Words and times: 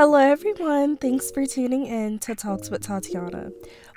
Hello, 0.00 0.16
everyone. 0.16 0.96
Thanks 0.96 1.30
for 1.30 1.44
tuning 1.44 1.84
in 1.84 2.18
to 2.20 2.34
Talks 2.34 2.70
with 2.70 2.80
Tatiana. 2.80 3.50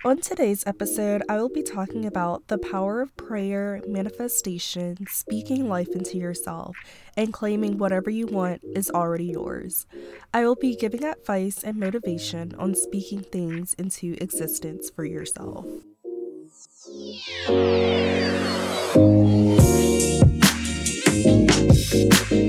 On 0.04 0.20
today's 0.20 0.68
episode, 0.68 1.24
I 1.30 1.38
will 1.38 1.48
be 1.48 1.64
talking 1.64 2.06
about 2.06 2.46
the 2.50 2.58
power 2.58 3.00
of 3.00 3.16
prayer, 3.16 3.82
manifestation, 3.88 4.98
speaking 5.08 5.70
life 5.70 5.88
into 5.96 6.18
yourself, 6.18 6.76
and 7.16 7.32
claiming 7.32 7.78
whatever 7.78 8.10
you 8.10 8.28
want 8.28 8.62
is 8.76 8.92
already 8.92 9.28
yours. 9.28 9.86
I 10.34 10.44
will 10.44 10.56
be 10.56 10.76
giving 10.76 11.06
advice 11.06 11.64
and 11.64 11.78
motivation 11.80 12.54
on 12.60 12.76
speaking 12.76 13.22
things 13.22 13.74
into 13.76 14.18
existence 14.20 14.90
for 14.90 15.06
yourself. 15.06 15.66
I 22.30 22.43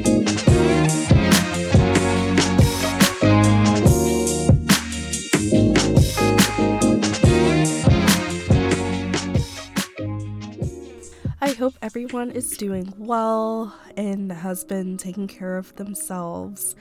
everyone 11.95 12.33
is 12.33 12.57
doing 12.57 12.93
well 12.99 13.73
and 13.97 14.33
has 14.33 14.65
been 14.65 14.97
taking 14.97 15.29
care 15.29 15.57
of 15.57 15.73
themselves. 15.77 16.75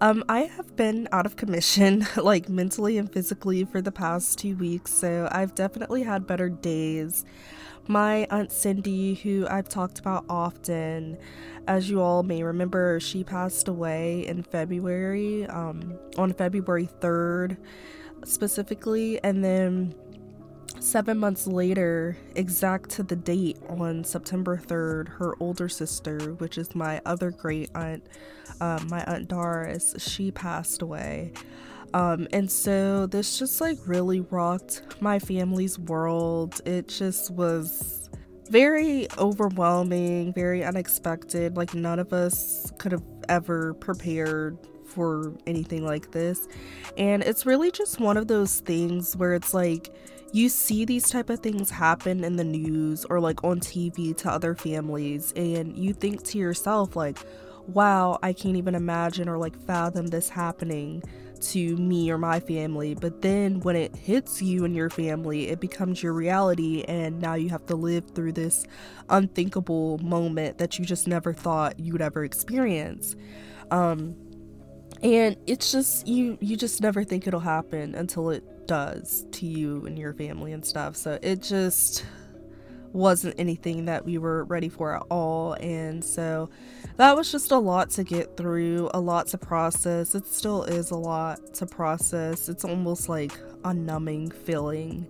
Um, 0.00 0.22
I 0.28 0.42
have 0.42 0.76
been 0.76 1.08
out 1.10 1.26
of 1.26 1.34
commission, 1.34 2.06
like 2.16 2.48
mentally 2.48 2.96
and 2.96 3.12
physically, 3.12 3.64
for 3.64 3.82
the 3.82 3.90
past 3.90 4.38
two 4.38 4.54
weeks, 4.54 4.94
so 4.94 5.28
I've 5.32 5.56
definitely 5.56 6.04
had 6.04 6.28
better 6.28 6.48
days. 6.48 7.24
My 7.88 8.24
Aunt 8.30 8.52
Cindy, 8.52 9.14
who 9.14 9.48
I've 9.50 9.68
talked 9.68 9.98
about 9.98 10.26
often, 10.28 11.18
as 11.66 11.90
you 11.90 12.00
all 12.00 12.22
may 12.22 12.44
remember, 12.44 13.00
she 13.00 13.24
passed 13.24 13.66
away 13.66 14.24
in 14.28 14.44
February, 14.44 15.44
um, 15.46 15.98
on 16.16 16.32
February 16.34 16.88
3rd 17.00 17.56
specifically, 18.24 19.18
and 19.24 19.42
then 19.42 19.92
Seven 20.82 21.18
months 21.18 21.46
later, 21.46 22.16
exact 22.34 22.90
to 22.90 23.04
the 23.04 23.14
date 23.14 23.56
on 23.68 24.02
September 24.02 24.56
3rd, 24.56 25.10
her 25.10 25.36
older 25.38 25.68
sister, 25.68 26.18
which 26.34 26.58
is 26.58 26.74
my 26.74 27.00
other 27.06 27.30
great 27.30 27.70
aunt, 27.76 28.04
um, 28.60 28.88
my 28.88 29.04
aunt 29.04 29.28
Doris, 29.28 29.94
she 29.98 30.32
passed 30.32 30.82
away. 30.82 31.32
Um, 31.94 32.26
and 32.32 32.50
so 32.50 33.06
this 33.06 33.38
just 33.38 33.60
like 33.60 33.78
really 33.86 34.22
rocked 34.22 34.82
my 35.00 35.20
family's 35.20 35.78
world. 35.78 36.60
It 36.66 36.88
just 36.88 37.30
was 37.30 38.10
very 38.50 39.06
overwhelming, 39.18 40.32
very 40.32 40.64
unexpected. 40.64 41.56
Like, 41.56 41.74
none 41.74 42.00
of 42.00 42.12
us 42.12 42.72
could 42.78 42.90
have 42.90 43.04
ever 43.28 43.74
prepared 43.74 44.58
for 44.84 45.32
anything 45.46 45.86
like 45.86 46.10
this. 46.10 46.48
And 46.98 47.22
it's 47.22 47.46
really 47.46 47.70
just 47.70 48.00
one 48.00 48.16
of 48.16 48.26
those 48.26 48.58
things 48.60 49.16
where 49.16 49.34
it's 49.34 49.54
like, 49.54 49.94
you 50.32 50.48
see 50.48 50.86
these 50.86 51.10
type 51.10 51.28
of 51.28 51.40
things 51.40 51.70
happen 51.70 52.24
in 52.24 52.36
the 52.36 52.44
news 52.44 53.04
or 53.04 53.20
like 53.20 53.44
on 53.44 53.60
TV 53.60 54.16
to 54.16 54.30
other 54.30 54.54
families 54.54 55.32
and 55.36 55.76
you 55.76 55.92
think 55.92 56.22
to 56.24 56.38
yourself 56.38 56.96
like 56.96 57.18
wow 57.68 58.18
I 58.22 58.32
can't 58.32 58.56
even 58.56 58.74
imagine 58.74 59.28
or 59.28 59.36
like 59.36 59.56
fathom 59.66 60.06
this 60.08 60.30
happening 60.30 61.02
to 61.42 61.76
me 61.76 62.08
or 62.08 62.18
my 62.18 62.38
family. 62.38 62.94
But 62.94 63.20
then 63.20 63.58
when 63.60 63.74
it 63.74 63.96
hits 63.96 64.40
you 64.40 64.64
and 64.64 64.74
your 64.74 64.88
family 64.90 65.48
it 65.48 65.60
becomes 65.60 66.02
your 66.02 66.14
reality 66.14 66.82
and 66.88 67.20
now 67.20 67.34
you 67.34 67.50
have 67.50 67.66
to 67.66 67.76
live 67.76 68.10
through 68.14 68.32
this 68.32 68.64
unthinkable 69.10 69.98
moment 69.98 70.58
that 70.58 70.78
you 70.78 70.86
just 70.86 71.06
never 71.06 71.32
thought 71.34 71.78
you 71.78 71.92
would 71.92 72.02
ever 72.02 72.24
experience. 72.24 73.16
Um 73.70 74.16
and 75.02 75.36
it's 75.46 75.72
just 75.72 76.06
you 76.06 76.38
you 76.40 76.56
just 76.56 76.80
never 76.80 77.04
think 77.04 77.26
it'll 77.26 77.40
happen 77.40 77.94
until 77.94 78.30
it 78.30 78.66
does 78.66 79.26
to 79.32 79.46
you 79.46 79.84
and 79.86 79.98
your 79.98 80.14
family 80.14 80.52
and 80.52 80.64
stuff. 80.64 80.96
So 80.96 81.18
it 81.22 81.42
just 81.42 82.04
wasn't 82.92 83.34
anything 83.38 83.86
that 83.86 84.04
we 84.04 84.18
were 84.18 84.44
ready 84.44 84.68
for 84.68 84.94
at 84.96 85.02
all. 85.10 85.54
And 85.54 86.04
so 86.04 86.50
that 86.96 87.16
was 87.16 87.32
just 87.32 87.50
a 87.50 87.58
lot 87.58 87.90
to 87.90 88.04
get 88.04 88.36
through, 88.36 88.90
a 88.94 89.00
lot 89.00 89.26
to 89.28 89.38
process. 89.38 90.14
It 90.14 90.26
still 90.26 90.62
is 90.64 90.90
a 90.90 90.96
lot 90.96 91.54
to 91.54 91.66
process. 91.66 92.48
It's 92.48 92.64
almost 92.64 93.08
like 93.08 93.32
a 93.64 93.72
numbing 93.72 94.30
feeling. 94.30 95.06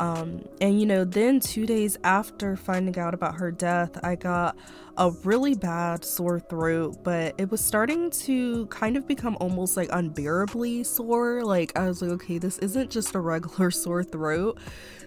Um, 0.00 0.48
and 0.62 0.80
you 0.80 0.86
know, 0.86 1.04
then 1.04 1.40
two 1.40 1.66
days 1.66 1.98
after 2.04 2.56
finding 2.56 2.98
out 2.98 3.12
about 3.12 3.34
her 3.34 3.50
death, 3.52 4.02
I 4.02 4.14
got 4.14 4.56
a 4.96 5.10
really 5.24 5.54
bad 5.54 6.06
sore 6.06 6.40
throat, 6.40 7.04
but 7.04 7.34
it 7.36 7.50
was 7.50 7.62
starting 7.62 8.10
to 8.10 8.64
kind 8.66 8.96
of 8.96 9.06
become 9.06 9.36
almost 9.40 9.76
like 9.76 9.90
unbearably 9.92 10.84
sore. 10.84 11.44
Like, 11.44 11.78
I 11.78 11.86
was 11.86 12.00
like, 12.00 12.12
okay, 12.12 12.38
this 12.38 12.58
isn't 12.60 12.90
just 12.90 13.14
a 13.14 13.20
regular 13.20 13.70
sore 13.70 14.02
throat. 14.02 14.58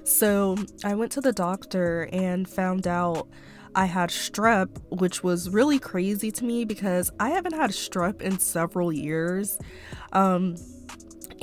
So 0.03 0.57
I 0.83 0.93
went 0.93 1.11
to 1.13 1.21
the 1.21 1.33
doctor 1.33 2.07
and 2.13 2.47
found 2.47 2.87
out. 2.87 3.27
I 3.75 3.85
had 3.85 4.11
strep, 4.11 4.69
which 4.89 5.23
was 5.23 5.49
really 5.49 5.79
crazy 5.79 6.29
to 6.33 6.45
me 6.45 6.63
because 6.63 7.09
I 7.19 7.29
haven't 7.29 7.55
had 7.55 7.71
strep 7.71 8.21
in 8.21 8.37
several 8.37 8.93
years. 8.93 9.57
Um, 10.11 10.57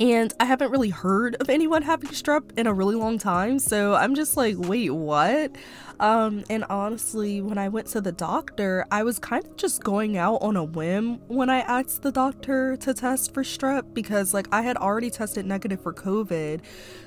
and 0.01 0.33
I 0.39 0.45
haven't 0.45 0.71
really 0.71 0.89
heard 0.89 1.35
of 1.35 1.47
anyone 1.47 1.83
having 1.83 2.09
strep 2.09 2.57
in 2.57 2.65
a 2.65 2.73
really 2.73 2.95
long 2.95 3.19
time. 3.19 3.59
So 3.59 3.93
I'm 3.93 4.15
just 4.15 4.35
like, 4.35 4.55
wait, 4.57 4.89
what? 4.89 5.55
Um, 5.99 6.43
and 6.49 6.63
honestly, 6.71 7.39
when 7.39 7.59
I 7.59 7.69
went 7.69 7.85
to 7.89 8.01
the 8.01 8.11
doctor, 8.11 8.83
I 8.89 9.03
was 9.03 9.19
kind 9.19 9.45
of 9.45 9.55
just 9.57 9.83
going 9.83 10.17
out 10.17 10.41
on 10.41 10.57
a 10.57 10.63
whim 10.63 11.19
when 11.27 11.51
I 11.51 11.59
asked 11.59 12.01
the 12.01 12.11
doctor 12.11 12.75
to 12.77 12.95
test 12.95 13.31
for 13.31 13.43
strep 13.43 13.93
because, 13.93 14.33
like, 14.33 14.47
I 14.51 14.63
had 14.63 14.75
already 14.75 15.11
tested 15.11 15.45
negative 15.45 15.83
for 15.83 15.93
COVID. 15.93 16.61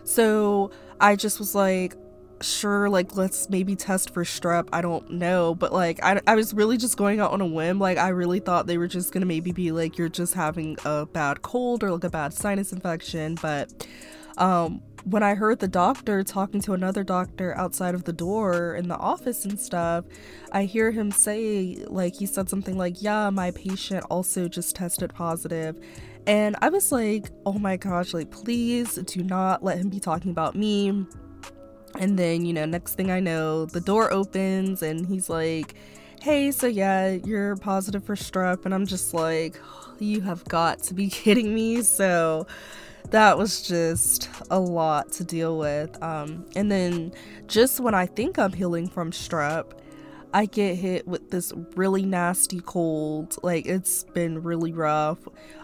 So 0.04 0.70
I 1.00 1.16
just 1.16 1.40
was 1.40 1.52
like, 1.52 1.96
sure 2.44 2.88
like 2.88 3.16
let's 3.16 3.48
maybe 3.48 3.74
test 3.74 4.10
for 4.10 4.24
strep 4.24 4.68
i 4.72 4.80
don't 4.80 5.10
know 5.10 5.54
but 5.54 5.72
like 5.72 6.02
I, 6.02 6.20
I 6.26 6.34
was 6.34 6.54
really 6.54 6.76
just 6.76 6.96
going 6.96 7.20
out 7.20 7.32
on 7.32 7.40
a 7.40 7.46
whim 7.46 7.78
like 7.78 7.98
i 7.98 8.08
really 8.08 8.40
thought 8.40 8.66
they 8.66 8.78
were 8.78 8.88
just 8.88 9.12
gonna 9.12 9.26
maybe 9.26 9.52
be 9.52 9.72
like 9.72 9.98
you're 9.98 10.08
just 10.08 10.34
having 10.34 10.76
a 10.84 11.06
bad 11.06 11.42
cold 11.42 11.82
or 11.82 11.90
like 11.92 12.04
a 12.04 12.10
bad 12.10 12.32
sinus 12.34 12.72
infection 12.72 13.36
but 13.40 13.86
um 14.36 14.82
when 15.04 15.22
i 15.22 15.34
heard 15.34 15.58
the 15.58 15.68
doctor 15.68 16.22
talking 16.22 16.60
to 16.60 16.72
another 16.72 17.04
doctor 17.04 17.56
outside 17.56 17.94
of 17.94 18.04
the 18.04 18.12
door 18.12 18.74
in 18.74 18.88
the 18.88 18.96
office 18.96 19.44
and 19.44 19.58
stuff 19.58 20.04
i 20.52 20.64
hear 20.64 20.90
him 20.90 21.10
say 21.10 21.84
like 21.88 22.14
he 22.16 22.26
said 22.26 22.48
something 22.48 22.76
like 22.76 23.02
yeah 23.02 23.30
my 23.30 23.50
patient 23.52 24.04
also 24.10 24.48
just 24.48 24.76
tested 24.76 25.12
positive 25.14 25.78
and 26.26 26.56
i 26.62 26.68
was 26.68 26.90
like 26.90 27.30
oh 27.46 27.58
my 27.58 27.76
gosh 27.76 28.14
like 28.14 28.30
please 28.30 28.94
do 28.94 29.22
not 29.22 29.62
let 29.62 29.78
him 29.78 29.88
be 29.88 30.00
talking 30.00 30.30
about 30.30 30.54
me 30.54 31.06
and 31.98 32.18
then, 32.18 32.44
you 32.44 32.52
know, 32.52 32.64
next 32.64 32.94
thing 32.94 33.10
I 33.10 33.20
know, 33.20 33.66
the 33.66 33.80
door 33.80 34.12
opens 34.12 34.82
and 34.82 35.06
he's 35.06 35.28
like, 35.28 35.74
hey, 36.20 36.50
so 36.50 36.66
yeah, 36.66 37.10
you're 37.10 37.56
positive 37.56 38.04
for 38.04 38.16
strep. 38.16 38.64
And 38.64 38.74
I'm 38.74 38.86
just 38.86 39.14
like, 39.14 39.60
you 39.98 40.22
have 40.22 40.44
got 40.46 40.82
to 40.84 40.94
be 40.94 41.08
kidding 41.10 41.54
me. 41.54 41.82
So 41.82 42.46
that 43.10 43.38
was 43.38 43.62
just 43.62 44.28
a 44.50 44.58
lot 44.58 45.12
to 45.12 45.24
deal 45.24 45.58
with. 45.58 46.02
Um, 46.02 46.46
and 46.56 46.70
then 46.70 47.12
just 47.46 47.80
when 47.80 47.94
I 47.94 48.06
think 48.06 48.38
I'm 48.38 48.52
healing 48.52 48.88
from 48.88 49.10
strep, 49.10 49.72
I 50.34 50.46
get 50.46 50.74
hit 50.74 51.06
with 51.06 51.30
this 51.30 51.52
really 51.76 52.04
nasty 52.04 52.60
cold. 52.60 53.36
Like 53.44 53.66
it's 53.66 54.02
been 54.02 54.42
really 54.42 54.72
rough. 54.72 55.20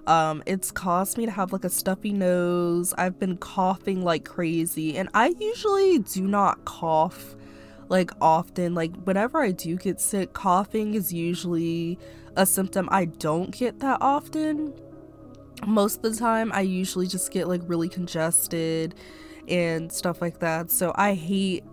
Um, 0.06 0.44
it's 0.46 0.70
caused 0.70 1.18
me 1.18 1.26
to 1.26 1.32
have 1.32 1.52
like 1.52 1.64
a 1.64 1.68
stuffy 1.68 2.12
nose. 2.12 2.94
I've 2.96 3.18
been 3.18 3.36
coughing 3.36 4.04
like 4.04 4.24
crazy, 4.24 4.96
and 4.96 5.08
I 5.12 5.34
usually 5.40 5.98
do 5.98 6.22
not 6.22 6.64
cough 6.64 7.34
like 7.88 8.12
often. 8.20 8.76
Like 8.76 8.94
whenever 9.02 9.42
I 9.42 9.50
do 9.50 9.74
get 9.74 10.00
sick, 10.00 10.34
coughing 10.34 10.94
is 10.94 11.12
usually 11.12 11.98
a 12.36 12.46
symptom 12.46 12.88
I 12.92 13.06
don't 13.06 13.50
get 13.50 13.80
that 13.80 13.98
often. 14.00 14.72
Most 15.66 15.96
of 15.96 16.12
the 16.12 16.16
time, 16.16 16.52
I 16.52 16.60
usually 16.60 17.08
just 17.08 17.32
get 17.32 17.48
like 17.48 17.62
really 17.64 17.88
congested 17.88 18.94
and 19.48 19.90
stuff 19.90 20.22
like 20.22 20.38
that. 20.38 20.70
So 20.70 20.92
I 20.94 21.14
hate 21.14 21.64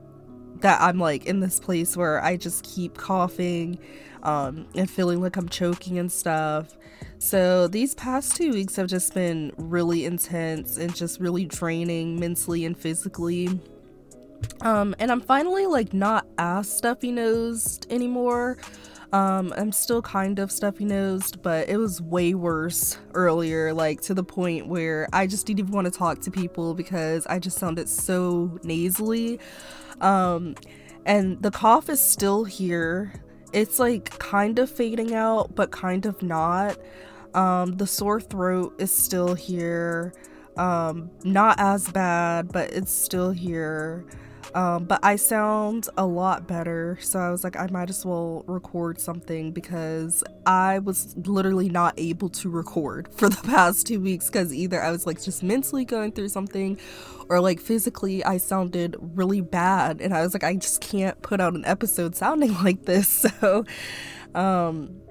that 0.61 0.81
I'm 0.81 0.99
like 0.99 1.25
in 1.25 1.39
this 1.39 1.59
place 1.59 1.95
where 1.95 2.23
I 2.23 2.37
just 2.37 2.63
keep 2.63 2.97
coughing 2.97 3.79
um, 4.23 4.67
and 4.75 4.89
feeling 4.89 5.21
like 5.21 5.37
I'm 5.37 5.49
choking 5.49 5.99
and 5.99 6.11
stuff. 6.11 6.77
So 7.19 7.67
these 7.67 7.95
past 7.95 8.35
two 8.35 8.51
weeks 8.51 8.75
have 8.75 8.87
just 8.87 9.13
been 9.13 9.51
really 9.57 10.05
intense 10.05 10.77
and 10.77 10.95
just 10.95 11.19
really 11.19 11.45
draining 11.45 12.19
mentally 12.19 12.65
and 12.65 12.77
physically. 12.77 13.59
Um, 14.61 14.95
and 14.99 15.11
I'm 15.11 15.21
finally 15.21 15.65
like 15.65 15.93
not 15.93 16.27
as 16.37 16.69
stuffy 16.69 17.11
nosed 17.11 17.87
anymore. 17.89 18.57
Um, 19.13 19.53
I'm 19.55 19.71
still 19.71 20.01
kind 20.01 20.37
of 20.37 20.51
stuffy 20.51 20.83
nosed, 20.83 21.41
but 21.41 21.69
it 21.69 21.77
was 21.77 22.01
way 22.01 22.33
worse 22.33 22.97
earlier, 23.13 23.73
like 23.73 24.01
to 24.01 24.13
the 24.13 24.23
point 24.23 24.67
where 24.67 25.07
I 25.13 25.27
just 25.27 25.47
didn't 25.47 25.59
even 25.59 25.71
want 25.71 25.85
to 25.85 25.91
talk 25.91 26.19
to 26.21 26.31
people 26.31 26.73
because 26.73 27.25
I 27.27 27.39
just 27.39 27.57
sounded 27.57 27.87
so 27.87 28.59
nasally. 28.63 29.39
Um, 30.01 30.55
and 31.05 31.41
the 31.41 31.51
cough 31.51 31.89
is 31.89 31.99
still 31.99 32.43
here. 32.43 33.13
It's 33.53 33.79
like 33.79 34.09
kind 34.19 34.59
of 34.59 34.69
fading 34.69 35.13
out, 35.13 35.55
but 35.55 35.71
kind 35.71 36.05
of 36.05 36.21
not. 36.21 36.77
Um, 37.33 37.77
the 37.77 37.87
sore 37.87 38.19
throat 38.19 38.75
is 38.79 38.91
still 38.91 39.35
here. 39.35 40.13
Um, 40.57 41.11
not 41.23 41.59
as 41.59 41.89
bad, 41.89 42.51
but 42.51 42.71
it's 42.71 42.91
still 42.91 43.31
here. 43.31 44.05
Um, 44.53 44.85
but 44.85 44.99
I 45.03 45.17
sound 45.17 45.87
a 45.97 46.05
lot 46.05 46.47
better, 46.47 46.97
so 47.01 47.19
I 47.19 47.29
was 47.29 47.43
like, 47.43 47.57
I 47.57 47.67
might 47.67 47.89
as 47.89 48.05
well 48.05 48.43
record 48.47 48.99
something 48.99 49.51
because 49.51 50.23
I 50.45 50.79
was 50.79 51.15
literally 51.27 51.69
not 51.69 51.93
able 51.97 52.29
to 52.29 52.49
record 52.49 53.07
for 53.13 53.29
the 53.29 53.41
past 53.43 53.87
two 53.87 53.99
weeks 53.99 54.27
because 54.27 54.53
either 54.53 54.81
I 54.81 54.91
was 54.91 55.05
like 55.05 55.21
just 55.21 55.43
mentally 55.43 55.85
going 55.85 56.11
through 56.11 56.29
something 56.29 56.79
or 57.29 57.39
like 57.39 57.59
physically 57.59 58.23
I 58.23 58.37
sounded 58.37 58.95
really 58.99 59.41
bad, 59.41 60.01
and 60.01 60.13
I 60.13 60.21
was 60.21 60.33
like, 60.33 60.43
I 60.43 60.55
just 60.55 60.81
can't 60.81 61.21
put 61.21 61.39
out 61.39 61.53
an 61.55 61.65
episode 61.65 62.15
sounding 62.15 62.53
like 62.63 62.85
this. 62.85 63.07
So, 63.07 63.65
um, 64.35 65.01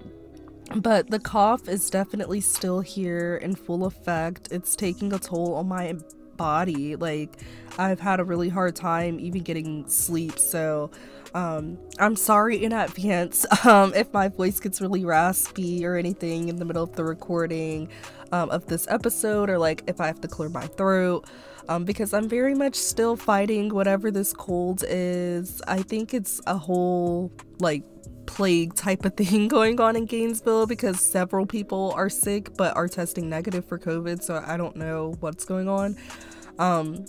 but 0.74 1.10
the 1.10 1.18
cough 1.18 1.68
is 1.68 1.88
definitely 1.90 2.40
still 2.40 2.80
here 2.80 3.36
in 3.36 3.54
full 3.54 3.84
effect. 3.84 4.48
It's 4.50 4.74
taking 4.74 5.12
a 5.12 5.18
toll 5.18 5.54
on 5.54 5.68
my 5.68 5.94
body. 6.36 6.96
Like, 6.96 7.40
I've 7.78 8.00
had 8.00 8.20
a 8.20 8.24
really 8.24 8.48
hard 8.48 8.76
time 8.76 9.20
even 9.20 9.42
getting 9.42 9.88
sleep. 9.88 10.38
So, 10.38 10.90
um, 11.34 11.78
I'm 11.98 12.16
sorry 12.16 12.64
in 12.64 12.72
advance 12.72 13.46
um, 13.64 13.92
if 13.94 14.12
my 14.12 14.28
voice 14.28 14.60
gets 14.60 14.80
really 14.80 15.04
raspy 15.04 15.84
or 15.84 15.96
anything 15.96 16.48
in 16.48 16.56
the 16.56 16.64
middle 16.64 16.84
of 16.84 16.94
the 16.96 17.04
recording 17.04 17.88
um, 18.32 18.50
of 18.50 18.66
this 18.66 18.86
episode, 18.88 19.50
or 19.50 19.58
like 19.58 19.82
if 19.86 20.00
I 20.00 20.06
have 20.06 20.20
to 20.22 20.28
clear 20.28 20.48
my 20.48 20.66
throat. 20.66 21.26
Um, 21.68 21.84
because 21.84 22.14
I'm 22.14 22.28
very 22.28 22.54
much 22.54 22.76
still 22.76 23.16
fighting 23.16 23.74
whatever 23.74 24.12
this 24.12 24.32
cold 24.32 24.84
is. 24.86 25.60
I 25.66 25.82
think 25.82 26.14
it's 26.14 26.40
a 26.46 26.56
whole 26.56 27.32
like 27.58 27.82
plague 28.26 28.74
type 28.74 29.04
of 29.04 29.14
thing 29.16 29.48
going 29.48 29.80
on 29.80 29.96
in 29.96 30.04
Gainesville 30.04 30.66
because 30.66 31.00
several 31.00 31.44
people 31.44 31.92
are 31.96 32.08
sick 32.08 32.56
but 32.56 32.76
are 32.76 32.86
testing 32.86 33.28
negative 33.28 33.64
for 33.64 33.78
COVID. 33.80 34.22
So 34.22 34.42
I 34.46 34.56
don't 34.56 34.76
know 34.76 35.14
what's 35.18 35.44
going 35.44 35.68
on. 35.68 35.96
Um, 36.58 37.06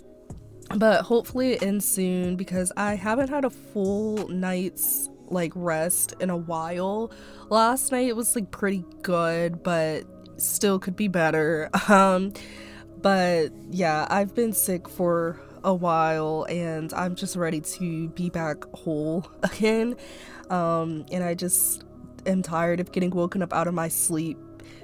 but 0.76 1.04
hopefully 1.04 1.54
it 1.54 1.64
ends 1.64 1.86
soon 1.86 2.36
because 2.36 2.72
I 2.76 2.96
haven't 2.96 3.30
had 3.30 3.46
a 3.46 3.50
full 3.50 4.28
night's 4.28 5.10
like 5.30 5.52
rest 5.56 6.14
in 6.20 6.30
a 6.30 6.38
while. 6.38 7.12
Last 7.50 7.92
night 7.92 8.08
it 8.08 8.16
was 8.16 8.36
like 8.36 8.52
pretty 8.52 8.86
good, 9.02 9.64
but 9.64 10.06
still 10.38 10.80
could 10.80 10.96
be 10.96 11.08
better. 11.08 11.70
Um, 11.90 12.34
but 13.02 13.52
yeah, 13.70 14.08
I've 14.10 14.34
been 14.34 14.52
sick 14.54 14.90
for 14.90 15.40
a 15.64 15.74
while 15.74 16.46
and 16.50 16.92
I'm 16.94 17.16
just 17.16 17.36
ready 17.36 17.62
to 17.62 18.10
be 18.10 18.30
back 18.30 18.66
whole 18.74 19.30
again. 19.44 19.96
Um, 20.50 21.06
and 21.12 21.24
I 21.24 21.34
just 21.34 21.84
am 22.26 22.42
tired 22.42 22.80
of 22.80 22.92
getting 22.92 23.12
woken 23.12 23.42
up 23.42 23.54
out 23.54 23.68
of 23.68 23.74
my 23.74 23.88
sleep 23.88 24.38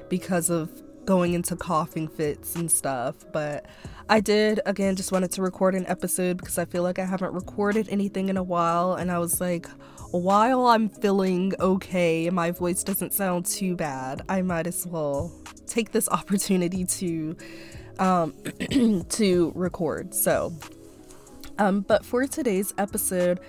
because 0.09 0.49
of 0.49 0.69
going 1.05 1.33
into 1.33 1.55
coughing 1.55 2.07
fits 2.07 2.55
and 2.55 2.71
stuff. 2.71 3.15
But 3.31 3.65
I 4.09 4.19
did, 4.19 4.59
again, 4.65 4.95
just 4.95 5.11
wanted 5.11 5.31
to 5.31 5.41
record 5.41 5.75
an 5.75 5.85
episode 5.87 6.37
because 6.37 6.57
I 6.57 6.65
feel 6.65 6.83
like 6.83 6.99
I 6.99 7.05
haven't 7.05 7.33
recorded 7.33 7.87
anything 7.89 8.29
in 8.29 8.37
a 8.37 8.43
while. 8.43 8.93
And 8.95 9.09
I 9.11 9.19
was 9.19 9.39
like, 9.39 9.67
while 10.11 10.67
I'm 10.67 10.89
feeling 10.89 11.53
okay 11.59 12.29
my 12.29 12.51
voice 12.51 12.83
doesn't 12.83 13.13
sound 13.13 13.45
too 13.45 13.75
bad, 13.75 14.21
I 14.29 14.41
might 14.41 14.67
as 14.67 14.85
well 14.85 15.31
take 15.65 15.91
this 15.91 16.07
opportunity 16.19 16.85
to 16.85 17.35
um 17.99 18.33
to 19.09 19.51
record. 19.55 20.13
So 20.13 20.53
um 21.57 21.81
but 21.81 22.05
for 22.05 22.27
today's 22.27 22.73
episode, 22.77 23.39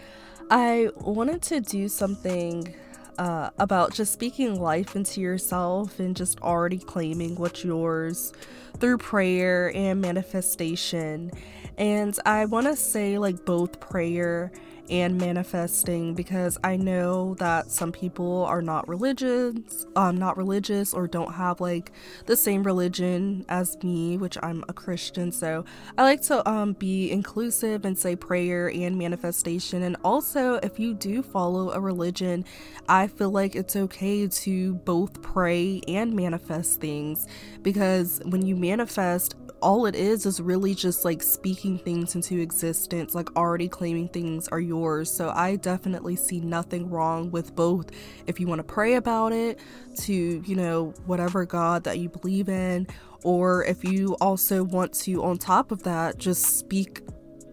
I 0.50 0.88
wanted 0.96 1.42
to 1.42 1.60
do 1.60 1.88
something 1.88 2.74
uh, 3.18 3.50
about 3.58 3.92
just 3.94 4.12
speaking 4.12 4.60
life 4.60 4.96
into 4.96 5.20
yourself 5.20 6.00
and 6.00 6.16
just 6.16 6.40
already 6.40 6.78
claiming 6.78 7.36
what's 7.36 7.64
yours 7.64 8.32
through 8.78 8.98
prayer 8.98 9.72
and 9.74 10.00
manifestation. 10.00 11.30
And 11.76 12.16
I 12.24 12.44
want 12.44 12.66
to 12.66 12.76
say, 12.76 13.18
like, 13.18 13.44
both 13.44 13.80
prayer 13.80 14.52
and 14.90 15.18
manifesting 15.18 16.14
because 16.14 16.58
I 16.62 16.76
know 16.76 17.34
that 17.34 17.70
some 17.70 17.92
people 17.92 18.44
are 18.44 18.62
not 18.62 18.86
religious, 18.88 19.86
um, 19.96 20.16
not 20.16 20.36
religious 20.36 20.92
or 20.92 21.06
don't 21.06 21.32
have 21.32 21.60
like 21.60 21.92
the 22.26 22.36
same 22.36 22.62
religion 22.62 23.44
as 23.48 23.76
me, 23.82 24.16
which 24.16 24.36
I'm 24.42 24.64
a 24.68 24.72
Christian. 24.72 25.32
So 25.32 25.64
I 25.96 26.02
like 26.02 26.22
to 26.22 26.48
um 26.48 26.74
be 26.74 27.10
inclusive 27.10 27.84
and 27.84 27.98
say 27.98 28.16
prayer 28.16 28.70
and 28.70 28.98
manifestation. 28.98 29.82
And 29.82 29.96
also, 30.04 30.54
if 30.56 30.78
you 30.78 30.94
do 30.94 31.22
follow 31.22 31.70
a 31.70 31.80
religion, 31.80 32.44
I 32.88 33.06
feel 33.06 33.30
like 33.30 33.56
it's 33.56 33.76
okay 33.76 34.26
to 34.26 34.74
both 34.74 35.22
pray 35.22 35.80
and 35.88 36.14
manifest 36.14 36.80
things 36.80 37.26
because 37.62 38.20
when 38.24 38.44
you 38.44 38.56
manifest, 38.56 39.34
all 39.64 39.86
it 39.86 39.96
is 39.96 40.26
is 40.26 40.42
really 40.42 40.74
just 40.74 41.06
like 41.06 41.22
speaking 41.22 41.78
things 41.78 42.14
into 42.14 42.38
existence, 42.38 43.14
like 43.14 43.34
already 43.34 43.66
claiming 43.66 44.08
things 44.08 44.46
are 44.48 44.60
yours. 44.60 45.10
So 45.10 45.30
I 45.34 45.56
definitely 45.56 46.16
see 46.16 46.38
nothing 46.38 46.90
wrong 46.90 47.30
with 47.30 47.56
both. 47.56 47.90
If 48.26 48.38
you 48.38 48.46
want 48.46 48.58
to 48.58 48.64
pray 48.64 48.96
about 48.96 49.32
it 49.32 49.58
to, 50.02 50.12
you 50.12 50.54
know, 50.54 50.92
whatever 51.06 51.46
God 51.46 51.84
that 51.84 51.98
you 51.98 52.10
believe 52.10 52.50
in, 52.50 52.86
or 53.24 53.64
if 53.64 53.82
you 53.82 54.16
also 54.20 54.62
want 54.62 54.92
to, 55.04 55.24
on 55.24 55.38
top 55.38 55.72
of 55.72 55.82
that, 55.84 56.18
just 56.18 56.58
speak 56.58 57.00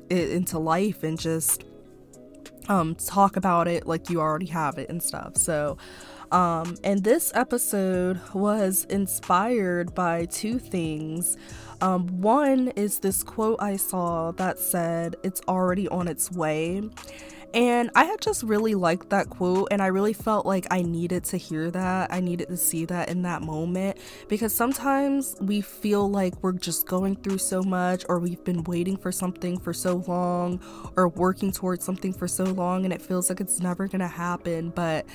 it 0.10 0.31
into 0.31 0.60
life 0.60 1.04
and 1.04 1.18
just 1.18 1.63
um 2.68 2.94
talk 2.96 3.38
about 3.38 3.68
it 3.68 3.88
like 3.88 4.10
you 4.10 4.19
already 4.19 4.48
have 4.48 4.78
it 4.78 4.90
and 4.90 5.02
stuff. 5.02 5.38
So 5.38 5.78
um 6.34 6.75
and 6.84 7.04
this 7.06 7.31
episode 7.36 8.19
was 8.34 8.86
inspired 8.90 9.96
by 9.96 10.25
two 10.25 10.60
things. 10.60 11.38
Um, 11.81 12.22
one 12.22 12.69
is 12.69 13.00
this 13.00 13.24
quote 13.24 13.62
I 13.62 13.75
saw 13.75 14.31
that 14.33 14.60
said, 14.60 15.16
It's 15.24 15.42
already 15.48 15.88
on 15.88 16.07
its 16.07 16.31
way. 16.31 16.83
And 17.54 17.92
I 17.95 18.06
had 18.06 18.22
just 18.22 18.44
really 18.44 18.75
liked 18.75 19.10
that 19.10 19.30
quote, 19.30 19.68
and 19.72 19.81
I 19.81 19.88
really 19.88 20.13
felt 20.13 20.45
like 20.45 20.68
I 20.72 20.83
needed 20.83 21.25
to 21.25 21.38
hear 21.38 21.69
that. 21.72 22.13
I 22.13 22.22
needed 22.22 22.48
to 22.48 22.56
see 22.56 22.86
that 22.86 23.10
in 23.10 23.24
that 23.24 23.42
moment 23.42 23.98
because 24.30 24.56
sometimes 24.56 25.36
we 25.42 25.60
feel 25.60 26.10
like 26.10 26.42
we're 26.42 26.54
just 26.54 26.88
going 26.88 27.18
through 27.18 27.39
so 27.39 27.62
much, 27.62 28.06
or 28.07 28.19
we've 28.19 28.44
been 28.45 28.63
waiting 28.63 28.95
for 28.95 29.12
something 29.12 29.60
for 29.60 29.74
so 29.74 30.01
long, 30.07 30.62
or 30.95 31.10
working 31.10 31.51
towards 31.51 31.84
something 31.84 32.13
for 32.13 32.27
so 32.27 32.45
long, 32.45 32.86
and 32.86 32.94
it 32.94 33.01
feels 33.01 33.27
like 33.27 33.42
it's 33.42 33.60
never 33.60 33.86
gonna 33.88 34.07
happen. 34.07 34.69
But 34.69 35.06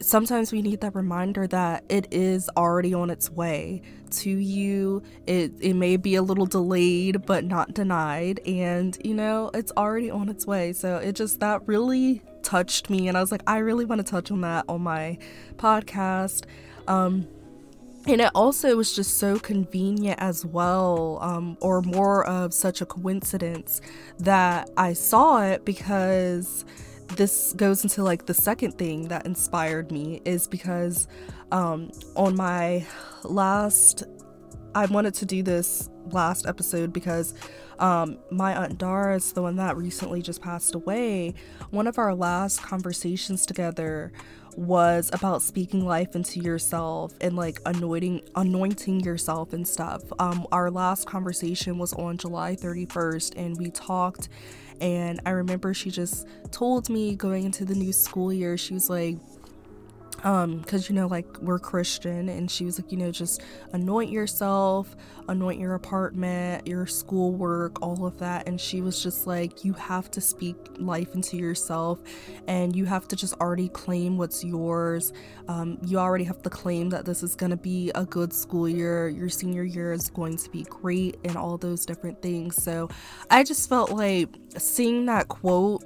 sometimes 0.00 0.52
we 0.52 0.62
need 0.62 0.80
that 0.80 0.94
reminder 0.94 1.46
that 1.48 1.84
it 1.88 2.08
is 2.10 2.48
already 2.56 2.94
on 2.94 3.10
its 3.10 3.30
way 3.30 3.82
to 4.10 4.30
you. 4.30 5.02
It 5.26 5.52
it 5.60 5.74
may 5.74 5.96
be 5.96 6.14
a 6.14 6.22
little 6.22 6.46
delayed 6.46 7.26
but 7.26 7.44
not 7.44 7.74
denied 7.74 8.40
and 8.46 8.96
you 9.04 9.14
know, 9.14 9.50
it's 9.54 9.72
already 9.76 10.10
on 10.10 10.28
its 10.28 10.46
way. 10.46 10.72
So 10.72 10.96
it 10.96 11.14
just 11.14 11.40
that 11.40 11.66
really 11.66 12.22
touched 12.42 12.88
me 12.88 13.08
and 13.08 13.16
I 13.16 13.20
was 13.20 13.32
like 13.32 13.42
I 13.46 13.58
really 13.58 13.84
want 13.84 14.04
to 14.04 14.10
touch 14.10 14.30
on 14.30 14.40
that 14.42 14.64
on 14.68 14.82
my 14.82 15.18
podcast. 15.56 16.44
Um 16.86 17.26
and 18.06 18.22
it 18.22 18.30
also 18.34 18.74
was 18.74 18.96
just 18.96 19.18
so 19.18 19.38
convenient 19.38 20.18
as 20.18 20.42
well, 20.42 21.18
um, 21.20 21.58
or 21.60 21.82
more 21.82 22.24
of 22.24 22.54
such 22.54 22.80
a 22.80 22.86
coincidence 22.86 23.82
that 24.18 24.70
I 24.78 24.94
saw 24.94 25.42
it 25.42 25.66
because 25.66 26.64
this 27.16 27.52
goes 27.54 27.82
into 27.82 28.02
like 28.02 28.26
the 28.26 28.34
second 28.34 28.72
thing 28.72 29.08
that 29.08 29.26
inspired 29.26 29.90
me 29.90 30.20
is 30.24 30.46
because 30.46 31.08
um 31.52 31.90
on 32.14 32.36
my 32.36 32.86
last 33.24 34.04
I 34.74 34.86
wanted 34.86 35.14
to 35.14 35.26
do 35.26 35.42
this 35.42 35.88
last 36.10 36.46
episode 36.46 36.92
because 36.92 37.34
um 37.78 38.18
my 38.30 38.54
aunt 38.56 38.78
Doris, 38.78 39.32
the 39.32 39.42
one 39.42 39.56
that 39.56 39.76
recently 39.76 40.22
just 40.22 40.42
passed 40.42 40.74
away, 40.74 41.34
one 41.70 41.86
of 41.86 41.98
our 41.98 42.14
last 42.14 42.62
conversations 42.62 43.46
together 43.46 44.12
was 44.56 45.08
about 45.12 45.40
speaking 45.40 45.84
life 45.86 46.16
into 46.16 46.40
yourself 46.40 47.14
and 47.20 47.36
like 47.36 47.60
anointing 47.64 48.20
anointing 48.34 49.00
yourself 49.00 49.52
and 49.52 49.66
stuff. 49.66 50.02
Um 50.18 50.46
our 50.52 50.70
last 50.70 51.06
conversation 51.06 51.78
was 51.78 51.92
on 51.94 52.18
July 52.18 52.54
31st 52.56 53.34
and 53.36 53.56
we 53.56 53.70
talked 53.70 54.28
and 54.80 55.20
I 55.26 55.30
remember 55.30 55.74
she 55.74 55.90
just 55.90 56.26
told 56.50 56.88
me 56.88 57.16
going 57.16 57.44
into 57.44 57.64
the 57.64 57.74
new 57.74 57.92
school 57.92 58.32
year, 58.32 58.56
she 58.56 58.74
was 58.74 58.88
like, 58.90 59.16
um 60.24 60.58
because 60.58 60.88
you 60.88 60.94
know 60.94 61.06
like 61.06 61.26
we're 61.40 61.58
christian 61.58 62.28
and 62.28 62.50
she 62.50 62.64
was 62.64 62.80
like 62.80 62.90
you 62.90 62.98
know 62.98 63.10
just 63.10 63.42
anoint 63.72 64.10
yourself 64.10 64.96
anoint 65.28 65.60
your 65.60 65.74
apartment 65.74 66.66
your 66.66 66.86
schoolwork 66.86 67.80
all 67.82 68.06
of 68.06 68.18
that. 68.18 68.48
And 68.48 68.60
she 68.60 68.80
was 68.80 69.02
just 69.02 69.26
like 69.26 69.64
you 69.64 69.72
have 69.74 70.10
to 70.12 70.20
speak 70.20 70.56
life 70.78 71.14
into 71.14 71.36
yourself 71.36 72.00
and 72.46 72.74
you 72.74 72.84
have 72.86 73.08
to 73.08 73.16
just 73.16 73.34
already 73.34 73.68
claim 73.68 74.18
what's 74.18 74.44
yours. 74.44 75.12
Um, 75.48 75.78
you 75.84 75.98
already 75.98 76.24
have 76.24 76.42
to 76.42 76.50
claim 76.50 76.90
that 76.90 77.04
this 77.04 77.22
is 77.22 77.34
going 77.34 77.50
to 77.50 77.56
be 77.56 77.90
a 77.94 78.04
good 78.04 78.32
school 78.32 78.68
year. 78.68 79.08
Your 79.08 79.28
senior 79.28 79.64
year 79.64 79.92
is 79.92 80.10
going 80.10 80.36
to 80.38 80.50
be 80.50 80.64
great 80.64 81.18
and 81.24 81.36
all 81.36 81.58
those 81.58 81.84
different 81.86 82.20
things. 82.22 82.62
So 82.62 82.88
i 83.30 83.42
just 83.42 83.68
felt 83.68 83.90
like 83.90 84.28
seeing 84.56 85.06
that 85.06 85.28
quote 85.28 85.84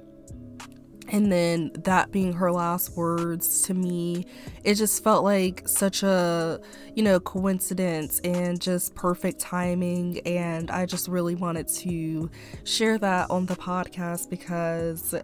and 1.09 1.31
then 1.31 1.71
that 1.83 2.11
being 2.11 2.33
her 2.33 2.51
last 2.51 2.95
words 2.95 3.61
to 3.63 3.73
me 3.73 4.25
it 4.63 4.75
just 4.75 5.03
felt 5.03 5.23
like 5.23 5.67
such 5.67 6.03
a 6.03 6.59
you 6.95 7.03
know 7.03 7.19
coincidence 7.19 8.19
and 8.23 8.61
just 8.61 8.95
perfect 8.95 9.39
timing. 9.39 10.19
And 10.25 10.71
i 10.71 10.85
just 10.85 11.07
really 11.07 11.35
wanted 11.35 11.67
to 11.69 12.29
share 12.63 12.97
that 12.99 13.29
on 13.29 13.45
the 13.45 13.55
podcast 13.55 14.29
because 14.29 15.15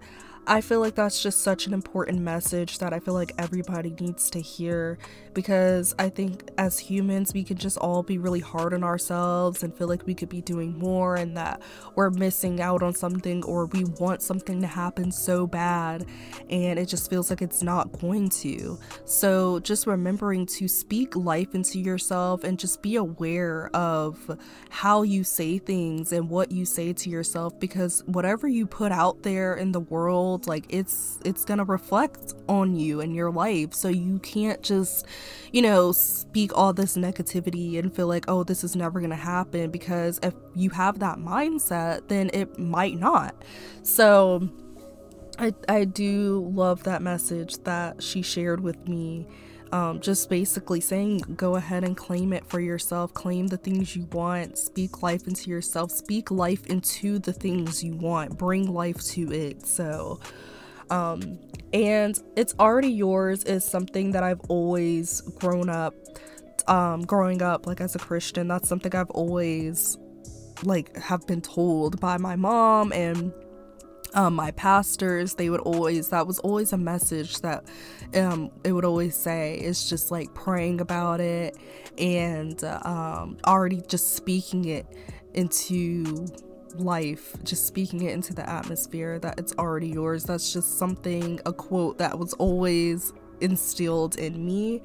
I 0.49 0.61
feel 0.61 0.79
like 0.79 0.95
that's 0.95 1.21
just 1.21 1.43
such 1.43 1.67
an 1.67 1.75
important 1.75 2.21
message 2.21 2.79
that 2.79 2.91
I 2.91 2.97
feel 2.97 3.13
like 3.13 3.33
everybody 3.37 3.93
needs 3.99 4.31
to 4.31 4.41
hear 4.41 4.97
because 5.35 5.93
I 5.99 6.09
think 6.09 6.49
as 6.57 6.79
humans, 6.79 7.35
we 7.35 7.43
can 7.43 7.55
just 7.55 7.77
all 7.77 8.01
be 8.01 8.17
really 8.17 8.39
hard 8.39 8.73
on 8.73 8.83
ourselves 8.83 9.61
and 9.61 9.71
feel 9.71 9.87
like 9.87 10.07
we 10.07 10.15
could 10.15 10.27
be 10.27 10.41
doing 10.41 10.75
more 10.75 11.17
and 11.17 11.37
that 11.37 11.61
we're 11.93 12.09
missing 12.09 12.61
out 12.61 12.81
on 12.81 12.95
something 12.95 13.43
or 13.43 13.67
we 13.67 13.83
want 13.99 14.23
something 14.23 14.59
to 14.61 14.65
happen 14.65 15.11
so 15.11 15.45
bad 15.45 16.07
and 16.49 16.79
it 16.79 16.87
just 16.87 17.11
feels 17.11 17.29
like 17.29 17.43
it's 17.43 17.61
not 17.61 17.91
going 17.99 18.27
to. 18.29 18.79
So, 19.05 19.59
just 19.59 19.85
remembering 19.85 20.47
to 20.47 20.67
speak 20.67 21.15
life 21.15 21.53
into 21.53 21.79
yourself 21.79 22.43
and 22.43 22.57
just 22.57 22.81
be 22.81 22.95
aware 22.95 23.69
of 23.75 24.35
how 24.71 25.03
you 25.03 25.23
say 25.23 25.59
things 25.59 26.11
and 26.11 26.27
what 26.27 26.51
you 26.51 26.65
say 26.65 26.91
to 26.91 27.09
yourself 27.11 27.59
because 27.59 28.03
whatever 28.07 28.47
you 28.47 28.65
put 28.65 28.91
out 28.91 29.21
there 29.21 29.53
in 29.53 29.73
the 29.73 29.79
world 29.79 30.38
like 30.47 30.65
it's 30.69 31.19
it's 31.25 31.45
gonna 31.45 31.63
reflect 31.63 32.33
on 32.47 32.75
you 32.75 33.01
and 33.01 33.15
your 33.15 33.31
life. 33.31 33.73
So 33.73 33.87
you 33.89 34.19
can't 34.19 34.61
just 34.61 35.05
you 35.51 35.61
know 35.61 35.91
speak 35.91 36.55
all 36.57 36.73
this 36.73 36.95
negativity 36.95 37.79
and 37.79 37.93
feel 37.93 38.07
like 38.07 38.25
oh 38.27 38.43
this 38.43 38.63
is 38.63 38.75
never 38.75 39.01
gonna 39.01 39.15
happen 39.15 39.71
because 39.71 40.19
if 40.23 40.33
you 40.55 40.69
have 40.71 40.99
that 40.99 41.17
mindset 41.17 42.07
then 42.07 42.29
it 42.33 42.57
might 42.59 42.97
not. 42.97 43.35
So 43.83 44.49
i 45.37 45.53
i 45.69 45.85
do 45.85 46.49
love 46.53 46.83
that 46.83 47.01
message 47.01 47.57
that 47.63 48.03
she 48.03 48.21
shared 48.21 48.59
with 48.59 48.87
me 48.89 49.25
um, 49.71 49.99
just 49.99 50.29
basically 50.29 50.81
saying 50.81 51.19
go 51.35 51.55
ahead 51.55 51.83
and 51.83 51.95
claim 51.95 52.33
it 52.33 52.45
for 52.45 52.59
yourself. 52.59 53.13
Claim 53.13 53.47
the 53.47 53.57
things 53.57 53.95
you 53.95 54.05
want. 54.11 54.57
Speak 54.57 55.03
life 55.03 55.27
into 55.27 55.49
yourself. 55.49 55.91
Speak 55.91 56.31
life 56.31 56.65
into 56.67 57.19
the 57.19 57.33
things 57.33 57.83
you 57.83 57.95
want. 57.95 58.37
Bring 58.37 58.73
life 58.73 59.03
to 59.07 59.31
it. 59.31 59.65
So 59.65 60.19
um, 60.89 61.39
and 61.73 62.19
it's 62.35 62.55
already 62.59 62.91
yours 62.91 63.43
is 63.43 63.63
something 63.63 64.11
that 64.11 64.23
i've 64.23 64.41
always 64.49 65.21
grown 65.21 65.69
up 65.69 65.93
um, 66.67 67.01
growing 67.01 67.41
up 67.41 67.65
like 67.65 67.81
as 67.81 67.95
a 67.95 67.99
christian. 67.99 68.47
That's 68.47 68.67
something 68.67 68.93
i've 68.95 69.09
always 69.11 69.97
like 70.63 70.95
have 70.97 71.25
been 71.25 71.41
told 71.41 71.99
by 71.99 72.17
my 72.17 72.35
mom 72.35 72.91
and 72.91 73.33
um, 74.13 74.33
my 74.33 74.51
pastors 74.51 75.35
they 75.35 75.49
would 75.49 75.61
always 75.61 76.09
that 76.09 76.25
was 76.25 76.39
always 76.39 76.73
a 76.73 76.77
message 76.77 77.41
that 77.41 77.63
um, 78.15 78.51
it 78.63 78.71
would 78.71 78.85
always 78.85 79.15
say. 79.15 79.55
It's 79.55 79.89
just 79.89 80.11
like 80.11 80.33
praying 80.33 80.81
about 80.81 81.21
it 81.21 81.57
and 81.97 82.63
um, 82.63 83.37
already 83.45 83.81
just 83.87 84.15
speaking 84.15 84.65
it 84.65 84.85
into 85.33 86.27
life 86.75 87.35
just 87.43 87.65
speaking 87.65 88.03
it 88.03 88.13
into 88.13 88.33
the 88.33 88.47
atmosphere 88.47 89.19
that 89.19 89.39
it's 89.39 89.53
already 89.53 89.89
yours. 89.89 90.23
That's 90.23 90.53
just 90.53 90.77
something 90.77 91.39
a 91.45 91.53
quote 91.53 91.97
that 91.97 92.17
was 92.17 92.33
always 92.33 93.13
instilled 93.41 94.17
in 94.17 94.45
me 94.45 94.81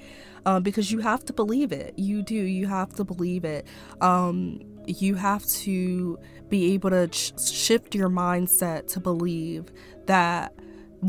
um, 0.47 0.63
because 0.63 0.91
you 0.91 1.01
have 1.01 1.25
to 1.27 1.33
believe 1.33 1.73
it. 1.73 1.95
You 1.97 2.23
do. 2.23 2.35
You 2.35 2.67
have 2.67 2.95
to 2.95 3.05
believe 3.05 3.45
it. 3.45 3.67
Um, 4.01 4.61
you 4.87 5.15
have 5.15 5.45
to 5.47 6.19
be 6.49 6.73
able 6.75 6.91
to 6.91 7.09
sh- 7.13 7.33
shift 7.41 7.95
your 7.95 8.09
mindset 8.09 8.87
to 8.89 9.01
believe 9.01 9.73
that 10.07 10.55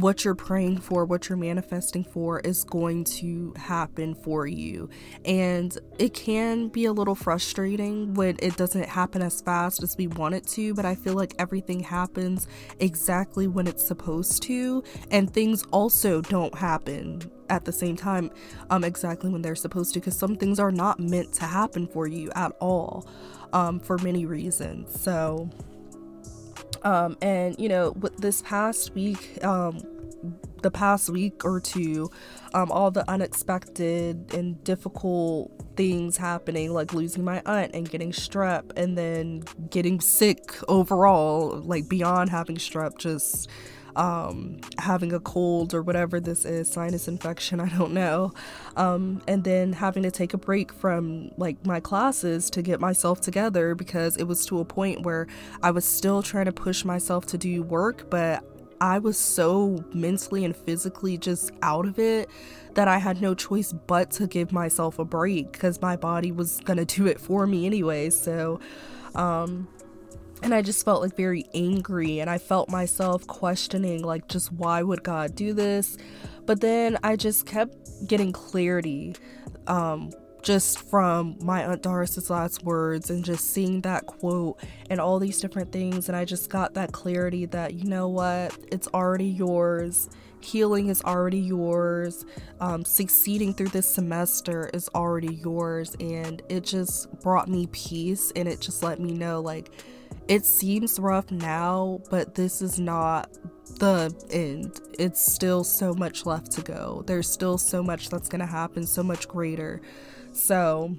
what 0.02 0.26
you're 0.26 0.36
praying 0.36 0.78
for, 0.78 1.06
what 1.06 1.30
you're 1.30 1.38
manifesting 1.38 2.04
for 2.04 2.42
is 2.42 2.66
going 2.66 3.04
to 3.06 3.54
happen 3.56 4.14
for 4.14 4.46
you. 4.46 4.90
And 5.24 5.78
it 5.98 6.14
can 6.14 6.68
be 6.68 6.86
a 6.86 6.92
little 6.92 7.16
frustrating 7.16 8.14
when 8.14 8.36
it 8.40 8.58
doesn't 8.58 8.90
happen 8.90 9.22
as 9.22 9.40
fast 9.42 9.82
as 9.84 9.96
we 9.98 10.08
want 10.08 10.36
it 10.36 10.46
to, 10.48 10.74
but 10.74 10.86
I 10.86 10.96
feel 10.96 11.14
like 11.14 11.34
everything 11.40 11.80
happens 11.80 12.48
exactly 12.80 13.48
when 13.48 13.68
it's 13.68 13.88
supposed 13.88 14.44
to, 14.44 14.84
and 15.12 15.34
things 15.34 15.64
also 15.72 16.22
don't 16.22 16.56
happen 16.56 17.22
at 17.50 17.64
the 17.64 17.72
same 17.72 17.96
time 17.96 18.32
um 18.72 18.84
exactly 18.84 19.30
when 19.30 19.44
they're 19.44 19.56
supposed 19.56 19.94
to 19.94 20.00
because 20.00 20.18
some 20.18 20.36
things 20.36 20.60
are 20.60 20.72
not 20.72 21.00
meant 21.00 21.32
to 21.32 21.46
happen 21.46 21.86
for 21.86 22.08
you 22.08 22.32
at 22.36 22.52
all 22.60 23.08
um, 23.54 23.80
for 23.80 23.98
many 24.00 24.26
reasons. 24.26 25.00
So, 25.00 25.50
um, 26.84 27.18
and 27.22 27.58
you 27.60 27.70
know, 27.70 27.92
with 27.92 28.18
this 28.18 28.42
past 28.42 28.94
week, 28.94 29.44
um, 29.44 29.82
the 30.62 30.72
past 30.72 31.10
week 31.10 31.46
or 31.46 31.60
two, 31.60 32.10
um, 32.54 32.72
all 32.72 32.90
the 32.92 33.10
unexpected 33.10 34.34
and 34.34 34.64
difficult 34.64 35.52
things 35.76 36.18
happening, 36.18 36.74
like 36.74 36.94
losing 36.94 37.24
my 37.24 37.42
aunt 37.46 37.72
and 37.74 37.90
getting 37.90 38.12
strep, 38.12 38.72
and 38.78 38.98
then 38.98 39.44
getting 39.70 40.00
sick 40.00 40.54
overall, 40.68 41.62
like 41.62 41.88
beyond 41.88 42.30
having 42.30 42.56
strep, 42.56 42.98
just 42.98 43.50
um, 43.96 44.60
having 44.78 45.14
a 45.14 45.20
cold 45.20 45.74
or 45.74 45.82
whatever 45.82 46.20
this 46.20 46.46
is, 46.46 46.72
sinus 46.72 47.08
infection, 47.08 47.60
I 47.66 47.70
don't 47.70 47.94
know. 47.94 48.32
Um, 48.76 49.22
and 49.28 49.44
then 49.44 49.74
having 49.74 50.04
to 50.04 50.12
take 50.12 50.34
a 50.34 50.38
break 50.38 50.74
from 50.74 51.32
like 51.38 51.66
my 51.66 51.80
classes 51.80 52.50
to 52.52 52.62
get 52.62 52.80
myself 52.80 53.22
together 53.22 53.76
because 53.76 54.18
it 54.18 54.26
was 54.26 54.46
to 54.48 54.60
a 54.60 54.66
point 54.66 55.04
where 55.04 55.28
I 55.64 55.72
was 55.72 55.86
still 55.86 56.22
trying 56.22 56.46
to 56.46 56.52
push 56.52 56.84
myself 56.86 57.26
to 57.28 57.38
do 57.38 57.64
work, 57.64 58.10
but 58.10 58.44
I 58.82 59.00
was 59.00 59.18
so 59.18 59.84
mentally 59.94 60.44
and 60.44 60.56
physically 60.56 61.18
just 61.18 61.52
out 61.62 61.86
of 61.86 61.98
it 61.98 62.30
that 62.74 62.88
I 62.88 62.98
had 62.98 63.22
no 63.22 63.34
choice 63.34 63.72
but 63.72 64.12
to 64.12 64.28
give 64.28 64.52
myself 64.52 65.00
a 65.00 65.06
break 65.06 65.54
because 65.54 65.82
my 65.82 65.96
body 65.96 66.32
was 66.32 66.60
gonna 66.66 66.86
do 66.86 67.08
it 67.08 67.20
for 67.20 67.48
me 67.48 67.66
anyway. 67.66 68.10
So, 68.10 68.60
um, 69.16 69.68
and 70.46 70.54
I 70.54 70.62
just 70.62 70.86
felt 70.86 71.02
like 71.02 71.16
very 71.16 71.44
angry 71.56 72.20
and 72.20 72.30
I 72.30 72.38
felt 72.38 72.70
myself 72.70 73.26
questioning 73.26 74.04
like 74.04 74.28
just 74.28 74.52
why 74.52 74.84
would 74.84 75.04
God 75.04 75.36
do 75.36 75.54
this? 75.54 75.98
But 76.46 76.62
then 76.62 77.00
I 77.04 77.16
just 77.16 77.48
kept 77.48 77.76
getting 78.06 78.32
clarity 78.32 79.16
um 79.66 80.12
just 80.44 80.88
from 80.88 81.36
my 81.42 81.66
aunt 81.66 81.82
Doris's 81.82 82.30
last 82.30 82.64
words 82.64 83.10
and 83.10 83.26
just 83.26 83.52
seeing 83.52 83.82
that 83.82 84.06
quote 84.06 84.60
and 84.92 85.02
all 85.02 85.18
these 85.18 85.42
different 85.42 85.72
things 85.72 86.10
and 86.10 86.16
I 86.16 86.26
just 86.26 86.52
got 86.52 86.76
that 86.76 86.92
clarity 86.92 87.48
that 87.48 87.74
you 87.74 87.86
know 87.90 88.08
what? 88.08 88.56
It's 88.72 88.88
already 88.90 89.26
yours. 89.26 90.08
Healing 90.42 90.90
is 90.90 91.02
already 91.02 91.40
yours. 91.40 92.24
Um, 92.60 92.86
succeeding 92.86 93.56
through 93.56 93.70
this 93.70 93.88
semester 93.88 94.70
is 94.76 94.90
already 94.94 95.34
yours 95.34 95.96
and 96.00 96.44
it 96.50 96.64
just 96.64 97.12
brought 97.22 97.48
me 97.48 97.66
peace 97.72 98.32
and 98.36 98.48
it 98.48 98.62
just 98.62 98.84
let 98.84 99.00
me 99.00 99.12
know 99.12 99.42
like 99.42 99.72
it 100.28 100.46
seems 100.46 101.00
rough 101.00 101.32
now, 101.32 102.02
but 102.10 102.36
this 102.36 102.62
is 102.62 102.80
not 102.80 103.30
the 103.80 104.14
end. 104.32 104.80
It's 104.98 105.24
still 105.24 105.64
so 105.64 105.94
much 105.94 106.26
left 106.26 106.52
to 106.54 106.62
go. 106.62 107.04
There's 107.06 107.30
still 107.30 107.58
so 107.58 107.84
much 107.84 108.10
that's 108.10 108.30
going 108.30 108.40
to 108.40 108.46
happen, 108.46 108.86
so 108.86 109.04
much 109.04 109.28
greater. 109.28 109.82
So, 110.32 110.96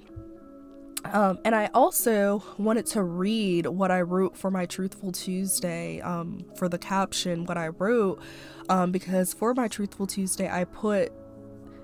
um, 1.05 1.39
and 1.45 1.55
I 1.55 1.71
also 1.75 2.43
wanted 2.59 2.87
to 2.87 3.03
read 3.03 3.67
what 3.67 3.91
I 3.91 4.03
wrote 4.03 4.37
for 4.37 4.51
my 4.51 4.67
Truthful 4.67 5.13
Tuesday 5.13 6.01
um, 6.01 6.45
for 6.57 6.69
the 6.69 6.79
caption, 6.79 7.45
what 7.47 7.59
I 7.59 7.69
wrote, 7.69 8.21
um, 8.69 8.93
because 8.93 9.33
for 9.33 9.55
my 9.55 9.69
Truthful 9.69 10.07
Tuesday, 10.07 10.49
I 10.51 10.65
put 10.65 11.13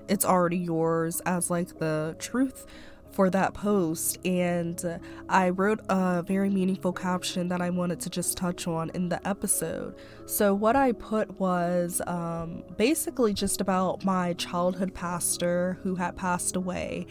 it's 0.09 0.25
already 0.25 0.57
yours 0.57 1.21
as 1.25 1.49
like 1.49 1.79
the 1.79 2.15
truth 2.19 2.65
for 3.13 3.29
that 3.29 3.53
post, 3.53 4.17
and 4.25 4.99
I 5.29 5.49
wrote 5.49 5.79
a 5.89 6.23
very 6.23 6.49
meaningful 6.49 6.91
caption 6.91 7.47
that 7.49 7.61
I 7.61 7.69
wanted 7.69 7.99
to 8.01 8.09
just 8.09 8.37
touch 8.37 8.67
on 8.67 8.89
in 8.91 9.09
the 9.09 9.25
episode. 9.27 9.95
So, 10.25 10.53
what 10.53 10.75
I 10.75 10.91
put 10.93 11.39
was 11.39 12.01
um, 12.07 12.63
basically 12.77 13.33
just 13.33 13.61
about 13.61 14.03
my 14.03 14.33
childhood 14.33 14.93
pastor 14.93 15.77
who 15.83 15.95
had 15.95 16.15
passed 16.15 16.55
away, 16.55 17.05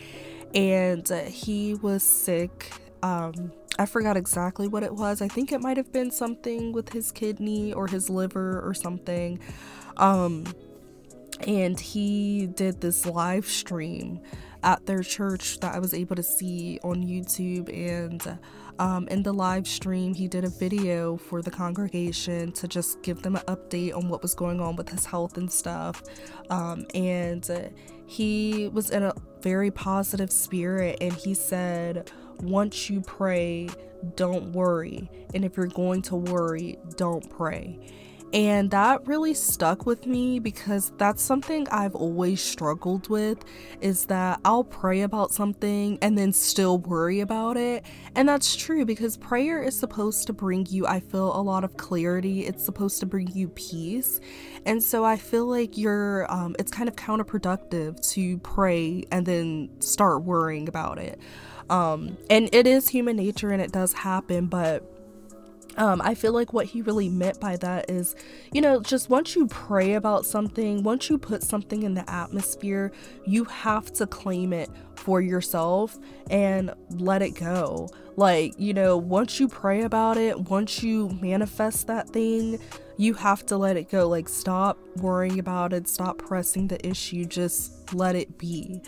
and 0.54 1.08
he 1.28 1.74
was 1.74 2.02
sick. 2.02 2.72
Um, 3.02 3.52
I 3.78 3.86
forgot 3.86 4.16
exactly 4.16 4.68
what 4.68 4.82
it 4.82 4.94
was. 4.94 5.22
I 5.22 5.28
think 5.28 5.52
it 5.52 5.60
might 5.60 5.76
have 5.76 5.92
been 5.92 6.10
something 6.10 6.72
with 6.72 6.92
his 6.92 7.10
kidney 7.10 7.72
or 7.72 7.86
his 7.86 8.10
liver 8.10 8.60
or 8.60 8.74
something. 8.74 9.40
Um, 9.96 10.44
and 11.46 11.78
he 11.78 12.46
did 12.46 12.80
this 12.80 13.06
live 13.06 13.46
stream 13.46 14.20
at 14.62 14.84
their 14.86 15.02
church 15.02 15.60
that 15.60 15.74
I 15.74 15.78
was 15.78 15.94
able 15.94 16.16
to 16.16 16.22
see 16.22 16.78
on 16.82 17.02
YouTube. 17.02 17.68
And 17.72 18.38
um, 18.78 19.08
in 19.08 19.22
the 19.22 19.32
live 19.32 19.66
stream, 19.66 20.14
he 20.14 20.28
did 20.28 20.44
a 20.44 20.48
video 20.48 21.16
for 21.16 21.42
the 21.42 21.50
congregation 21.50 22.52
to 22.52 22.68
just 22.68 23.02
give 23.02 23.22
them 23.22 23.36
an 23.36 23.42
update 23.42 23.96
on 23.96 24.08
what 24.08 24.22
was 24.22 24.34
going 24.34 24.60
on 24.60 24.76
with 24.76 24.88
his 24.88 25.04
health 25.04 25.36
and 25.36 25.50
stuff. 25.50 26.02
Um, 26.50 26.86
and 26.94 27.72
he 28.06 28.68
was 28.68 28.90
in 28.90 29.02
a 29.02 29.14
very 29.40 29.70
positive 29.70 30.30
spirit, 30.30 30.98
and 31.00 31.12
he 31.12 31.34
said, 31.34 32.10
Once 32.40 32.88
you 32.88 33.00
pray, 33.00 33.68
don't 34.16 34.52
worry. 34.52 35.10
And 35.34 35.44
if 35.44 35.56
you're 35.56 35.66
going 35.66 36.02
to 36.02 36.16
worry, 36.16 36.78
don't 36.96 37.28
pray 37.30 37.78
And 38.32 38.70
that 38.70 39.06
really 39.06 39.34
stuck 39.34 39.84
with 39.84 40.06
me 40.06 40.38
because 40.38 40.92
that's 40.96 41.22
something 41.22 41.68
I've 41.68 41.94
always 41.94 42.42
struggled 42.42 43.10
with 43.10 43.44
is 43.82 44.06
that 44.06 44.40
I'll 44.44 44.64
pray 44.64 45.02
about 45.02 45.32
something 45.32 45.98
and 46.00 46.16
then 46.16 46.32
still 46.32 46.78
worry 46.78 47.20
about 47.20 47.58
it. 47.58 47.84
And 48.14 48.26
that's 48.26 48.56
true 48.56 48.86
because 48.86 49.18
prayer 49.18 49.62
is 49.62 49.78
supposed 49.78 50.26
to 50.28 50.32
bring 50.32 50.66
you, 50.70 50.86
I 50.86 51.00
feel, 51.00 51.36
a 51.36 51.42
lot 51.42 51.62
of 51.62 51.76
clarity. 51.76 52.46
It's 52.46 52.64
supposed 52.64 53.00
to 53.00 53.06
bring 53.06 53.28
you 53.34 53.48
peace. 53.48 54.18
And 54.64 54.82
so 54.82 55.04
I 55.04 55.16
feel 55.16 55.46
like 55.46 55.76
you're, 55.76 56.30
um, 56.32 56.56
it's 56.58 56.70
kind 56.70 56.88
of 56.88 56.96
counterproductive 56.96 58.00
to 58.12 58.38
pray 58.38 59.04
and 59.10 59.26
then 59.26 59.68
start 59.80 60.22
worrying 60.22 60.68
about 60.68 60.98
it. 60.98 61.20
Um, 61.68 62.16
and 62.30 62.48
it 62.52 62.66
is 62.66 62.88
human 62.88 63.16
nature 63.16 63.50
and 63.50 63.62
it 63.62 63.72
does 63.72 63.92
happen, 63.92 64.46
but 64.46 64.91
um, 65.76 66.00
I 66.02 66.14
feel 66.14 66.32
like 66.32 66.52
what 66.52 66.66
he 66.66 66.82
really 66.82 67.08
meant 67.08 67.40
by 67.40 67.56
that 67.56 67.90
is, 67.90 68.14
you 68.52 68.60
know, 68.60 68.80
just 68.80 69.08
once 69.08 69.34
you 69.34 69.46
pray 69.46 69.94
about 69.94 70.26
something, 70.26 70.82
once 70.82 71.08
you 71.08 71.18
put 71.18 71.42
something 71.42 71.82
in 71.82 71.94
the 71.94 72.08
atmosphere, 72.10 72.92
you 73.26 73.44
have 73.44 73.92
to 73.94 74.06
claim 74.06 74.52
it 74.52 74.70
for 74.96 75.20
yourself 75.20 75.98
and 76.30 76.72
let 76.90 77.22
it 77.22 77.30
go. 77.30 77.88
Like, 78.16 78.54
you 78.58 78.74
know, 78.74 78.96
once 78.96 79.40
you 79.40 79.48
pray 79.48 79.82
about 79.82 80.16
it, 80.16 80.38
once 80.50 80.82
you 80.82 81.16
manifest 81.20 81.86
that 81.86 82.10
thing, 82.10 82.60
you 82.98 83.14
have 83.14 83.46
to 83.46 83.56
let 83.56 83.76
it 83.76 83.90
go. 83.90 84.08
Like, 84.08 84.28
stop 84.28 84.78
worrying 84.96 85.38
about 85.38 85.72
it, 85.72 85.88
stop 85.88 86.18
pressing 86.18 86.68
the 86.68 86.86
issue, 86.86 87.24
just 87.24 87.94
let 87.94 88.14
it 88.14 88.38
be. 88.38 88.82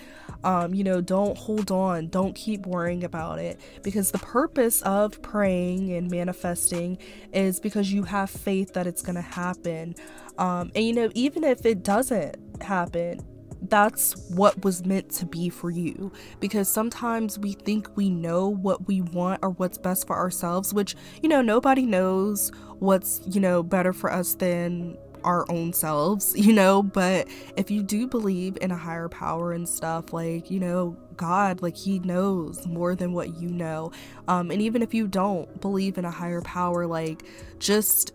Um, 0.44 0.74
you 0.74 0.84
know, 0.84 1.00
don't 1.00 1.38
hold 1.38 1.70
on, 1.70 2.08
don't 2.08 2.34
keep 2.34 2.66
worrying 2.66 3.02
about 3.02 3.38
it 3.38 3.58
because 3.82 4.10
the 4.10 4.18
purpose 4.18 4.82
of 4.82 5.22
praying 5.22 5.92
and 5.94 6.10
manifesting 6.10 6.98
is 7.32 7.60
because 7.60 7.90
you 7.90 8.02
have 8.02 8.28
faith 8.28 8.74
that 8.74 8.86
it's 8.86 9.00
going 9.00 9.14
to 9.14 9.22
happen. 9.22 9.94
Um, 10.36 10.70
and 10.74 10.84
you 10.84 10.92
know, 10.92 11.10
even 11.14 11.44
if 11.44 11.64
it 11.64 11.82
doesn't 11.82 12.36
happen, 12.62 13.24
that's 13.74 14.14
what 14.28 14.64
was 14.64 14.86
meant 14.86 15.10
to 15.10 15.26
be 15.26 15.48
for 15.48 15.68
you 15.68 16.12
because 16.38 16.68
sometimes 16.68 17.40
we 17.40 17.54
think 17.54 17.88
we 17.96 18.08
know 18.08 18.48
what 18.48 18.86
we 18.86 19.00
want 19.00 19.40
or 19.42 19.50
what's 19.50 19.78
best 19.78 20.06
for 20.06 20.14
ourselves 20.14 20.72
which 20.72 20.94
you 21.24 21.28
know 21.28 21.42
nobody 21.42 21.84
knows 21.84 22.52
what's 22.78 23.20
you 23.26 23.40
know 23.40 23.64
better 23.64 23.92
for 23.92 24.12
us 24.12 24.36
than 24.36 24.96
our 25.24 25.50
own 25.50 25.72
selves, 25.72 26.34
you 26.36 26.52
know, 26.52 26.82
but 26.82 27.26
if 27.56 27.70
you 27.70 27.82
do 27.82 28.06
believe 28.06 28.58
in 28.60 28.70
a 28.70 28.76
higher 28.76 29.08
power 29.08 29.52
and 29.52 29.66
stuff, 29.66 30.12
like, 30.12 30.50
you 30.50 30.60
know, 30.60 30.94
God, 31.16 31.62
like 31.62 31.74
he 31.78 31.98
knows 32.00 32.66
more 32.66 32.94
than 32.94 33.14
what 33.14 33.40
you 33.40 33.48
know. 33.48 33.90
Um 34.28 34.50
and 34.50 34.60
even 34.60 34.82
if 34.82 34.92
you 34.92 35.08
don't 35.08 35.62
believe 35.62 35.96
in 35.96 36.04
a 36.04 36.10
higher 36.10 36.42
power, 36.42 36.86
like 36.86 37.24
just 37.58 38.12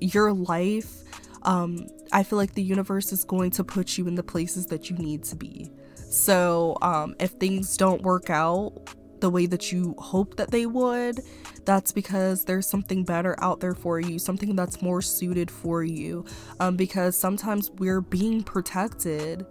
your 0.00 0.32
life 0.32 1.02
um 1.42 1.86
I 2.12 2.22
feel 2.22 2.38
like 2.38 2.54
the 2.54 2.62
universe 2.62 3.12
is 3.12 3.24
going 3.24 3.50
to 3.52 3.64
put 3.64 3.98
you 3.98 4.06
in 4.08 4.14
the 4.14 4.22
places 4.22 4.66
that 4.66 4.90
you 4.90 4.96
need 4.96 5.24
to 5.24 5.36
be. 5.36 5.70
So, 5.94 6.76
um 6.82 7.14
if 7.18 7.32
things 7.32 7.76
don't 7.76 8.02
work 8.02 8.30
out 8.30 8.94
the 9.20 9.30
way 9.30 9.46
that 9.46 9.72
you 9.72 9.94
hope 9.98 10.36
that 10.36 10.50
they 10.50 10.64
would, 10.66 11.20
that's 11.64 11.92
because 11.92 12.44
there's 12.44 12.68
something 12.68 13.04
better 13.04 13.36
out 13.42 13.60
there 13.60 13.74
for 13.74 14.00
you, 14.00 14.18
something 14.18 14.54
that's 14.54 14.80
more 14.80 15.02
suited 15.02 15.50
for 15.50 15.82
you. 15.82 16.24
Um, 16.60 16.76
because 16.76 17.16
sometimes 17.16 17.70
we're 17.72 18.00
being 18.00 18.42
protected 18.42 19.44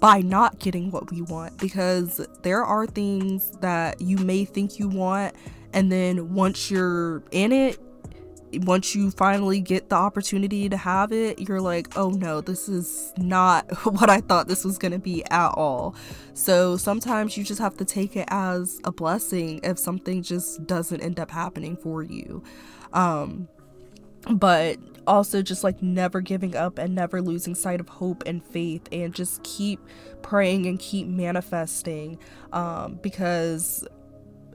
by 0.00 0.20
not 0.20 0.58
getting 0.58 0.90
what 0.90 1.10
we 1.10 1.22
want 1.22 1.58
because 1.58 2.26
there 2.42 2.64
are 2.64 2.86
things 2.86 3.50
that 3.60 4.00
you 4.00 4.16
may 4.16 4.44
think 4.44 4.78
you 4.78 4.88
want 4.88 5.34
and 5.72 5.92
then 5.92 6.34
once 6.34 6.70
you're 6.70 7.22
in 7.30 7.52
it 7.52 7.78
once 8.52 8.94
you 8.94 9.10
finally 9.10 9.60
get 9.60 9.88
the 9.88 9.96
opportunity 9.96 10.68
to 10.68 10.76
have 10.76 11.12
it, 11.12 11.48
you're 11.48 11.60
like, 11.60 11.96
oh 11.96 12.10
no, 12.10 12.40
this 12.40 12.68
is 12.68 13.12
not 13.16 13.70
what 13.86 14.10
I 14.10 14.20
thought 14.20 14.48
this 14.48 14.64
was 14.64 14.78
going 14.78 14.92
to 14.92 14.98
be 14.98 15.24
at 15.26 15.50
all. 15.50 15.94
So 16.34 16.76
sometimes 16.76 17.36
you 17.36 17.44
just 17.44 17.60
have 17.60 17.76
to 17.78 17.84
take 17.84 18.16
it 18.16 18.26
as 18.28 18.80
a 18.84 18.92
blessing 18.92 19.60
if 19.62 19.78
something 19.78 20.22
just 20.22 20.66
doesn't 20.66 21.00
end 21.00 21.20
up 21.20 21.30
happening 21.30 21.76
for 21.76 22.02
you. 22.02 22.42
Um, 22.92 23.48
but 24.28 24.78
also 25.06 25.42
just 25.42 25.64
like 25.64 25.82
never 25.82 26.20
giving 26.20 26.54
up 26.54 26.78
and 26.78 26.94
never 26.94 27.22
losing 27.22 27.54
sight 27.54 27.80
of 27.80 27.88
hope 27.88 28.22
and 28.26 28.44
faith 28.44 28.86
and 28.92 29.14
just 29.14 29.42
keep 29.42 29.80
praying 30.22 30.66
and 30.66 30.78
keep 30.78 31.06
manifesting 31.06 32.18
um, 32.52 32.98
because 33.02 33.86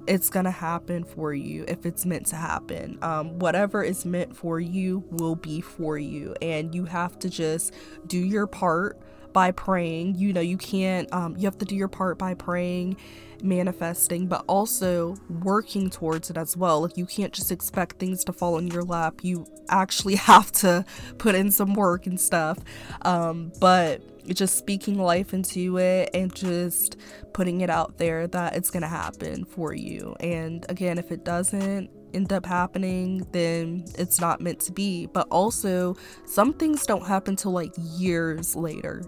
it's 0.07 0.29
gonna 0.29 0.51
happen 0.51 1.03
for 1.03 1.33
you 1.33 1.65
if 1.67 1.85
it's 1.85 2.05
meant 2.05 2.27
to 2.27 2.35
happen. 2.35 2.97
Um, 3.01 3.39
whatever 3.39 3.83
is 3.83 4.05
meant 4.05 4.35
for 4.35 4.59
you 4.59 5.03
will 5.11 5.35
be 5.35 5.61
for 5.61 5.97
you, 5.97 6.35
and 6.41 6.73
you 6.73 6.85
have 6.85 7.17
to 7.19 7.29
just 7.29 7.73
do 8.07 8.17
your 8.17 8.47
part 8.47 8.99
by 9.35 9.51
praying. 9.51 10.15
You 10.15 10.31
know, 10.31 10.41
you 10.41 10.57
can't, 10.57 11.11
um, 11.13 11.35
you 11.35 11.43
have 11.43 11.57
to 11.57 11.65
do 11.65 11.75
your 11.75 11.89
part 11.89 12.17
by 12.17 12.35
praying, 12.35 12.95
manifesting, 13.43 14.27
but 14.27 14.45
also 14.47 15.17
working 15.43 15.89
towards 15.89 16.29
it 16.29 16.37
as 16.37 16.55
well. 16.55 16.81
Like, 16.81 16.95
you 16.95 17.05
can't 17.05 17.33
just 17.33 17.51
expect 17.51 17.99
things 17.99 18.23
to 18.23 18.33
fall 18.33 18.57
in 18.57 18.67
your 18.67 18.83
lap. 18.83 19.15
You 19.23 19.45
actually 19.67 20.15
have 20.31 20.53
to 20.53 20.85
put 21.17 21.35
in 21.35 21.51
some 21.51 21.73
work 21.73 22.07
and 22.07 22.19
stuff. 22.19 22.59
Um, 23.01 23.51
but 23.59 24.01
just 24.33 24.57
speaking 24.57 24.97
life 24.97 25.33
into 25.33 25.77
it 25.77 26.09
and 26.13 26.33
just 26.33 26.97
putting 27.33 27.61
it 27.61 27.69
out 27.69 27.97
there 27.97 28.27
that 28.27 28.55
it's 28.55 28.71
to 28.81 28.87
happen 28.87 29.45
for 29.45 29.73
you. 29.73 30.15
And 30.19 30.65
again, 30.69 30.97
if 30.97 31.11
it 31.11 31.23
doesn't 31.23 31.89
end 32.13 32.31
up 32.31 32.45
happening, 32.45 33.27
then 33.31 33.85
it's 33.97 34.19
not 34.19 34.41
meant 34.41 34.59
to 34.61 34.71
be. 34.71 35.05
But 35.07 35.27
also, 35.29 35.95
some 36.25 36.53
things 36.53 36.85
don't 36.85 37.05
happen 37.05 37.35
till 37.35 37.51
like 37.51 37.73
years 37.77 38.55
later. 38.55 39.03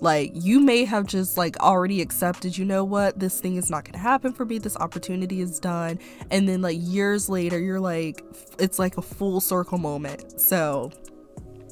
Like 0.00 0.32
you 0.34 0.60
may 0.60 0.84
have 0.84 1.06
just 1.06 1.36
like 1.36 1.58
already 1.60 2.02
accepted, 2.02 2.56
you 2.58 2.64
know 2.64 2.84
what, 2.84 3.18
this 3.18 3.40
thing 3.40 3.56
is 3.56 3.70
not 3.70 3.84
going 3.84 3.94
to 3.94 3.98
happen 3.98 4.32
for 4.32 4.44
me. 4.44 4.58
This 4.58 4.76
opportunity 4.76 5.40
is 5.40 5.58
done. 5.58 5.98
And 6.30 6.48
then 6.48 6.60
like 6.60 6.76
years 6.78 7.28
later, 7.28 7.58
you're 7.58 7.80
like, 7.80 8.22
it's 8.58 8.78
like 8.78 8.98
a 8.98 9.02
full 9.02 9.40
circle 9.40 9.78
moment. 9.78 10.40
So 10.40 10.92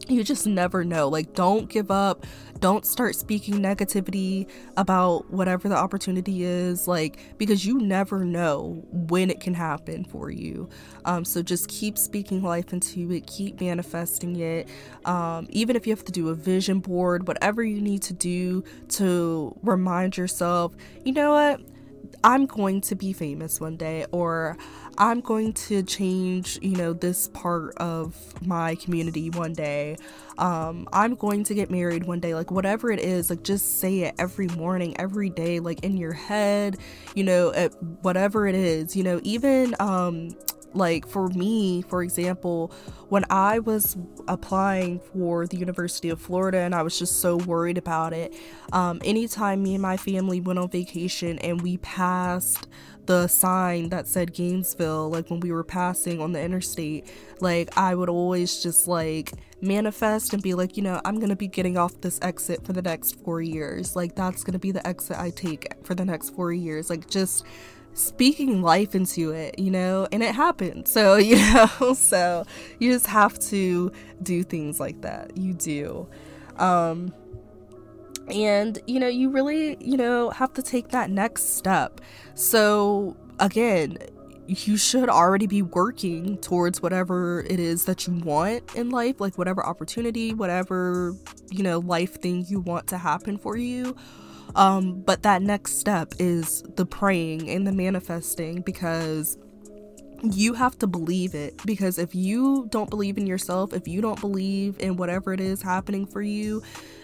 you 0.09 0.25
just 0.25 0.47
never 0.47 0.85
know. 0.85 1.09
Like, 1.09 1.35
don't 1.35 1.69
give 1.69 1.91
up. 1.91 2.27
Don't 2.61 2.87
start 2.87 3.15
speaking 3.15 3.55
negativity 3.57 4.49
about 4.77 5.31
whatever 5.31 5.69
the 5.69 5.77
opportunity 5.77 6.45
is, 6.45 6.89
like, 6.89 7.19
because 7.37 7.67
you 7.67 7.79
never 7.79 8.25
know 8.25 8.83
when 8.91 9.29
it 9.29 9.41
can 9.41 9.55
happen 9.55 10.05
for 10.05 10.31
you. 10.31 10.69
Um, 11.05 11.25
so 11.25 11.43
just 11.43 11.69
keep 11.69 11.99
speaking 11.99 12.43
life 12.43 12.73
into 12.73 13.11
it, 13.13 13.27
keep 13.27 13.61
manifesting 13.61 14.37
it. 14.37 14.69
Um, 15.05 15.47
even 15.51 15.77
if 15.77 15.87
you 15.87 15.93
have 15.93 16.05
to 16.05 16.13
do 16.13 16.29
a 16.29 16.35
vision 16.35 16.81
board, 16.81 17.27
whatever 17.27 17.63
you 17.63 17.81
need 17.81 18.03
to 18.03 18.15
do 18.15 18.65
to 18.91 19.55
remind 19.63 20.17
yourself, 20.17 20.75
you 21.05 21.13
know 21.13 21.33
what? 21.33 21.61
I'm 22.23 22.47
going 22.47 22.81
to 22.83 22.95
be 22.95 23.13
famous 23.13 23.61
one 23.61 23.77
day, 23.77 24.07
or 24.13 24.57
I'm 24.99 25.21
going 25.21 25.53
to 25.55 25.83
change, 25.83 26.59
you 26.63 26.77
know, 26.77 26.93
this 26.93 27.29
part 27.29 27.75
of 27.79 28.17
my 28.47 28.77
community 28.77 29.31
one 29.31 29.53
day. 29.53 29.97
Um, 30.39 30.89
I'm 30.93 31.15
going 31.15 31.45
to 31.45 31.55
get 31.55 31.71
married 31.71 32.05
one 32.05 32.21
day. 32.21 32.35
Like, 32.35 32.51
whatever 32.51 32.91
it 32.91 33.01
is, 33.01 33.31
like, 33.31 33.43
just 33.43 33.81
say 33.81 34.01
it 34.01 34.15
every 34.19 34.49
morning, 34.49 34.95
every 34.99 35.31
day, 35.31 35.61
like 35.61 35.83
in 35.85 35.97
your 35.97 36.13
head, 36.13 36.77
you 37.15 37.25
know, 37.25 37.53
at 37.53 37.71
whatever 38.03 38.47
it 38.47 38.55
is, 38.55 38.95
you 38.95 39.03
know, 39.03 39.21
even, 39.25 39.75
um, 39.81 40.37
like 40.75 41.07
for 41.07 41.29
me 41.29 41.83
for 41.83 42.03
example 42.03 42.73
when 43.09 43.25
i 43.31 43.59
was 43.59 43.97
applying 44.29 44.99
for 44.99 45.47
the 45.47 45.57
university 45.57 46.09
of 46.09 46.21
florida 46.21 46.59
and 46.59 46.75
i 46.75 46.83
was 46.83 46.99
just 46.99 47.21
so 47.21 47.37
worried 47.37 47.79
about 47.79 48.13
it 48.13 48.35
um, 48.73 49.01
anytime 49.05 49.63
me 49.63 49.75
and 49.75 49.83
my 49.83 49.97
family 49.97 50.41
went 50.41 50.59
on 50.59 50.69
vacation 50.69 51.39
and 51.39 51.63
we 51.63 51.77
passed 51.79 52.67
the 53.07 53.27
sign 53.29 53.91
that 53.91 54.07
said 54.07 54.33
Gainesville, 54.33 55.11
like 55.11 55.31
when 55.31 55.41
we 55.41 55.53
were 55.53 55.65
passing 55.65 56.21
on 56.21 56.33
the 56.33 56.43
interstate, 56.43 57.07
like 57.41 57.77
I 57.77 57.95
would 57.95 58.09
always 58.09 58.63
just 58.63 58.89
like 58.89 59.33
manifest 59.61 60.33
and 60.33 60.43
be 60.43 60.55
like, 60.55 60.77
you 60.77 60.83
know, 60.83 61.01
I'm 61.05 61.21
gonna 61.21 61.37
be 61.37 61.49
getting 61.49 61.77
off 61.77 62.01
this 62.01 62.19
exit 62.23 62.65
for 62.65 62.73
the 62.73 62.83
next 62.83 63.23
four 63.23 63.43
years. 63.43 63.95
Like 63.95 64.15
that's 64.15 64.45
gonna 64.45 64.59
be 64.59 64.73
the 64.73 64.87
exit 64.87 65.19
I 65.19 65.31
take 65.31 65.75
for 65.85 65.95
the 65.95 66.05
next 66.05 66.31
four 66.31 66.53
years. 66.53 66.91
Like 66.91 67.09
just 67.09 67.45
speaking 67.95 68.63
life 68.63 68.95
into 68.95 69.31
it, 69.31 69.59
you 69.59 69.71
know, 69.71 70.07
and 70.13 70.23
it 70.23 70.35
happened. 70.35 70.87
So, 70.87 71.17
you 71.17 71.37
know, 71.37 71.95
so 71.95 72.45
you 72.79 72.93
just 72.93 73.07
have 73.07 73.39
to 73.51 73.91
do 74.23 74.43
things 74.43 74.79
like 74.79 75.01
that. 75.03 75.37
You 75.37 75.55
do. 75.55 76.09
Um, 76.57 77.13
and 78.29 78.79
you 78.87 78.99
know 78.99 79.09
you 79.09 79.29
really 79.29 79.77
you 79.81 79.97
know 79.97 80.31
have 80.31 80.53
to 80.53 80.63
take 80.63 80.89
that 80.89 81.11
next 81.11 81.57
step 81.57 82.01
so 82.35 83.17
again 83.39 83.99
you 84.47 84.77
should 84.77 85.09
already 85.09 85.47
be 85.47 85.63
working 85.63 86.37
towards 86.39 86.83
whatever 86.83 87.41
it 87.49 87.59
is 87.59 87.85
that 87.87 88.07
you 88.07 88.15
want 88.15 88.63
in 88.75 88.91
life 88.91 89.21
like 89.21 89.37
whatever 89.37 89.65
opportunity 89.65 90.33
whatever 90.33 91.15
you 91.51 91.63
know 91.63 91.79
life 91.81 92.21
thing 92.21 92.45
you 92.49 92.61
want 92.61 92.87
to 92.87 92.97
happen 92.97 93.37
for 93.37 93.57
you 93.57 93.95
um 94.57 95.01
but 95.03 95.23
that 95.23 95.43
next 95.43 95.79
step 95.79 96.15
is 96.19 96.63
the 96.77 96.87
praying 96.87 97.49
and 97.51 97.67
the 97.67 97.73
manifesting 97.73 98.61
because 98.63 99.37
you 100.23 100.55
have 100.55 100.79
to 100.79 100.87
believe 100.87 101.35
it. 101.35 101.61
Because 101.65 101.99
if 101.99 102.15
you 102.15 102.67
don't 102.71 102.91
believe 102.91 103.19
in 103.19 103.27
yourself, 103.27 103.73
if 103.73 103.87
you 103.87 104.01
don't 104.01 104.21
believe 104.21 104.77
in 104.81 104.97
whatever 104.97 105.33
it 105.33 105.41
is 105.41 105.63
happening 105.63 106.07
for 106.07 106.23
you, 106.23 106.63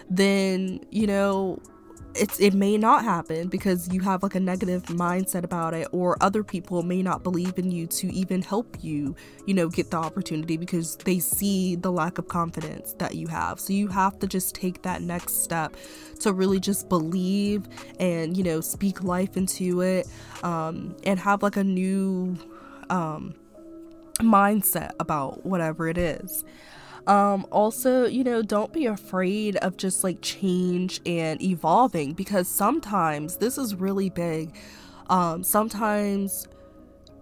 then, 0.08 0.80
you 0.90 1.06
know, 1.06 1.60
it's 2.14 2.40
it 2.40 2.55
may 2.55 2.77
not 2.77 3.05
happen 3.05 3.49
because 3.49 3.92
you 3.92 4.01
have 4.01 4.23
like 4.23 4.35
a 4.35 4.40
negative 4.40 4.83
mindset 4.85 5.44
about 5.44 5.75
it 5.75 5.87
or 5.92 6.16
other 6.20 6.42
people 6.42 6.83
may 6.83 7.03
not 7.03 7.23
believe 7.23 7.59
in 7.59 7.70
you 7.70 7.87
to 7.87 8.12
even 8.12 8.42
help 8.42 8.77
you 8.83 9.14
you 9.46 9.55
know 9.55 9.68
get 9.68 9.90
the 9.90 9.96
opportunity 9.96 10.57
because 10.57 10.96
they 10.96 11.18
see 11.18 11.77
the 11.77 11.90
lack 11.90 12.18
of 12.18 12.27
confidence 12.29 12.94
that 12.99 13.14
you 13.14 13.29
have 13.29 13.61
so 13.61 13.73
you 13.73 13.87
have 13.87 14.18
to 14.18 14.27
just 14.27 14.55
take 14.55 14.83
that 14.83 15.03
next 15.03 15.42
step 15.42 15.77
to 16.18 16.33
really 16.33 16.59
just 16.59 16.88
believe 16.88 17.68
and 17.99 18.37
you 18.37 18.42
know 18.42 18.61
speak 18.61 19.03
life 19.05 19.37
into 19.37 19.81
it 19.81 20.07
um, 20.42 20.96
and 21.05 21.20
have 21.20 21.42
like 21.42 21.57
a 21.57 21.64
new 21.64 22.37
um, 22.90 23.35
mindset 24.18 24.92
about 25.01 25.44
whatever 25.46 25.88
it 25.88 25.99
is. 25.99 26.44
Um, 27.11 27.44
also, 27.51 28.07
you 28.07 28.23
know, 28.23 28.40
don't 28.40 28.73
be 28.73 28.87
afraid 28.87 29.57
of 29.57 29.77
just 29.77 30.05
like 30.05 30.23
change 30.23 31.01
and 31.05 31.42
evolving 31.42 32.12
because 32.12 32.46
sometimes 32.46 33.38
this 33.38 33.59
is 33.59 33.75
really 33.75 34.11
big. 34.11 34.57
Um, 35.09 35.42
sometimes 35.42 36.46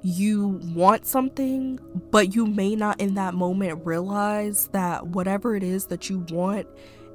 you 0.02 0.60
want 0.74 1.06
something, 1.06 1.80
but 2.10 2.34
you 2.34 2.44
may 2.44 2.76
not 2.76 3.00
in 3.00 3.14
that 3.14 3.32
moment 3.32 3.86
realize 3.86 4.68
that 4.72 5.06
whatever 5.06 5.56
it 5.56 5.62
is 5.62 5.86
that 5.86 6.10
you 6.10 6.18
want, 6.28 6.66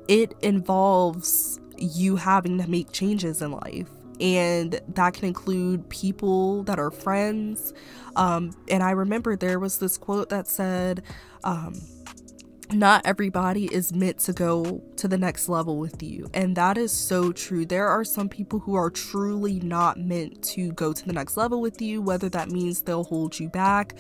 it 0.08 0.34
involves 0.42 1.60
you 1.78 2.16
having 2.16 2.58
to 2.58 2.68
make 2.68 2.92
changes 2.92 3.44
in 3.44 3.52
life 3.52 3.90
and 4.20 4.82
that 4.88 5.14
can 5.14 5.26
include 5.26 5.88
people 5.90 6.64
that 6.64 6.80
are 6.80 6.90
friends. 6.90 7.72
Um, 8.16 8.52
and 8.68 8.82
I 8.82 8.92
remember 8.92 9.36
there 9.36 9.60
was 9.60 9.78
this 9.78 9.96
quote 9.96 10.30
that 10.30 10.48
said, 10.48 11.04
um, 11.44 11.80
not 12.74 13.06
everybody 13.06 13.66
is 13.74 13.94
meant 13.94 14.20
to 14.20 14.34
go 14.34 14.82
to 14.98 15.08
the 15.08 15.18
next 15.18 15.50
level 15.50 15.78
with 15.78 16.02
you. 16.02 16.30
And 16.34 16.56
that 16.56 16.78
is 16.78 16.92
so 16.92 17.32
true. 17.32 17.66
There 17.66 17.88
are 17.88 18.04
some 18.04 18.30
people 18.30 18.60
who 18.60 18.76
are 18.76 18.90
truly 18.90 19.60
not 19.60 20.00
meant 20.00 20.44
to 20.44 20.72
go 20.74 20.94
to 20.94 21.06
the 21.06 21.14
next 21.14 21.38
level 21.38 21.62
with 21.62 21.82
you, 21.82 22.02
whether 22.02 22.30
that 22.30 22.50
means 22.50 22.82
they'll 22.82 23.04
hold 23.04 23.40
you 23.40 23.50
back 23.50 23.96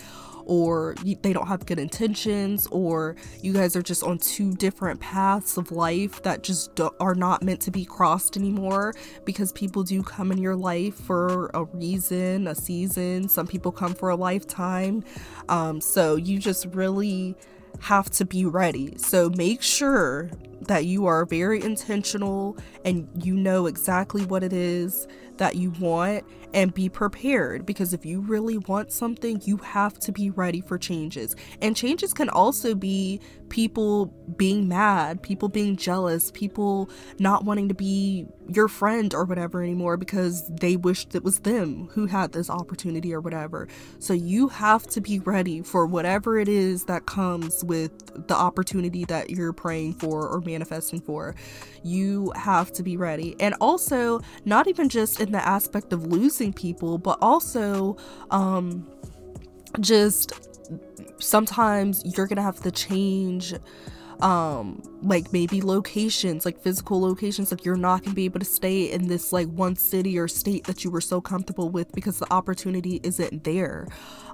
or 0.45 0.95
they 1.03 1.33
don't 1.33 1.47
have 1.47 1.65
good 1.65 1.79
intentions 1.79 2.67
or 2.67 3.15
you 3.41 3.53
guys 3.53 3.75
are 3.75 3.81
just 3.81 4.03
on 4.03 4.17
two 4.17 4.53
different 4.55 4.99
paths 4.99 5.57
of 5.57 5.71
life 5.71 6.21
that 6.23 6.43
just 6.43 6.79
are 6.99 7.15
not 7.15 7.43
meant 7.43 7.61
to 7.61 7.71
be 7.71 7.85
crossed 7.85 8.35
anymore 8.37 8.93
because 9.25 9.51
people 9.53 9.83
do 9.83 10.03
come 10.03 10.31
in 10.31 10.37
your 10.37 10.55
life 10.55 10.95
for 10.95 11.49
a 11.53 11.63
reason, 11.65 12.47
a 12.47 12.55
season. 12.55 13.27
Some 13.29 13.47
people 13.47 13.71
come 13.71 13.93
for 13.93 14.09
a 14.09 14.15
lifetime. 14.15 15.03
Um, 15.49 15.79
so 15.79 16.15
you 16.15 16.39
just 16.39 16.65
really 16.67 17.35
have 17.83 18.09
to 18.11 18.25
be 18.25 18.45
ready. 18.45 18.95
So 18.97 19.29
make 19.29 19.61
sure 19.61 20.29
that 20.67 20.85
you 20.85 21.05
are 21.05 21.25
very 21.25 21.61
intentional 21.61 22.57
and 22.85 23.07
you 23.23 23.35
know 23.35 23.65
exactly 23.65 24.25
what 24.25 24.43
it 24.43 24.53
is 24.53 25.07
that 25.37 25.55
you 25.55 25.71
want 25.79 26.23
and 26.53 26.73
be 26.73 26.87
prepared 26.87 27.65
because 27.65 27.93
if 27.93 28.05
you 28.05 28.21
really 28.21 28.59
want 28.59 28.91
something, 28.91 29.41
you 29.43 29.57
have 29.57 29.99
to 29.99 30.11
be 30.11 30.29
ready 30.29 30.61
for 30.61 30.77
changes. 30.77 31.35
And 31.61 31.75
changes 31.75 32.13
can 32.13 32.29
also 32.29 32.75
be 32.75 33.19
people 33.49 34.07
being 34.37 34.67
mad, 34.67 35.21
people 35.21 35.49
being 35.49 35.75
jealous, 35.75 36.31
people 36.31 36.89
not 37.19 37.43
wanting 37.43 37.67
to 37.69 37.73
be 37.73 38.25
your 38.49 38.67
friend 38.67 39.13
or 39.13 39.25
whatever 39.25 39.63
anymore 39.63 39.97
because 39.97 40.47
they 40.47 40.75
wished 40.75 41.15
it 41.15 41.23
was 41.23 41.39
them 41.39 41.87
who 41.91 42.05
had 42.05 42.31
this 42.33 42.49
opportunity 42.49 43.13
or 43.13 43.21
whatever. 43.21 43.67
So 43.99 44.13
you 44.13 44.47
have 44.49 44.87
to 44.87 45.01
be 45.01 45.19
ready 45.19 45.61
for 45.61 45.85
whatever 45.85 46.37
it 46.37 46.47
is 46.47 46.85
that 46.85 47.05
comes 47.05 47.63
with 47.63 48.27
the 48.27 48.35
opportunity 48.35 49.05
that 49.05 49.29
you're 49.29 49.53
praying 49.53 49.93
for 49.93 50.27
or 50.27 50.39
manifesting 50.53 51.01
for. 51.01 51.35
You 51.83 52.31
have 52.35 52.71
to 52.73 52.83
be 52.83 52.95
ready. 52.97 53.35
And 53.39 53.53
also, 53.59 54.21
not 54.45 54.67
even 54.67 54.87
just 54.89 55.19
in 55.19 55.31
the 55.31 55.45
aspect 55.45 55.91
of 55.93 56.05
losing 56.07 56.53
people, 56.53 56.97
but 56.97 57.17
also 57.21 57.97
um 58.31 58.87
just 59.79 60.33
sometimes 61.19 62.03
you're 62.17 62.27
gonna 62.27 62.41
have 62.41 62.61
to 62.61 62.71
change 62.71 63.53
um 64.21 64.81
like 65.01 65.33
maybe 65.33 65.61
locations 65.61 66.45
like 66.45 66.57
physical 66.61 67.01
locations 67.01 67.51
like 67.51 67.65
you're 67.65 67.75
not 67.75 68.03
gonna 68.03 68.13
be 68.13 68.25
able 68.25 68.39
to 68.39 68.45
stay 68.45 68.91
in 68.91 69.07
this 69.07 69.33
like 69.33 69.47
one 69.47 69.75
city 69.75 70.17
or 70.17 70.27
state 70.27 70.63
that 70.65 70.83
you 70.83 70.91
were 70.91 71.01
so 71.01 71.19
comfortable 71.19 71.69
with 71.69 71.91
because 71.93 72.19
the 72.19 72.31
opportunity 72.31 72.99
isn't 73.03 73.43
there 73.43 73.87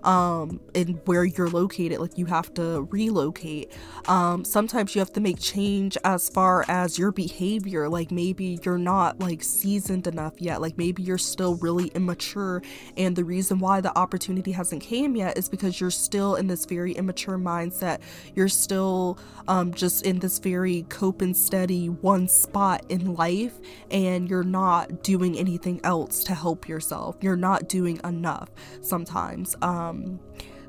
um 0.03 0.59
and 0.75 0.99
where 1.05 1.23
you're 1.23 1.49
located 1.49 1.99
like 1.99 2.17
you 2.17 2.25
have 2.25 2.53
to 2.53 2.87
relocate. 2.91 3.71
Um 4.07 4.43
sometimes 4.45 4.95
you 4.95 4.99
have 4.99 5.13
to 5.13 5.19
make 5.19 5.39
change 5.39 5.97
as 6.03 6.29
far 6.29 6.65
as 6.67 6.97
your 6.97 7.11
behavior 7.11 7.89
like 7.89 8.11
maybe 8.11 8.59
you're 8.63 8.77
not 8.77 9.19
like 9.19 9.43
seasoned 9.43 10.07
enough 10.07 10.33
yet 10.39 10.61
like 10.61 10.77
maybe 10.77 11.03
you're 11.03 11.17
still 11.17 11.55
really 11.57 11.87
immature. 11.89 12.61
And 12.97 13.15
the 13.15 13.23
reason 13.23 13.59
why 13.59 13.81
the 13.81 13.97
opportunity 13.97 14.51
hasn't 14.51 14.81
came 14.81 15.15
yet 15.15 15.37
is 15.37 15.49
because 15.49 15.79
you're 15.79 15.91
still 15.91 16.35
in 16.35 16.47
this 16.47 16.65
very 16.65 16.93
immature 16.93 17.37
mindset. 17.37 17.99
You're 18.35 18.47
still 18.47 19.17
um 19.47 19.73
just 19.73 20.05
in 20.05 20.19
this 20.19 20.39
very 20.39 20.83
cope 20.89 21.21
and 21.21 21.35
steady 21.35 21.87
one 21.87 22.27
spot 22.27 22.85
in 22.89 23.15
life 23.15 23.59
and 23.91 24.29
you're 24.29 24.43
not 24.43 25.03
doing 25.03 25.37
anything 25.37 25.79
else 25.83 26.23
to 26.25 26.33
help 26.33 26.67
yourself. 26.67 27.17
You're 27.21 27.35
not 27.35 27.67
doing 27.67 27.99
enough 28.03 28.49
sometimes. 28.81 29.55
Um 29.61 29.88
um, 29.89 30.19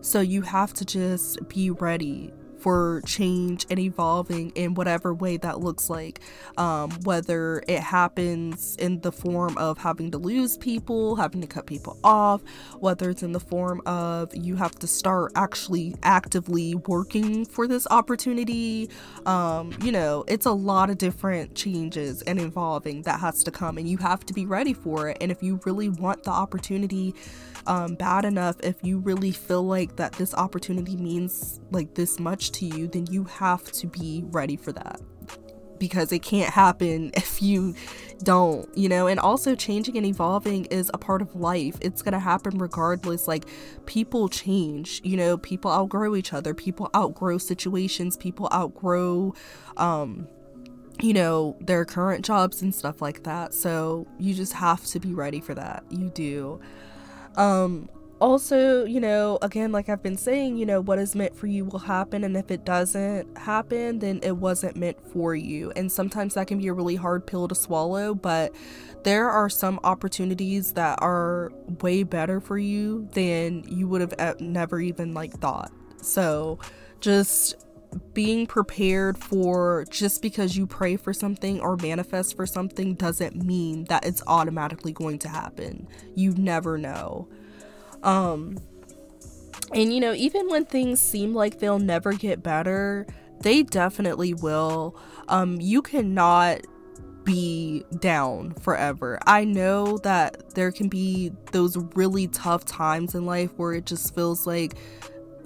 so 0.01 0.21
you 0.21 0.43
have 0.43 0.73
to 0.75 0.85
just 0.85 1.47
be 1.49 1.71
ready 1.71 2.33
for 2.61 3.03
change 3.07 3.67
and 3.71 3.79
evolving 3.79 4.51
in 4.51 4.75
whatever 4.75 5.15
way 5.15 5.37
that 5.39 5.61
looks 5.61 5.91
like. 5.91 6.21
Um, 6.57 6.91
whether 7.05 7.63
it 7.67 7.81
happens 7.81 8.77
in 8.77 9.01
the 9.01 9.13
form 9.13 9.57
of 9.59 9.79
having 9.79 10.11
to 10.11 10.19
lose 10.19 10.57
people, 10.57 11.17
having 11.17 11.41
to 11.41 11.47
cut 11.47 11.67
people 11.67 11.99
off, 12.05 12.43
whether 12.79 13.11
it's 13.11 13.23
in 13.23 13.33
the 13.33 13.41
form 13.41 13.81
of 13.87 14.35
you 14.35 14.57
have 14.57 14.73
to 14.81 14.87
start 14.87 15.33
actually 15.35 15.95
actively 16.03 16.75
working 16.75 17.45
for 17.45 17.67
this 17.67 17.87
opportunity. 17.91 18.91
Um, 19.27 19.73
you 19.83 19.93
know, 19.93 20.25
it's 20.29 20.47
a 20.47 20.53
lot 20.53 20.91
of 20.91 20.99
different 20.99 21.55
changes 21.55 22.23
and 22.23 22.41
evolving 22.41 23.03
that 23.03 23.21
has 23.21 23.43
to 23.45 23.51
come, 23.51 23.79
and 23.79 23.89
you 23.89 23.99
have 23.99 24.25
to 24.27 24.35
be 24.35 24.47
ready 24.47 24.75
for 24.75 25.09
it. 25.09 25.19
And 25.21 25.31
if 25.31 25.43
you 25.43 25.61
really 25.65 25.89
want 25.89 26.25
the 26.25 26.31
opportunity, 26.31 27.15
um, 27.67 27.95
bad 27.95 28.25
enough, 28.25 28.57
if 28.63 28.77
you 28.83 28.99
really 28.99 29.33
feel 29.33 29.63
like 29.63 29.97
that 29.97 30.13
this 30.15 30.35
opportunity 30.35 30.97
means 30.97 31.61
like 31.71 31.95
this 31.95 32.19
much 32.19 32.50
to 32.53 32.67
you, 32.67 32.89
then 32.89 33.07
you 33.07 33.25
have 33.25 33.71
to 33.73 33.87
be 33.87 34.25
ready 34.27 34.57
for 34.57 34.73
that 34.73 35.01
because 35.81 36.13
it 36.13 36.21
can't 36.21 36.53
happen 36.53 37.11
if 37.15 37.43
you 37.43 37.75
don't, 38.23 38.69
you 38.77 38.89
know. 38.89 39.09
And 39.09 39.19
also, 39.19 39.57
changing 39.57 39.97
and 39.97 40.07
evolving 40.07 40.67
is 40.67 40.91
a 40.95 40.99
part 40.99 41.23
of 41.23 41.35
life. 41.35 41.77
It's 41.81 42.03
going 42.03 42.13
to 42.13 42.21
happen 42.21 42.59
regardless. 42.59 43.27
Like, 43.27 43.47
people 43.87 44.29
change, 44.29 45.01
you 45.03 45.17
know, 45.17 45.39
people 45.39 45.73
outgrow 45.73 46.15
each 46.15 46.33
other, 46.33 46.55
people 46.55 46.89
outgrow 46.95 47.39
situations, 47.39 48.17
people 48.17 48.49
outgrow, 48.53 49.35
um, 49.79 50.29
you 51.01 51.15
know, 51.15 51.57
their 51.61 51.85
current 51.85 52.25
jobs 52.25 52.63
and 52.63 52.73
stuff 52.73 53.01
like 53.03 53.25
that. 53.25 53.55
So, 53.55 54.07
you 54.19 54.35
just 54.35 54.53
have 54.53 54.85
to 54.87 55.01
be 55.01 55.15
ready 55.15 55.41
for 55.41 55.55
that. 55.55 55.83
You 55.89 56.11
do. 56.11 56.61
Um, 57.37 57.89
also, 58.21 58.85
you 58.85 59.01
know, 59.01 59.39
again, 59.43 59.73
like 59.73 59.89
I've 59.89 60.03
been 60.03 60.17
saying, 60.17 60.57
you 60.57 60.67
know, 60.67 60.81
what 60.81 60.99
is 60.99 61.15
meant 61.15 61.35
for 61.35 61.47
you 61.47 61.65
will 61.65 61.79
happen. 61.79 62.23
And 62.25 62.37
if 62.37 62.51
it 62.51 62.65
doesn't 62.65 63.37
happen, 63.39 63.99
then 63.99 64.21
it 64.23 64.37
wasn't 64.37 64.77
meant 64.77 64.99
for 65.13 65.35
you. 65.35 65.73
And 65.77 65.91
sometimes 65.91 66.35
that 66.35 66.47
can 66.47 66.59
be 66.59 66.69
a 66.69 66.73
really 66.73 66.97
hard 66.97 67.27
pill 67.27 67.49
to 67.49 67.55
swallow, 67.55 68.15
but 68.15 68.55
there 69.05 69.31
are 69.31 69.49
some 69.49 69.81
opportunities 69.85 70.75
that 70.75 70.99
are 71.01 71.51
way 71.81 72.03
better 72.03 72.41
for 72.41 72.59
you 72.59 73.09
than 73.13 73.65
you 73.67 73.89
would 73.89 74.03
have 74.03 74.41
never 74.41 74.81
even 74.81 75.15
like 75.15 75.33
thought. 75.33 75.73
So 76.03 76.59
just 77.01 77.67
being 78.15 78.47
prepared 78.47 79.19
for 79.19 79.85
just 79.91 80.23
because 80.23 80.57
you 80.57 80.67
pray 80.67 80.97
for 80.97 81.13
something 81.13 81.59
or 81.61 81.77
manifest 81.77 82.37
for 82.37 82.47
something 82.47 82.95
doesn't 82.95 83.35
mean 83.35 83.85
that 83.85 84.05
it's 84.05 84.23
automatically 84.27 84.93
going 84.93 85.19
to 85.21 85.29
happen. 85.29 85.89
You 86.15 86.33
never 86.33 86.79
know. 86.79 87.29
Um 88.03 88.59
and 89.73 89.93
you 89.93 90.01
know, 90.01 90.15
even 90.15 90.49
when 90.49 90.65
things 90.65 91.01
seem 91.01 91.35
like 91.35 91.59
they'll 91.59 91.79
never 91.79 92.13
get 92.13 92.43
better, 92.43 93.07
they 93.41 93.63
definitely 93.63 94.35
will. 94.35 94.97
Um 95.29 95.61
you 95.61 95.83
cannot 95.83 96.61
be 97.25 97.85
down 97.99 98.55
forever. 98.55 99.19
I 99.27 99.45
know 99.45 99.99
that 99.99 100.55
there 100.55 100.73
can 100.73 100.89
be 100.89 101.33
those 101.53 101.77
really 101.95 102.27
tough 102.29 102.65
times 102.65 103.15
in 103.15 103.27
life 103.27 103.51
where 103.57 103.73
it 103.73 103.87
just 103.87 104.15
feels 104.15 104.47
like 104.47 104.75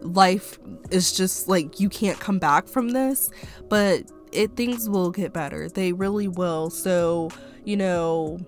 life 0.00 0.58
is 0.90 1.12
just 1.12 1.48
like 1.48 1.80
you 1.80 1.88
can't 1.88 2.18
come 2.20 2.38
back 2.38 2.68
from 2.68 2.90
this, 2.90 3.30
but 3.68 4.04
it 4.32 4.56
things 4.56 4.88
will 4.88 5.10
get 5.10 5.32
better. 5.32 5.68
They 5.68 5.92
really 5.92 6.28
will. 6.28 6.70
So, 6.70 7.30
you 7.64 7.76
know, 7.76 8.38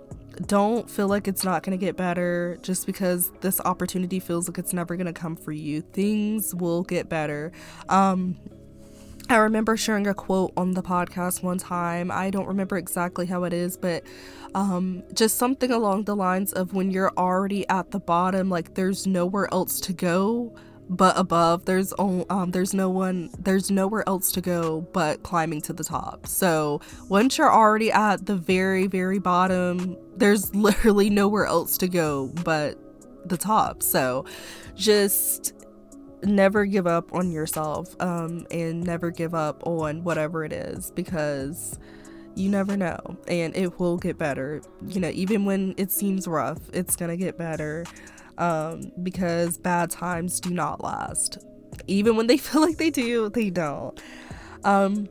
don't 0.46 0.90
feel 0.90 1.08
like 1.08 1.28
it's 1.28 1.44
not 1.44 1.62
going 1.62 1.78
to 1.78 1.82
get 1.82 1.96
better 1.96 2.58
just 2.62 2.86
because 2.86 3.30
this 3.40 3.60
opportunity 3.60 4.20
feels 4.20 4.48
like 4.48 4.58
it's 4.58 4.72
never 4.72 4.96
going 4.96 5.06
to 5.06 5.12
come 5.12 5.36
for 5.36 5.52
you. 5.52 5.80
Things 5.80 6.54
will 6.54 6.82
get 6.82 7.08
better. 7.08 7.52
Um, 7.88 8.36
I 9.28 9.36
remember 9.36 9.76
sharing 9.76 10.06
a 10.06 10.14
quote 10.14 10.52
on 10.56 10.72
the 10.72 10.82
podcast 10.82 11.42
one 11.42 11.58
time. 11.58 12.12
I 12.12 12.30
don't 12.30 12.46
remember 12.46 12.76
exactly 12.76 13.26
how 13.26 13.42
it 13.42 13.52
is, 13.52 13.76
but 13.76 14.04
um, 14.54 15.02
just 15.12 15.36
something 15.36 15.72
along 15.72 16.04
the 16.04 16.14
lines 16.14 16.52
of 16.52 16.74
when 16.74 16.90
you're 16.92 17.12
already 17.16 17.68
at 17.68 17.90
the 17.90 17.98
bottom, 17.98 18.48
like 18.48 18.74
there's 18.74 19.06
nowhere 19.06 19.52
else 19.52 19.80
to 19.80 19.92
go 19.92 20.54
but 20.88 21.18
above 21.18 21.64
there's 21.64 21.92
um 21.98 22.50
there's 22.52 22.72
no 22.72 22.88
one 22.88 23.30
there's 23.38 23.70
nowhere 23.70 24.04
else 24.08 24.30
to 24.32 24.40
go 24.40 24.82
but 24.92 25.22
climbing 25.22 25.60
to 25.62 25.72
the 25.72 25.84
top. 25.84 26.26
So 26.26 26.80
once 27.08 27.38
you're 27.38 27.52
already 27.52 27.90
at 27.90 28.26
the 28.26 28.36
very 28.36 28.86
very 28.86 29.18
bottom 29.18 29.96
there's 30.16 30.54
literally 30.54 31.10
nowhere 31.10 31.46
else 31.46 31.76
to 31.78 31.88
go 31.88 32.28
but 32.44 32.78
the 33.24 33.36
top. 33.36 33.82
So 33.82 34.24
just 34.74 35.54
never 36.22 36.64
give 36.64 36.86
up 36.86 37.12
on 37.12 37.30
yourself 37.30 37.94
um 38.00 38.46
and 38.50 38.82
never 38.84 39.10
give 39.10 39.34
up 39.34 39.66
on 39.66 40.04
whatever 40.04 40.44
it 40.44 40.52
is 40.52 40.90
because 40.92 41.78
you 42.36 42.48
never 42.48 42.76
know 42.76 42.98
and 43.26 43.56
it 43.56 43.80
will 43.80 43.96
get 43.96 44.18
better. 44.18 44.62
You 44.86 45.00
know 45.00 45.10
even 45.12 45.44
when 45.44 45.74
it 45.78 45.90
seems 45.90 46.28
rough 46.28 46.60
it's 46.72 46.94
gonna 46.94 47.16
get 47.16 47.36
better 47.36 47.84
um, 48.38 48.92
because 49.02 49.58
bad 49.58 49.90
times 49.90 50.40
do 50.40 50.50
not 50.50 50.82
last. 50.82 51.38
Even 51.86 52.16
when 52.16 52.26
they 52.26 52.36
feel 52.36 52.60
like 52.60 52.76
they 52.76 52.90
do, 52.90 53.28
they 53.28 53.50
don't. 53.50 54.00
Um, 54.64 55.08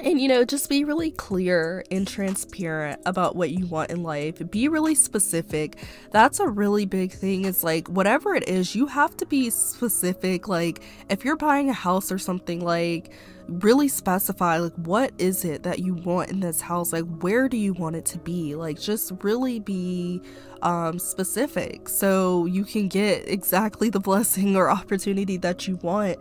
and 0.00 0.20
you 0.20 0.28
know, 0.28 0.44
just 0.44 0.68
be 0.68 0.84
really 0.84 1.10
clear 1.10 1.84
and 1.90 2.06
transparent 2.06 3.00
about 3.06 3.36
what 3.36 3.50
you 3.50 3.66
want 3.66 3.90
in 3.90 4.02
life. 4.02 4.40
Be 4.50 4.68
really 4.68 4.94
specific. 4.94 5.76
That's 6.10 6.40
a 6.40 6.48
really 6.48 6.86
big 6.86 7.12
thing. 7.12 7.44
Is 7.44 7.64
like, 7.64 7.88
whatever 7.88 8.34
it 8.34 8.48
is, 8.48 8.74
you 8.74 8.86
have 8.86 9.16
to 9.18 9.26
be 9.26 9.50
specific. 9.50 10.48
Like, 10.48 10.82
if 11.08 11.24
you're 11.24 11.36
buying 11.36 11.70
a 11.70 11.74
house 11.74 12.12
or 12.12 12.18
something, 12.18 12.60
like, 12.60 13.12
really 13.48 13.86
specify 13.86 14.58
like 14.58 14.74
what 14.74 15.12
is 15.18 15.44
it 15.44 15.62
that 15.62 15.78
you 15.78 15.94
want 15.94 16.30
in 16.30 16.40
this 16.40 16.60
house 16.60 16.92
like 16.92 17.04
where 17.20 17.48
do 17.48 17.56
you 17.56 17.72
want 17.72 17.94
it 17.94 18.04
to 18.04 18.18
be 18.18 18.56
like 18.56 18.80
just 18.80 19.12
really 19.22 19.60
be 19.60 20.20
um 20.62 20.98
specific 20.98 21.88
so 21.88 22.44
you 22.46 22.64
can 22.64 22.88
get 22.88 23.28
exactly 23.28 23.88
the 23.88 24.00
blessing 24.08 24.56
or 24.56 24.68
opportunity 24.68 25.36
that 25.36 25.68
you 25.68 25.76
want 25.76 26.18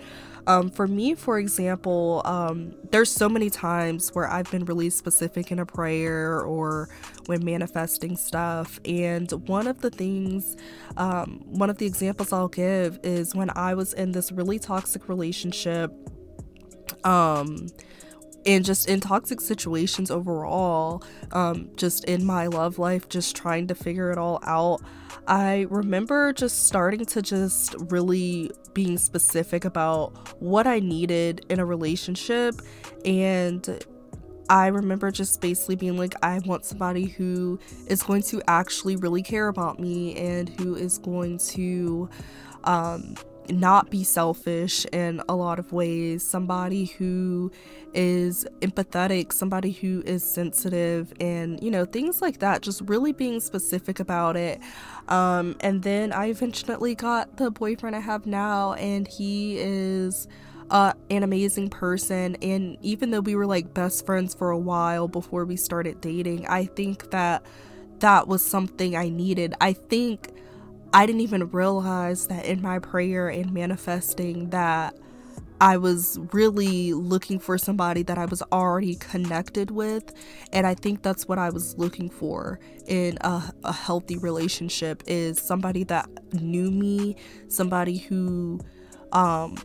um, 0.47 0.69
for 0.69 0.88
me, 0.88 1.15
for 1.15 1.39
example, 1.39 2.21
um, 2.25 2.75
there's 2.91 3.12
so 3.12 3.27
many 3.27 3.49
times 3.49 4.10
where 4.13 4.29
I've 4.29 4.49
been 4.51 4.65
really 4.65 4.89
specific 4.89 5.51
in 5.51 5.60
a 5.60 5.65
prayer 5.65 6.41
or 6.41 6.89
when 7.25 7.43
manifesting 7.43 8.15
stuff. 8.15 8.79
And 8.86 9.31
one 9.47 9.67
of 9.67 9.81
the 9.81 9.89
things, 9.89 10.55
um, 10.97 11.41
one 11.45 11.69
of 11.69 11.77
the 11.77 11.86
examples 11.86 12.31
I'll 12.31 12.47
give 12.47 12.99
is 13.03 13.34
when 13.34 13.49
I 13.55 13.73
was 13.73 13.93
in 13.93 14.12
this 14.12 14.31
really 14.31 14.60
toxic 14.60 15.10
relationship 15.10 15.91
um 17.03 17.67
and 18.45 18.63
just 18.63 18.88
in 18.88 18.99
toxic 18.99 19.41
situations 19.41 20.12
overall 20.12 21.03
um 21.31 21.69
just 21.75 22.03
in 22.05 22.23
my 22.23 22.47
love 22.47 22.77
life 22.77 23.10
just 23.10 23.36
trying 23.36 23.67
to 23.67 23.75
figure 23.75 24.12
it 24.12 24.17
all 24.17 24.39
out. 24.43 24.81
I 25.27 25.65
remember 25.69 26.34
just 26.34 26.67
starting 26.67 27.05
to 27.05 27.21
just 27.21 27.75
really 27.89 28.51
being 28.73 28.97
specific 28.97 29.65
about 29.65 30.41
what 30.41 30.67
i 30.67 30.79
needed 30.79 31.45
in 31.49 31.60
a 31.60 31.65
relationship 31.65 32.55
and 33.05 33.84
I 34.49 34.67
remember 34.67 35.12
just 35.12 35.41
basically 35.41 35.75
being 35.75 35.97
like, 35.97 36.13
I 36.21 36.39
want 36.45 36.65
somebody 36.65 37.05
who 37.05 37.60
is 37.88 38.03
going 38.03 38.21
to 38.23 38.41
actually 38.47 38.95
really 38.95 39.23
care 39.23 39.47
about 39.47 39.79
me 39.79 40.15
and 40.15 40.49
who 40.49 40.75
is 40.75 40.99
going 40.99 41.39
to 41.39 42.10
um, 42.63 43.15
not 43.49 43.89
be 43.89 44.03
selfish 44.03 44.86
in 44.91 45.21
a 45.27 45.36
lot 45.36 45.58
of 45.60 45.71
ways, 45.71 46.23
somebody 46.23 46.86
who 46.86 47.51
is 47.95 48.45
empathetic, 48.60 49.34
somebody 49.34 49.71
who 49.71 50.03
is 50.05 50.23
sensitive, 50.23 51.13
and 51.19 51.62
you 51.63 51.71
know, 51.71 51.86
things 51.86 52.21
like 52.21 52.39
that. 52.39 52.62
Just 52.62 52.81
really 52.86 53.13
being 53.13 53.39
specific 53.39 53.99
about 53.99 54.36
it. 54.38 54.60
Um, 55.08 55.55
and 55.62 55.81
then 55.84 56.12
I 56.13 56.27
eventually 56.27 56.95
got 56.95 57.38
the 57.38 57.49
boyfriend 57.49 57.95
I 57.95 57.99
have 57.99 58.25
now, 58.25 58.73
and 58.73 59.08
he 59.08 59.58
is. 59.58 60.27
Uh, 60.71 60.93
an 61.12 61.21
amazing 61.21 61.69
person 61.69 62.36
and 62.41 62.75
even 62.81 63.12
though 63.12 63.19
we 63.19 63.36
were 63.36 63.45
like 63.45 63.71
best 63.75 64.03
friends 64.03 64.34
for 64.34 64.49
a 64.49 64.58
while 64.58 65.08
before 65.08 65.45
we 65.45 65.55
started 65.55 66.01
dating 66.01 66.43
i 66.47 66.65
think 66.65 67.12
that 67.12 67.45
that 67.99 68.27
was 68.27 68.43
something 68.43 68.95
i 68.95 69.08
needed 69.08 69.53
i 69.62 69.71
think 69.71 70.31
I 70.95 71.05
didn't 71.05 71.21
even 71.21 71.49
realize 71.49 72.27
that 72.27 72.45
in 72.45 72.62
my 72.62 72.79
prayer 72.79 73.27
and 73.27 73.51
manifesting 73.51 74.51
that 74.51 74.97
I 75.61 75.77
was 75.77 76.19
really 76.33 76.93
looking 76.93 77.39
for 77.39 77.57
somebody 77.57 78.03
that 78.03 78.17
I 78.17 78.25
was 78.25 78.41
already 78.51 78.95
connected 78.95 79.71
with. 79.71 80.13
And 80.51 80.67
I 80.67 80.73
think 80.75 81.01
that's 81.01 81.27
what 81.27 81.37
I 81.37 81.49
was 81.49 81.77
looking 81.77 82.09
for 82.09 82.59
in 82.87 83.17
a, 83.21 83.53
a, 83.63 83.73
healthy 83.73 84.17
relationship 84.17 85.01
is 85.07 85.39
somebody 85.39 85.83
that 85.85 86.09
knew 86.33 86.69
me, 86.71 87.15
somebody 87.47 87.97
who 87.97 88.59
um, 89.11 89.57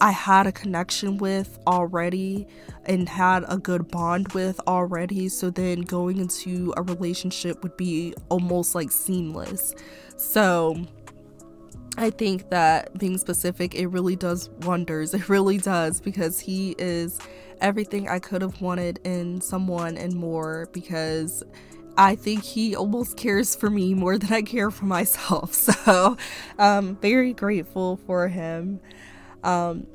I 0.00 0.10
had 0.10 0.46
a 0.46 0.52
connection 0.52 1.18
with 1.18 1.58
already 1.66 2.46
and 2.86 3.08
had 3.08 3.44
a 3.48 3.58
good 3.58 3.88
bond 3.88 4.32
with 4.32 4.58
already. 4.66 5.28
So 5.28 5.50
then 5.50 5.82
going 5.82 6.18
into 6.18 6.72
a 6.76 6.82
relationship 6.82 7.62
would 7.62 7.76
be 7.76 8.14
almost 8.28 8.74
like 8.74 8.90
seamless. 8.90 9.74
So 10.16 10.84
I 11.98 12.10
think 12.10 12.48
that 12.50 12.96
being 12.98 13.18
specific, 13.18 13.74
it 13.74 13.88
really 13.88 14.16
does 14.16 14.48
wonders. 14.62 15.12
It 15.12 15.28
really 15.28 15.58
does 15.58 16.00
because 16.00 16.40
he 16.40 16.74
is 16.78 17.18
everything 17.60 18.08
I 18.08 18.18
could 18.18 18.42
have 18.42 18.60
wanted 18.60 18.98
in 19.04 19.40
someone 19.40 19.96
and 19.96 20.14
more 20.14 20.68
because 20.72 21.42
I 21.96 22.14
think 22.14 22.42
he 22.42 22.74
almost 22.74 23.16
cares 23.16 23.54
for 23.54 23.68
me 23.68 23.94
more 23.94 24.16
than 24.18 24.32
I 24.32 24.42
care 24.42 24.70
for 24.70 24.86
myself. 24.86 25.52
So, 25.82 26.16
um, 26.58 26.96
very 26.96 27.32
grateful 27.32 27.98
for 28.06 28.28
him. 28.28 28.80
Um, 29.42 29.86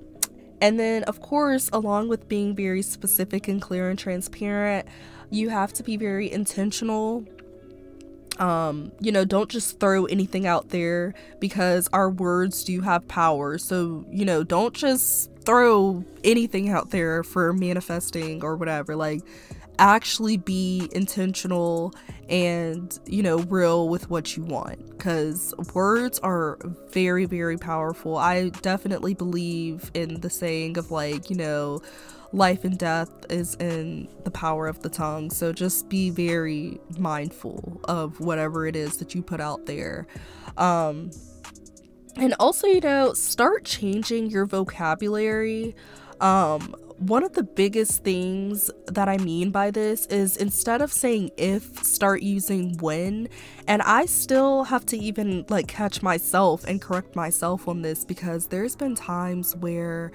and 0.62 0.80
then, 0.80 1.04
of 1.04 1.22
course, 1.22 1.70
along 1.72 2.10
with 2.10 2.28
being 2.28 2.56
very 2.56 2.82
specific 2.82 3.48
and 3.48 3.62
clear 3.62 3.90
and 3.90 3.98
transparent, 3.98 4.88
you 5.30 5.50
have 5.50 5.74
to 5.74 5.84
be 5.84 5.98
very 5.98 6.32
intentional 6.32 7.26
um 8.40 8.92
you 9.00 9.12
know 9.12 9.26
don't 9.26 9.50
just 9.50 9.80
throw 9.80 10.06
anything 10.06 10.46
out 10.46 10.70
there 10.70 11.14
because 11.40 11.90
our 11.94 12.10
words 12.10 12.64
do 12.64 12.82
have 12.82 13.08
power. 13.08 13.58
So 13.58 14.06
you 14.12 14.26
know 14.26 14.44
don't 14.44 14.74
just 14.74 15.32
throw 15.44 16.04
anything 16.24 16.70
out 16.70 16.90
there 16.90 17.24
for 17.24 17.54
manifesting 17.54 18.44
or 18.44 18.56
whatever. 18.56 18.96
Like 18.96 19.22
actually 19.80 20.38
be 20.38 20.90
intentional 20.94 21.94
and 22.30 23.00
you 23.06 23.24
know 23.24 23.38
real 23.44 23.88
with 23.90 24.10
what 24.10 24.36
you 24.36 24.44
want 24.44 24.90
because 24.90 25.54
words 25.74 26.20
are 26.20 26.58
very 26.90 27.26
very 27.26 27.58
powerful 27.58 28.18
i 28.18 28.50
definitely 28.62 29.14
believe 29.14 29.90
in 29.94 30.20
the 30.22 30.30
saying 30.30 30.78
of 30.78 30.92
like 30.92 31.30
you 31.30 31.36
know 31.36 31.82
life 32.34 32.64
and 32.64 32.78
death 32.78 33.10
is 33.30 33.56
in 33.56 34.08
the 34.24 34.32
power 34.32 34.68
of 34.68 34.82
the 34.82 34.90
tongue. 34.90 35.30
So 35.30 35.54
just 35.54 35.90
be 35.90 36.10
very 36.10 36.80
mindful 36.98 37.80
of 37.86 38.20
whatever 38.20 38.68
it 38.68 38.76
is 38.76 38.98
that 38.98 39.16
you 39.16 39.22
put 39.22 39.40
out 39.40 39.66
there. 39.66 40.08
Um, 40.58 41.12
and 42.18 42.34
also, 42.40 42.68
you 42.68 42.82
know, 42.82 43.14
start 43.14 43.64
changing 43.64 44.30
your 44.30 44.46
vocabulary. 44.46 45.76
Um, 46.20 46.76
one 47.00 47.24
of 47.24 47.34
the 47.34 47.44
biggest 47.44 48.04
things 48.04 48.72
that 48.88 49.08
I 49.08 49.18
mean 49.18 49.52
by 49.52 49.72
this 49.72 50.06
is 50.08 50.38
instead 50.38 50.82
of 50.82 50.92
saying 50.92 51.32
if, 51.38 51.84
start 51.84 52.22
using 52.22 52.78
when. 52.78 53.30
And 53.68 53.82
I 53.84 54.06
still 54.06 54.64
have 54.66 54.86
to 54.88 54.98
even 54.98 55.46
like 55.50 55.68
catch 55.68 56.02
myself 56.02 56.64
and 56.66 56.82
correct 56.82 57.16
myself 57.16 57.68
on 57.68 57.82
this 57.82 58.04
because 58.04 58.48
there's 58.48 58.76
been 58.76 58.96
times 58.96 59.56
where 59.56 60.12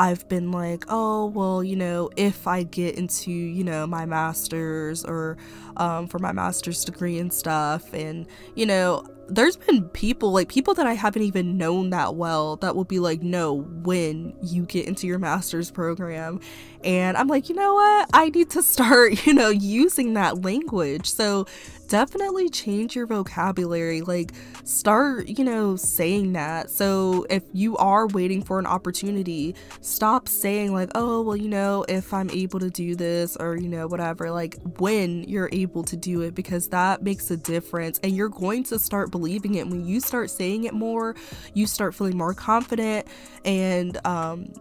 I've 0.00 0.26
been 0.30 0.50
like, 0.50 0.86
oh, 0.88 1.26
well, 1.26 1.62
you 1.62 1.76
know, 1.76 2.08
if 2.16 2.46
I 2.46 2.62
get 2.62 2.94
into, 2.94 3.30
you 3.30 3.62
know, 3.62 3.86
my 3.86 4.06
master's 4.06 5.04
or 5.04 5.36
um, 5.76 6.06
for 6.06 6.18
my 6.18 6.32
master's 6.32 6.82
degree 6.86 7.18
and 7.18 7.30
stuff. 7.30 7.92
And, 7.92 8.26
you 8.54 8.64
know, 8.64 9.04
there's 9.28 9.58
been 9.58 9.90
people, 9.90 10.32
like 10.32 10.48
people 10.48 10.72
that 10.72 10.86
I 10.86 10.94
haven't 10.94 11.20
even 11.20 11.58
known 11.58 11.90
that 11.90 12.14
well, 12.14 12.56
that 12.56 12.74
will 12.74 12.84
be 12.84 12.98
like, 12.98 13.20
no, 13.20 13.56
when 13.60 14.32
you 14.42 14.64
get 14.64 14.86
into 14.86 15.06
your 15.06 15.18
master's 15.18 15.70
program. 15.70 16.40
And 16.82 17.18
I'm 17.18 17.28
like, 17.28 17.50
you 17.50 17.54
know 17.54 17.74
what? 17.74 18.08
I 18.14 18.30
need 18.30 18.48
to 18.50 18.62
start, 18.62 19.26
you 19.26 19.34
know, 19.34 19.50
using 19.50 20.14
that 20.14 20.40
language. 20.40 21.12
So 21.12 21.46
definitely 21.90 22.48
change 22.48 22.94
your 22.94 23.06
vocabulary. 23.06 24.00
Like, 24.00 24.32
start, 24.64 25.28
you 25.28 25.44
know, 25.44 25.76
saying 25.76 26.32
that. 26.32 26.70
So, 26.70 27.26
if 27.28 27.42
you 27.52 27.76
are 27.76 28.06
waiting 28.06 28.42
for 28.42 28.58
an 28.58 28.66
opportunity, 28.66 29.56
stop 29.80 30.28
saying, 30.28 30.72
like, 30.72 30.90
oh, 30.94 31.20
well, 31.20 31.36
you 31.36 31.48
know, 31.48 31.84
if 31.88 32.14
I'm 32.14 32.30
able 32.30 32.60
to 32.60 32.70
do 32.70 32.94
this 32.94 33.36
or, 33.36 33.56
you 33.56 33.68
know, 33.68 33.88
whatever. 33.88 34.30
Like, 34.30 34.56
when 34.78 35.24
you're 35.24 35.50
able 35.52 35.82
to 35.82 35.96
do 35.96 36.22
it, 36.22 36.34
because 36.34 36.68
that 36.68 37.02
makes 37.02 37.30
a 37.30 37.36
difference. 37.36 37.98
And 38.02 38.16
you're 38.16 38.28
going 38.28 38.62
to 38.64 38.78
start 38.78 39.10
believing 39.10 39.56
it. 39.56 39.66
When 39.66 39.84
you 39.84 40.00
start 40.00 40.30
saying 40.30 40.64
it 40.64 40.72
more, 40.72 41.16
you 41.54 41.66
start 41.66 41.94
feeling 41.94 42.16
more 42.16 42.34
confident. 42.34 43.08
And, 43.44 43.98
um, 44.06 44.52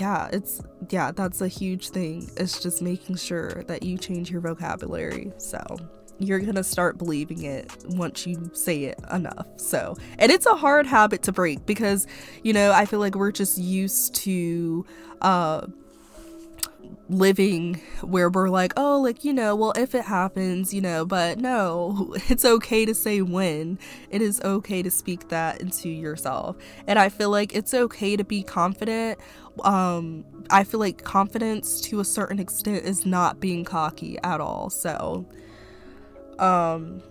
yeah, 0.00 0.28
it's 0.32 0.60
yeah, 0.90 1.12
that's 1.12 1.40
a 1.40 1.48
huge 1.48 1.90
thing. 1.90 2.30
It's 2.36 2.60
just 2.62 2.82
making 2.82 3.16
sure 3.16 3.62
that 3.64 3.82
you 3.82 3.98
change 3.98 4.30
your 4.30 4.40
vocabulary. 4.40 5.32
So 5.38 5.60
you're 6.18 6.40
gonna 6.40 6.64
start 6.64 6.98
believing 6.98 7.42
it 7.42 7.70
once 7.88 8.26
you 8.26 8.50
say 8.52 8.84
it 8.84 8.98
enough. 9.12 9.46
So, 9.56 9.96
and 10.18 10.32
it's 10.32 10.46
a 10.46 10.56
hard 10.56 10.86
habit 10.86 11.22
to 11.24 11.32
break 11.32 11.66
because, 11.66 12.06
you 12.42 12.52
know, 12.52 12.72
I 12.72 12.86
feel 12.86 13.00
like 13.00 13.14
we're 13.14 13.32
just 13.32 13.58
used 13.58 14.14
to 14.16 14.86
uh 15.20 15.66
living 17.08 17.80
where 18.00 18.28
we're 18.28 18.48
like, 18.48 18.72
oh, 18.76 19.00
like, 19.00 19.24
you 19.24 19.32
know, 19.32 19.54
well, 19.54 19.72
if 19.76 19.94
it 19.94 20.04
happens, 20.04 20.74
you 20.74 20.80
know, 20.80 21.04
but 21.04 21.38
no, 21.38 22.14
it's 22.28 22.44
okay 22.44 22.84
to 22.84 22.94
say 22.94 23.22
when. 23.22 23.78
It 24.10 24.22
is 24.22 24.40
okay 24.42 24.82
to 24.82 24.90
speak 24.90 25.28
that 25.28 25.60
into 25.60 25.88
yourself. 25.88 26.56
And 26.86 26.98
I 26.98 27.08
feel 27.08 27.30
like 27.30 27.54
it's 27.54 27.74
okay 27.74 28.16
to 28.16 28.24
be 28.24 28.42
confident. 28.42 29.18
Um, 29.62 30.24
I 30.50 30.64
feel 30.64 30.80
like 30.80 31.02
confidence 31.02 31.80
to 31.82 32.00
a 32.00 32.04
certain 32.04 32.38
extent 32.38 32.84
is 32.84 33.06
not 33.06 33.40
being 33.40 33.64
cocky 33.64 34.18
at 34.22 34.40
all. 34.40 34.70
So, 34.70 35.26
um, 36.38 37.02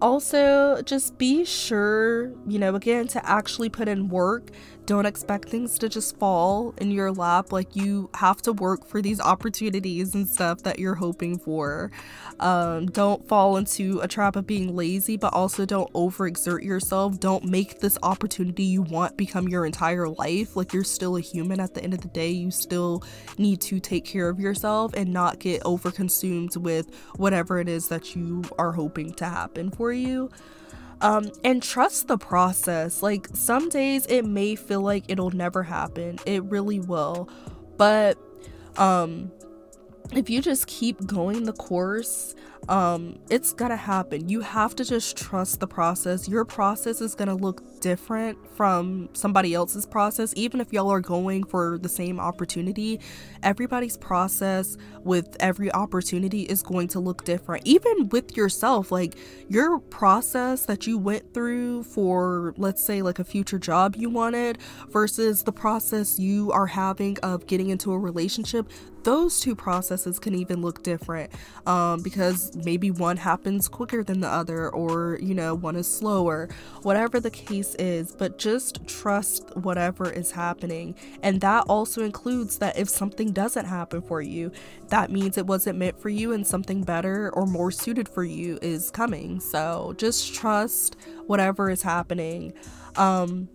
also 0.00 0.80
just 0.82 1.18
be 1.18 1.44
sure 1.44 2.32
you 2.46 2.58
know 2.58 2.74
again 2.74 3.06
to 3.06 3.28
actually 3.28 3.68
put 3.68 3.88
in 3.88 4.08
work 4.08 4.50
don't 4.86 5.06
expect 5.06 5.48
things 5.48 5.78
to 5.78 5.88
just 5.88 6.18
fall 6.18 6.74
in 6.78 6.90
your 6.90 7.12
lap. 7.12 7.52
Like, 7.52 7.76
you 7.76 8.10
have 8.14 8.42
to 8.42 8.52
work 8.52 8.84
for 8.84 9.00
these 9.00 9.20
opportunities 9.20 10.14
and 10.14 10.28
stuff 10.28 10.62
that 10.62 10.78
you're 10.78 10.94
hoping 10.94 11.38
for. 11.38 11.90
Um, 12.40 12.86
don't 12.86 13.26
fall 13.28 13.56
into 13.56 14.00
a 14.00 14.08
trap 14.08 14.36
of 14.36 14.46
being 14.46 14.74
lazy, 14.74 15.16
but 15.16 15.32
also 15.32 15.64
don't 15.64 15.92
overexert 15.92 16.64
yourself. 16.64 17.20
Don't 17.20 17.44
make 17.44 17.80
this 17.80 17.98
opportunity 18.02 18.64
you 18.64 18.82
want 18.82 19.16
become 19.16 19.48
your 19.48 19.66
entire 19.66 20.08
life. 20.08 20.56
Like, 20.56 20.72
you're 20.72 20.84
still 20.84 21.16
a 21.16 21.20
human 21.20 21.60
at 21.60 21.74
the 21.74 21.82
end 21.82 21.94
of 21.94 22.00
the 22.00 22.08
day. 22.08 22.30
You 22.30 22.50
still 22.50 23.04
need 23.38 23.60
to 23.62 23.80
take 23.80 24.04
care 24.04 24.28
of 24.28 24.40
yourself 24.40 24.92
and 24.94 25.12
not 25.12 25.38
get 25.38 25.62
overconsumed 25.62 26.56
with 26.56 26.94
whatever 27.16 27.58
it 27.58 27.68
is 27.68 27.88
that 27.88 28.16
you 28.16 28.42
are 28.58 28.72
hoping 28.72 29.12
to 29.14 29.24
happen 29.24 29.70
for 29.70 29.92
you. 29.92 30.30
Um, 31.02 31.30
and 31.44 31.62
trust 31.62 32.08
the 32.08 32.18
process. 32.18 33.02
Like 33.02 33.28
some 33.32 33.68
days 33.68 34.06
it 34.06 34.24
may 34.24 34.54
feel 34.54 34.82
like 34.82 35.04
it'll 35.08 35.30
never 35.30 35.62
happen. 35.62 36.18
It 36.26 36.44
really 36.44 36.80
will. 36.80 37.28
But 37.76 38.18
um 38.76 39.32
if 40.12 40.28
you 40.28 40.42
just 40.42 40.66
keep 40.66 41.06
going 41.06 41.44
the 41.44 41.52
course 41.52 42.34
um 42.70 43.18
it's 43.28 43.52
gonna 43.52 43.76
happen. 43.76 44.28
You 44.28 44.40
have 44.40 44.74
to 44.76 44.84
just 44.84 45.16
trust 45.16 45.60
the 45.60 45.66
process. 45.66 46.28
Your 46.28 46.44
process 46.44 47.00
is 47.00 47.14
gonna 47.14 47.34
look 47.34 47.80
different 47.80 48.38
from 48.56 49.08
somebody 49.12 49.54
else's 49.54 49.86
process. 49.86 50.32
Even 50.36 50.60
if 50.60 50.72
y'all 50.72 50.90
are 50.90 51.00
going 51.00 51.44
for 51.44 51.78
the 51.78 51.88
same 51.88 52.20
opportunity 52.20 53.00
everybody's 53.42 53.96
process 53.96 54.76
with 55.02 55.36
every 55.40 55.72
opportunity 55.72 56.42
is 56.42 56.62
going 56.62 56.86
to 56.88 57.00
look 57.00 57.24
different. 57.24 57.66
Even 57.66 58.08
with 58.10 58.36
yourself 58.36 58.92
like 58.92 59.16
your 59.48 59.80
process 59.80 60.66
that 60.66 60.86
you 60.86 60.96
went 60.96 61.34
through 61.34 61.82
for 61.82 62.54
let's 62.56 62.84
say 62.84 63.02
like 63.02 63.18
a 63.18 63.24
future 63.24 63.58
job 63.58 63.96
you 63.96 64.08
wanted 64.08 64.58
versus 64.90 65.42
the 65.42 65.52
process 65.52 66.18
you 66.18 66.52
are 66.52 66.66
having 66.66 67.18
of 67.20 67.46
getting 67.46 67.70
into 67.70 67.92
a 67.92 67.98
relationship 67.98 68.68
those 69.04 69.40
two 69.40 69.54
processes 69.54 70.18
can 70.18 70.34
even 70.34 70.60
look 70.60 70.82
different 70.82 71.30
um, 71.66 72.02
because 72.02 72.54
maybe 72.56 72.90
one 72.90 73.16
happens 73.16 73.68
quicker 73.68 74.02
than 74.02 74.20
the 74.20 74.28
other 74.28 74.70
or 74.70 75.18
you 75.22 75.34
know 75.34 75.54
one 75.54 75.76
is 75.76 75.92
slower 75.92 76.48
whatever 76.82 77.20
the 77.20 77.30
case 77.30 77.74
is 77.76 78.12
but 78.12 78.38
just 78.38 78.86
trust 78.86 79.54
whatever 79.56 80.10
is 80.10 80.30
happening. 80.32 80.94
And 81.22 81.40
that 81.40 81.64
also 81.68 82.02
includes 82.02 82.58
that 82.58 82.78
if 82.78 82.88
something 82.88 83.32
doesn't 83.32 83.66
happen 83.66 84.02
for 84.02 84.22
you 84.22 84.52
that 84.88 85.10
means 85.10 85.38
it 85.38 85.46
wasn't 85.46 85.78
meant 85.78 86.00
for 86.00 86.08
you 86.08 86.32
and 86.32 86.46
something 86.46 86.82
better 86.82 87.30
or 87.34 87.46
more 87.46 87.70
suited 87.70 88.08
for 88.08 88.24
you 88.24 88.58
is 88.60 88.90
coming. 88.90 89.40
So 89.40 89.94
just 89.96 90.34
trust 90.34 90.96
whatever 91.26 91.70
is 91.70 91.82
happening. 91.82 92.52
Um, 92.96 93.48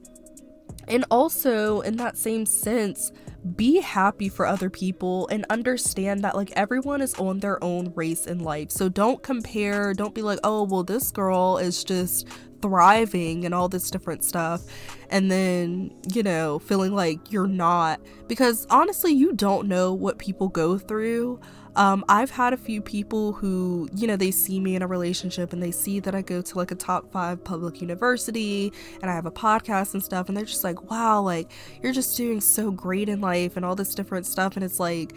and 0.88 1.06
also 1.10 1.82
in 1.82 1.98
that 1.98 2.18
same 2.18 2.46
sense 2.46 3.12
be 3.46 3.80
happy 3.80 4.28
for 4.28 4.46
other 4.46 4.70
people 4.70 5.28
and 5.28 5.46
understand 5.50 6.24
that 6.24 6.36
like 6.36 6.52
everyone 6.56 7.02
is 7.02 7.14
on 7.16 7.40
their 7.40 7.64
own 7.64 7.92
race 7.96 8.26
in 8.26 8.40
life. 8.40 8.72
So 8.72 8.90
don't 8.90 9.22
compare, 9.22 9.94
don't 9.94 10.16
be 10.16 10.24
like, 10.24 10.40
"Oh, 10.44 10.64
well 10.64 10.84
this 10.84 11.12
girl 11.12 11.58
is 11.58 11.84
just 11.84 12.28
thriving 12.62 13.46
and 13.46 13.54
all 13.54 13.70
this 13.70 13.92
different 13.92 14.24
stuff." 14.24 14.64
And 15.10 15.30
then, 15.30 15.92
you 16.12 16.24
know, 16.24 16.60
feeling 16.60 16.96
like 16.96 17.32
you're 17.32 17.48
not 17.48 18.02
because 18.28 18.66
honestly, 18.70 19.14
you 19.14 19.34
don't 19.34 19.68
know 19.68 19.94
what 19.94 20.18
people 20.18 20.48
go 20.48 20.78
through. 20.78 21.40
Um, 21.76 22.06
I've 22.08 22.32
had 22.32 22.54
a 22.54 22.58
few 22.58 22.82
people 22.82 23.34
who, 23.34 23.90
you 23.94 24.08
know, 24.08 24.16
they 24.16 24.32
see 24.32 24.60
me 24.60 24.76
in 24.76 24.82
a 24.82 24.88
relationship 24.88 25.54
and 25.54 25.62
they 25.62 25.72
see 25.72 26.00
that 26.00 26.16
I 26.16 26.22
go 26.22 26.42
to 26.42 26.58
like 26.58 26.72
a 26.72 26.76
top 26.76 27.12
five 27.12 27.44
public 27.44 27.82
university 27.82 28.72
and 29.02 29.12
I 29.12 29.14
have 29.14 29.26
a 29.26 29.32
podcast 29.32 29.94
and 29.94 30.04
stuff, 30.04 30.28
and 30.28 30.38
they're 30.38 30.46
just 30.46 30.64
like, 30.64 30.90
wow, 30.90 31.22
like, 31.22 31.52
you're 31.82 31.94
just 31.94 32.16
doing 32.16 32.42
so 32.42 32.72
great 32.72 33.10
in 33.10 33.22
life 33.22 33.58
and 33.58 33.66
all 33.66 33.76
this 33.76 33.94
different 33.94 34.26
stuff. 34.26 34.56
And 34.56 34.64
it's 34.64 34.80
like, 34.80 35.14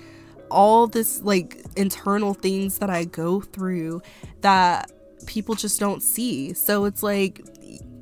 all 0.50 0.86
this 0.86 1.20
like 1.22 1.62
internal 1.76 2.34
things 2.34 2.78
that 2.78 2.90
I 2.90 3.04
go 3.04 3.40
through 3.40 4.00
that 4.40 4.90
people 5.26 5.54
just 5.54 5.78
don't 5.78 6.02
see. 6.02 6.54
So 6.54 6.84
it's 6.86 7.02
like 7.02 7.44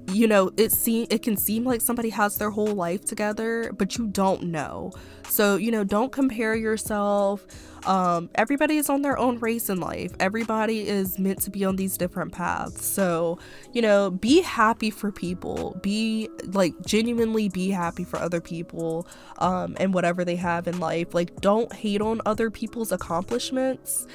you 0.09 0.27
know 0.27 0.51
it 0.57 0.73
seem 0.73 1.07
it 1.11 1.23
can 1.23 1.37
seem 1.37 1.65
like 1.65 1.81
somebody 1.81 2.11
has 2.11 2.39
their 2.39 2.51
whole 2.51 2.75
life 2.75 3.05
together 3.05 3.73
but 3.77 3.99
you 3.99 4.07
don't 4.07 4.45
know. 4.45 4.93
So 5.29 5.57
you 5.57 5.71
know 5.71 5.85
don't 5.85 6.13
compare 6.13 6.55
yourself. 6.55 7.45
Um 7.87 8.31
everybody 8.35 8.77
is 8.77 8.89
on 8.89 9.03
their 9.03 9.19
own 9.19 9.39
race 9.39 9.69
in 9.69 9.81
life. 9.81 10.13
Everybody 10.21 10.89
is 10.89 11.19
meant 11.19 11.43
to 11.43 11.51
be 11.51 11.65
on 11.65 11.77
these 11.77 11.97
different 11.97 12.33
paths. 12.33 12.85
So 12.85 13.39
you 13.73 13.83
know 13.83 14.11
be 14.11 14.43
happy 14.43 14.91
for 14.91 15.11
people. 15.11 15.79
Be 15.83 16.29
like 16.45 16.75
genuinely 16.85 17.49
be 17.49 17.71
happy 17.71 18.05
for 18.05 18.19
other 18.19 18.41
people 18.41 19.07
um 19.39 19.77
and 19.81 19.93
whatever 19.93 20.25
they 20.25 20.37
have 20.37 20.69
in 20.69 20.79
life. 20.79 21.15
Like 21.15 21.41
don't 21.41 21.73
hate 21.73 22.01
on 22.01 22.21
other 22.25 22.51
people's 22.51 22.93
accomplishments 22.93 24.07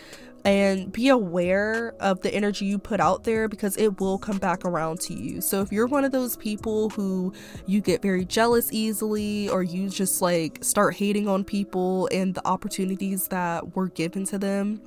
and 0.45 0.91
be 0.91 1.09
aware 1.09 1.93
of 1.99 2.21
the 2.21 2.33
energy 2.33 2.65
you 2.65 2.79
put 2.79 2.99
out 2.99 3.23
there 3.23 3.47
because 3.47 3.77
it 3.77 3.99
will 3.99 4.17
come 4.17 4.37
back 4.37 4.65
around 4.65 4.99
to 5.01 5.13
you. 5.13 5.41
So 5.41 5.61
if 5.61 5.71
you're 5.71 5.87
one 5.87 6.03
of 6.03 6.11
those 6.11 6.35
people 6.35 6.89
who 6.89 7.33
you 7.65 7.81
get 7.81 8.01
very 8.01 8.25
jealous 8.25 8.71
easily 8.71 9.49
or 9.49 9.63
you 9.63 9.89
just 9.89 10.21
like 10.21 10.59
start 10.63 10.95
hating 10.95 11.27
on 11.27 11.43
people 11.43 12.09
and 12.11 12.33
the 12.33 12.45
opportunities 12.47 13.27
that 13.27 13.75
were 13.75 13.89
given 13.89 14.25
to 14.25 14.39
them, 14.39 14.81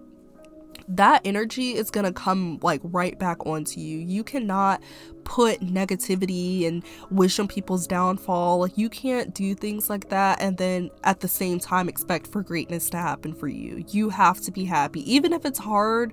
that 0.89 1.23
energy 1.25 1.75
is 1.75 1.91
going 1.91 2.05
to 2.05 2.13
come 2.13 2.59
like 2.63 2.81
right 2.85 3.19
back 3.19 3.45
onto 3.47 3.81
you. 3.81 3.99
You 3.99 4.25
cannot 4.25 4.83
put 5.25 5.61
negativity 5.61 6.69
and 6.69 6.83
wish 7.11 7.39
on 7.39 7.49
people's 7.49 7.87
downfall. 7.87 8.59
Like 8.59 8.77
you 8.77 8.89
can't 8.89 9.35
do 9.35 9.55
things 9.55 9.89
like 9.89 10.11
that 10.11 10.41
and 10.41 10.59
then 10.59 10.91
at 11.03 11.21
the 11.21 11.29
same 11.29 11.59
time 11.59 11.89
expect 11.89 12.27
for 12.27 12.43
greatness 12.43 12.91
to 12.91 12.99
happen 12.99 13.35
for 13.35 13.49
you. 13.49 13.85
You 13.89 14.11
have 14.11 14.41
to 14.43 14.53
be 14.53 14.65
happy 14.65 15.13
even 15.13 15.33
if 15.33 15.45
it's 15.45 15.59
hard 15.59 16.13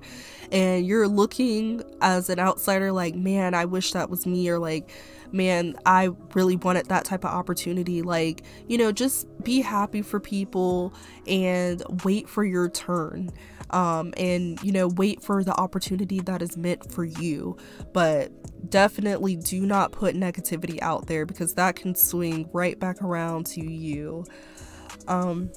and 0.50 0.86
you're 0.86 1.08
looking 1.08 1.82
as 2.00 2.30
an 2.30 2.38
outsider 2.38 2.92
like, 2.92 3.14
"Man, 3.14 3.54
I 3.54 3.64
wish 3.66 3.92
that 3.92 4.10
was 4.10 4.26
me," 4.26 4.48
or 4.48 4.58
like, 4.58 4.90
"Man, 5.30 5.76
I 5.86 6.10
really 6.34 6.56
wanted 6.56 6.86
that 6.86 7.04
type 7.04 7.24
of 7.24 7.30
opportunity." 7.30 8.02
Like, 8.02 8.42
you 8.66 8.76
know, 8.78 8.92
just 8.92 9.26
be 9.44 9.60
happy 9.60 10.02
for 10.02 10.20
people 10.20 10.92
and 11.26 11.82
wait 12.04 12.28
for 12.28 12.44
your 12.44 12.68
turn 12.68 13.30
um, 13.72 14.12
and 14.16 14.62
you 14.62 14.72
know 14.72 14.88
wait 14.88 15.22
for 15.22 15.42
the 15.44 15.54
opportunity 15.60 16.20
that 16.20 16.42
is 16.42 16.56
meant 16.56 16.90
for 16.92 17.04
you 17.04 17.56
but 17.92 18.30
definitely 18.70 19.36
do 19.36 19.66
not 19.66 19.92
put 19.92 20.14
negativity 20.14 20.78
out 20.82 21.06
there 21.06 21.26
because 21.26 21.54
that 21.54 21.76
can 21.76 21.94
swing 21.94 22.48
right 22.52 22.78
back 22.78 23.02
around 23.02 23.46
to 23.46 23.60
you 23.60 24.24
um 25.08 25.50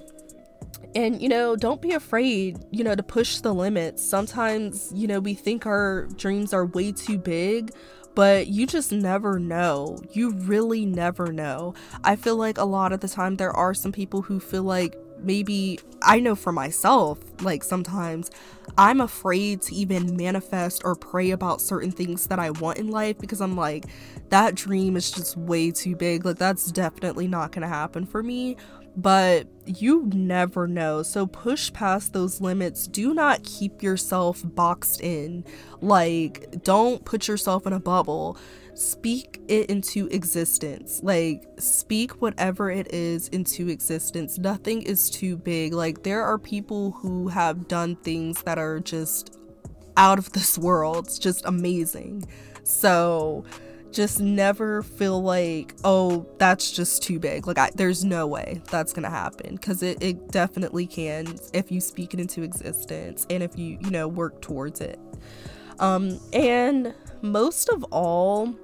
and 0.96 1.22
you 1.22 1.30
know 1.30 1.56
don't 1.56 1.82
be 1.82 1.92
afraid 1.92 2.58
you 2.72 2.84
know 2.84 2.96
to 2.96 3.04
push 3.04 3.40
the 3.40 3.54
limits 3.54 4.04
sometimes 4.08 4.92
you 4.94 5.08
know 5.08 5.20
we 5.20 5.34
think 5.34 5.66
our 5.66 6.08
dreams 6.16 6.54
are 6.54 6.66
way 6.66 6.92
too 6.92 7.18
big 7.18 7.72
but 8.16 8.48
you 8.48 8.66
just 8.66 8.92
never 8.92 9.38
know. 9.40 10.00
You 10.14 10.32
really 10.32 10.86
never 10.86 11.32
know. 11.32 11.76
I 12.04 12.16
feel 12.16 12.38
like 12.38 12.58
a 12.58 12.64
lot 12.64 12.94
of 12.94 13.02
the 13.02 13.10
time 13.10 13.36
there 13.36 13.52
are 13.52 13.74
some 13.74 13.92
people 13.92 14.22
who 14.22 14.40
feel 14.40 14.64
like 14.64 14.98
maybe 15.20 15.80
I 16.02 16.20
know 16.20 16.36
for 16.36 16.52
myself, 16.52 17.20
like 17.42 17.64
sometimes 17.64 18.32
I'm 18.78 19.02
afraid 19.02 19.62
to 19.64 19.76
even 19.76 20.16
manifest 20.16 20.82
or 20.86 20.96
pray 20.96 21.32
about 21.32 21.62
certain 21.62 21.92
things 21.92 22.28
that 22.28 22.40
I 22.40 22.52
want 22.52 22.78
in 22.78 22.90
life 22.90 23.18
because 23.18 23.42
I'm 23.42 23.56
like, 23.56 23.86
that 24.30 24.56
dream 24.56 24.96
is 24.96 25.12
just 25.12 25.38
way 25.38 25.72
too 25.72 25.96
big. 25.96 26.26
Like, 26.26 26.38
that's 26.38 26.72
definitely 26.72 27.28
not 27.28 27.52
gonna 27.52 27.68
happen 27.68 28.06
for 28.06 28.22
me. 28.24 28.58
But 28.98 29.48
you 29.66 30.10
never 30.14 30.68
know. 30.68 31.04
So 31.04 31.28
push 31.28 31.72
past 31.74 32.14
those 32.14 32.40
limits. 32.40 32.88
Do 32.88 33.14
not 33.14 33.44
keep 33.44 33.84
yourself 33.84 34.42
boxed 34.44 35.02
in. 35.02 35.44
Like, 35.82 36.64
don't 36.64 37.04
put 37.04 37.28
yourself 37.28 37.68
in 37.68 37.74
a 37.74 37.80
bubble 37.80 38.38
speak 38.76 39.42
it 39.48 39.70
into 39.70 40.08
existence. 40.08 41.02
Like, 41.02 41.46
speak 41.58 42.22
whatever 42.22 42.70
it 42.70 42.94
is 42.94 43.30
into 43.30 43.70
existence. 43.70 44.38
Nothing 44.38 44.82
is 44.84 45.10
too 45.10 45.38
big. 45.38 45.74
Like, 45.74 46.04
there 46.04 46.24
are 46.24 46.38
people 46.38 46.92
who 46.92 47.30
have 47.30 47.68
done 47.68 47.96
things 47.96 48.44
that 48.44 48.60
are 48.60 48.80
just 48.80 49.38
out 49.98 50.20
of 50.20 50.32
this 50.34 50.58
world. 50.58 51.08
It's 51.08 51.18
just 51.18 51.46
amazing. 51.46 52.26
So, 52.64 53.46
just 53.92 54.20
never 54.20 54.84
feel 54.84 55.24
like, 55.24 55.74
oh, 55.86 56.28
that's 56.38 56.72
just 56.72 57.02
too 57.02 57.18
big. 57.18 57.48
Like, 57.48 57.58
I, 57.58 57.72
there's 57.76 58.04
no 58.04 58.28
way 58.28 58.62
that's 58.70 58.92
gonna 58.92 59.10
happen 59.10 59.56
because 59.56 59.82
it, 59.82 60.04
it 60.04 60.32
definitely 60.32 60.86
can 60.86 61.40
if 61.54 61.72
you 61.72 61.80
speak 61.80 62.14
it 62.14 62.20
into 62.20 62.44
existence 62.44 63.26
and 63.30 63.42
if 63.42 63.58
you, 63.58 63.78
you 63.80 63.90
know, 63.90 64.10
work 64.10 64.42
towards 64.42 64.82
it. 64.82 65.00
Um, 65.80 66.20
and 66.34 66.94
most 67.22 67.70
of 67.70 67.84
all, 67.86 68.56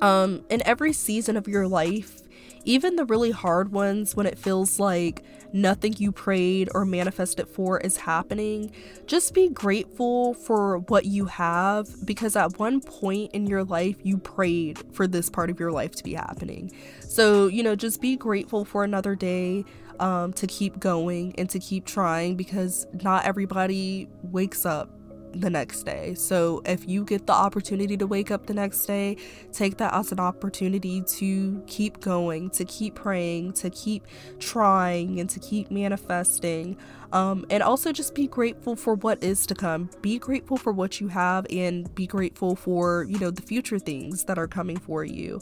um, 0.00 0.44
in 0.50 0.62
every 0.66 0.92
season 0.92 1.36
of 1.36 1.46
your 1.46 1.68
life, 1.68 2.22
even 2.64 2.96
the 2.96 3.04
really 3.04 3.30
hard 3.30 3.72
ones 3.72 4.14
when 4.14 4.26
it 4.26 4.38
feels 4.38 4.78
like 4.78 5.22
nothing 5.52 5.94
you 5.98 6.12
prayed 6.12 6.68
or 6.74 6.84
manifested 6.84 7.48
for 7.48 7.78
is 7.80 7.96
happening, 7.98 8.72
just 9.06 9.34
be 9.34 9.48
grateful 9.48 10.34
for 10.34 10.78
what 10.78 11.04
you 11.04 11.26
have 11.26 11.88
because 12.04 12.36
at 12.36 12.58
one 12.58 12.80
point 12.80 13.30
in 13.32 13.46
your 13.46 13.64
life 13.64 13.96
you 14.02 14.16
prayed 14.18 14.82
for 14.92 15.06
this 15.06 15.28
part 15.28 15.50
of 15.50 15.60
your 15.60 15.72
life 15.72 15.92
to 15.92 16.04
be 16.04 16.14
happening. 16.14 16.70
So, 17.00 17.46
you 17.48 17.62
know, 17.62 17.74
just 17.74 18.00
be 18.00 18.16
grateful 18.16 18.64
for 18.64 18.84
another 18.84 19.14
day. 19.14 19.64
Um, 20.00 20.32
to 20.32 20.48
keep 20.48 20.80
going 20.80 21.32
and 21.38 21.48
to 21.50 21.60
keep 21.60 21.84
trying 21.84 22.34
because 22.34 22.88
not 23.04 23.24
everybody 23.24 24.08
wakes 24.22 24.66
up 24.66 24.90
the 25.34 25.50
next 25.50 25.84
day. 25.84 26.14
So 26.14 26.62
if 26.64 26.88
you 26.88 27.04
get 27.04 27.26
the 27.26 27.32
opportunity 27.32 27.96
to 27.96 28.06
wake 28.06 28.30
up 28.30 28.46
the 28.46 28.54
next 28.54 28.84
day, 28.86 29.16
take 29.52 29.78
that 29.78 29.94
as 29.94 30.12
an 30.12 30.20
opportunity 30.20 31.02
to 31.02 31.62
keep 31.66 32.00
going, 32.00 32.50
to 32.50 32.64
keep 32.64 32.94
praying, 32.94 33.54
to 33.54 33.70
keep 33.70 34.06
trying, 34.38 35.20
and 35.20 35.28
to 35.30 35.40
keep 35.40 35.70
manifesting. 35.70 36.76
Um, 37.12 37.44
and 37.50 37.62
also 37.62 37.92
just 37.92 38.14
be 38.14 38.26
grateful 38.26 38.74
for 38.74 38.94
what 38.94 39.22
is 39.22 39.46
to 39.46 39.54
come. 39.54 39.90
Be 40.00 40.18
grateful 40.18 40.56
for 40.56 40.72
what 40.72 41.00
you 41.00 41.08
have 41.08 41.46
and 41.50 41.94
be 41.94 42.06
grateful 42.06 42.56
for, 42.56 43.04
you 43.04 43.18
know, 43.18 43.30
the 43.30 43.42
future 43.42 43.78
things 43.78 44.24
that 44.24 44.38
are 44.38 44.48
coming 44.48 44.78
for 44.78 45.04
you. 45.04 45.40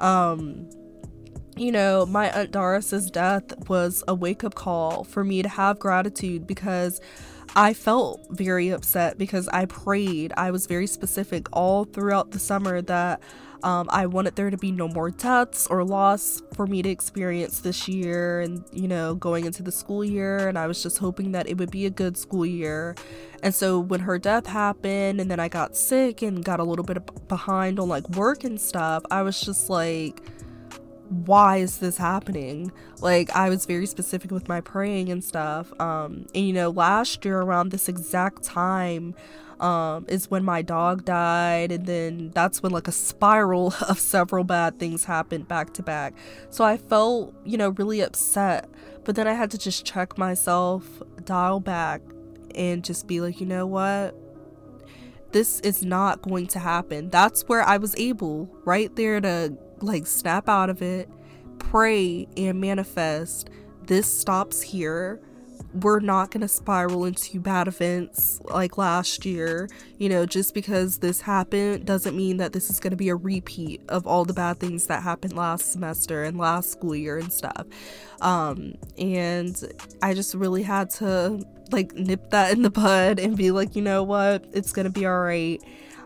Um, 0.00 0.68
you 1.56 1.70
know, 1.70 2.04
my 2.06 2.30
Aunt 2.30 2.50
Doris's 2.50 3.10
death 3.10 3.68
was 3.68 4.02
a 4.08 4.14
wake 4.14 4.42
up 4.42 4.56
call 4.56 5.04
for 5.04 5.22
me 5.22 5.42
to 5.42 5.48
have 5.48 5.78
gratitude 5.78 6.46
because 6.46 7.00
I 7.56 7.72
felt 7.72 8.26
very 8.30 8.70
upset 8.70 9.16
because 9.16 9.48
I 9.48 9.66
prayed. 9.66 10.32
I 10.36 10.50
was 10.50 10.66
very 10.66 10.88
specific 10.88 11.46
all 11.52 11.84
throughout 11.84 12.32
the 12.32 12.40
summer 12.40 12.82
that 12.82 13.22
um, 13.62 13.88
I 13.90 14.06
wanted 14.06 14.36
there 14.36 14.50
to 14.50 14.58
be 14.58 14.72
no 14.72 14.88
more 14.88 15.10
deaths 15.10 15.66
or 15.68 15.84
loss 15.84 16.42
for 16.52 16.66
me 16.66 16.82
to 16.82 16.88
experience 16.88 17.60
this 17.60 17.88
year 17.88 18.40
and, 18.40 18.64
you 18.72 18.88
know, 18.88 19.14
going 19.14 19.46
into 19.46 19.62
the 19.62 19.72
school 19.72 20.04
year. 20.04 20.48
And 20.48 20.58
I 20.58 20.66
was 20.66 20.82
just 20.82 20.98
hoping 20.98 21.32
that 21.32 21.48
it 21.48 21.56
would 21.56 21.70
be 21.70 21.86
a 21.86 21.90
good 21.90 22.18
school 22.18 22.44
year. 22.44 22.94
And 23.42 23.54
so 23.54 23.78
when 23.78 24.00
her 24.00 24.18
death 24.18 24.46
happened 24.46 25.20
and 25.20 25.30
then 25.30 25.40
I 25.40 25.48
got 25.48 25.76
sick 25.76 26.22
and 26.22 26.44
got 26.44 26.60
a 26.60 26.64
little 26.64 26.84
bit 26.84 27.28
behind 27.28 27.78
on 27.78 27.88
like 27.88 28.06
work 28.10 28.44
and 28.44 28.60
stuff, 28.60 29.02
I 29.10 29.22
was 29.22 29.40
just 29.40 29.70
like, 29.70 30.20
why 31.08 31.58
is 31.58 31.78
this 31.78 31.98
happening? 31.98 32.72
Like 33.00 33.30
i 33.36 33.48
was 33.48 33.66
very 33.66 33.86
specific 33.86 34.30
with 34.30 34.48
my 34.48 34.60
praying 34.60 35.10
and 35.10 35.22
stuff 35.22 35.72
um 35.80 36.26
and 36.34 36.46
you 36.46 36.52
know 36.52 36.70
last 36.70 37.24
year 37.24 37.40
around 37.40 37.70
this 37.70 37.88
exact 37.88 38.42
time 38.42 39.14
um 39.60 40.06
is 40.08 40.30
when 40.30 40.42
my 40.44 40.62
dog 40.62 41.04
died 41.04 41.70
and 41.70 41.86
then 41.86 42.30
that's 42.34 42.62
when 42.62 42.72
like 42.72 42.88
a 42.88 42.92
spiral 42.92 43.74
of 43.88 43.98
several 43.98 44.44
bad 44.44 44.78
things 44.78 45.04
happened 45.04 45.46
back 45.48 45.72
to 45.74 45.82
back. 45.82 46.14
So 46.50 46.64
i 46.64 46.76
felt 46.76 47.34
you 47.44 47.58
know 47.58 47.70
really 47.70 48.00
upset 48.00 48.68
but 49.04 49.16
then 49.16 49.28
i 49.28 49.34
had 49.34 49.50
to 49.50 49.58
just 49.58 49.84
check 49.84 50.16
myself 50.16 51.02
dial 51.24 51.60
back 51.60 52.00
and 52.54 52.82
just 52.82 53.06
be 53.06 53.20
like 53.20 53.40
you 53.40 53.46
know 53.46 53.66
what? 53.66 54.14
This 55.32 55.58
is 55.60 55.84
not 55.84 56.22
going 56.22 56.46
to 56.48 56.60
happen. 56.60 57.10
That's 57.10 57.42
where 57.42 57.62
i 57.62 57.76
was 57.76 57.94
able 57.96 58.48
right 58.64 58.94
there 58.96 59.20
to 59.20 59.58
like 59.80 60.06
snap 60.06 60.48
out 60.48 60.70
of 60.70 60.82
it, 60.82 61.08
pray 61.58 62.26
and 62.36 62.60
manifest. 62.60 63.50
This 63.82 64.12
stops 64.12 64.62
here. 64.62 65.20
We're 65.72 66.00
not 66.00 66.30
going 66.30 66.40
to 66.42 66.48
spiral 66.48 67.04
into 67.04 67.40
bad 67.40 67.66
events 67.68 68.40
like 68.44 68.78
last 68.78 69.24
year. 69.24 69.68
You 69.98 70.08
know, 70.08 70.24
just 70.24 70.54
because 70.54 70.98
this 70.98 71.20
happened 71.20 71.84
doesn't 71.84 72.16
mean 72.16 72.36
that 72.36 72.52
this 72.52 72.70
is 72.70 72.78
going 72.80 72.92
to 72.92 72.96
be 72.96 73.08
a 73.08 73.16
repeat 73.16 73.82
of 73.88 74.06
all 74.06 74.24
the 74.24 74.32
bad 74.32 74.58
things 74.58 74.86
that 74.86 75.02
happened 75.02 75.34
last 75.34 75.72
semester 75.72 76.22
and 76.22 76.38
last 76.38 76.70
school 76.70 76.94
year 76.94 77.18
and 77.18 77.32
stuff. 77.32 77.66
Um, 78.20 78.74
and 78.96 79.60
I 80.00 80.14
just 80.14 80.34
really 80.34 80.62
had 80.62 80.90
to 80.90 81.44
like 81.70 81.92
nip 81.94 82.30
that 82.30 82.52
in 82.52 82.62
the 82.62 82.70
bud 82.70 83.18
and 83.18 83.36
be 83.36 83.50
like, 83.50 83.74
you 83.74 83.82
know 83.82 84.02
what? 84.02 84.44
It's 84.52 84.72
going 84.72 84.86
to 84.86 84.92
be 84.92 85.06
all 85.06 85.20
right 85.20 85.60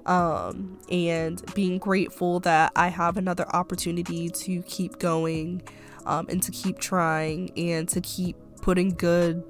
um, 0.08 0.78
and 0.90 1.42
being 1.54 1.78
grateful 1.78 2.40
that 2.40 2.72
I 2.74 2.88
have 2.88 3.16
another 3.18 3.46
opportunity 3.54 4.30
to 4.30 4.62
keep 4.62 4.98
going 4.98 5.62
um, 6.06 6.26
and 6.30 6.42
to 6.42 6.50
keep 6.50 6.78
trying 6.78 7.52
and 7.56 7.86
to 7.90 8.00
keep 8.00 8.36
putting 8.62 8.88
good 8.90 9.44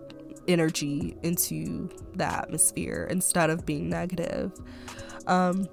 energy 0.48 1.16
into 1.22 1.88
the 2.16 2.24
atmosphere 2.24 3.06
instead 3.08 3.50
of 3.50 3.64
being 3.64 3.88
negative. 3.88 4.52
Um, 5.26 5.68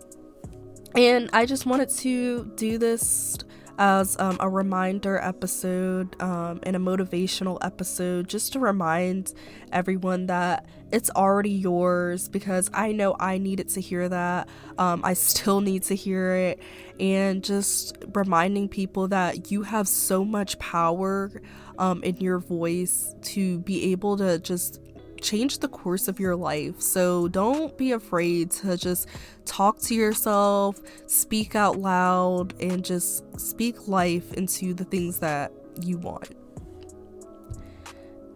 and 0.95 1.29
I 1.33 1.45
just 1.45 1.65
wanted 1.65 1.89
to 1.89 2.45
do 2.55 2.77
this 2.77 3.37
as 3.77 4.17
um, 4.19 4.37
a 4.39 4.47
reminder 4.47 5.17
episode 5.17 6.21
um, 6.21 6.59
and 6.63 6.75
a 6.75 6.79
motivational 6.79 7.57
episode 7.61 8.29
just 8.29 8.53
to 8.53 8.59
remind 8.59 9.33
everyone 9.71 10.27
that 10.27 10.65
it's 10.95 11.09
already 11.09 11.51
yours 11.51 12.29
because 12.29 12.69
I 12.73 12.93
know 12.93 13.17
I 13.19 13.37
needed 13.37 13.67
to 13.69 13.81
hear 13.81 14.07
that. 14.07 14.47
Um, 14.77 15.01
I 15.03 15.13
still 15.13 15.59
need 15.59 15.83
to 15.83 15.95
hear 15.95 16.33
it. 16.35 16.61
And 17.01 17.43
just 17.43 17.97
reminding 18.13 18.69
people 18.69 19.09
that 19.09 19.51
you 19.51 19.63
have 19.63 19.89
so 19.89 20.23
much 20.23 20.57
power 20.57 21.29
um, 21.77 22.01
in 22.01 22.15
your 22.15 22.39
voice 22.39 23.13
to 23.23 23.59
be 23.59 23.91
able 23.91 24.15
to 24.19 24.39
just 24.39 24.79
change 25.19 25.59
the 25.59 25.67
course 25.67 26.07
of 26.07 26.17
your 26.17 26.37
life. 26.37 26.79
So 26.79 27.27
don't 27.27 27.77
be 27.77 27.91
afraid 27.91 28.51
to 28.51 28.77
just 28.77 29.09
talk 29.43 29.79
to 29.81 29.95
yourself, 29.95 30.79
speak 31.07 31.57
out 31.57 31.77
loud, 31.77 32.53
and 32.61 32.85
just 32.85 33.37
speak 33.37 33.89
life 33.89 34.31
into 34.31 34.73
the 34.73 34.85
things 34.85 35.19
that 35.19 35.51
you 35.81 35.97
want. 35.97 36.29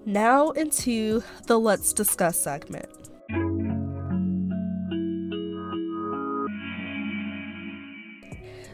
Now, 0.06 0.52
into 0.52 1.24
the 1.48 1.60
Let's 1.60 1.94
Discuss 1.94 2.40
segment. 2.40 2.90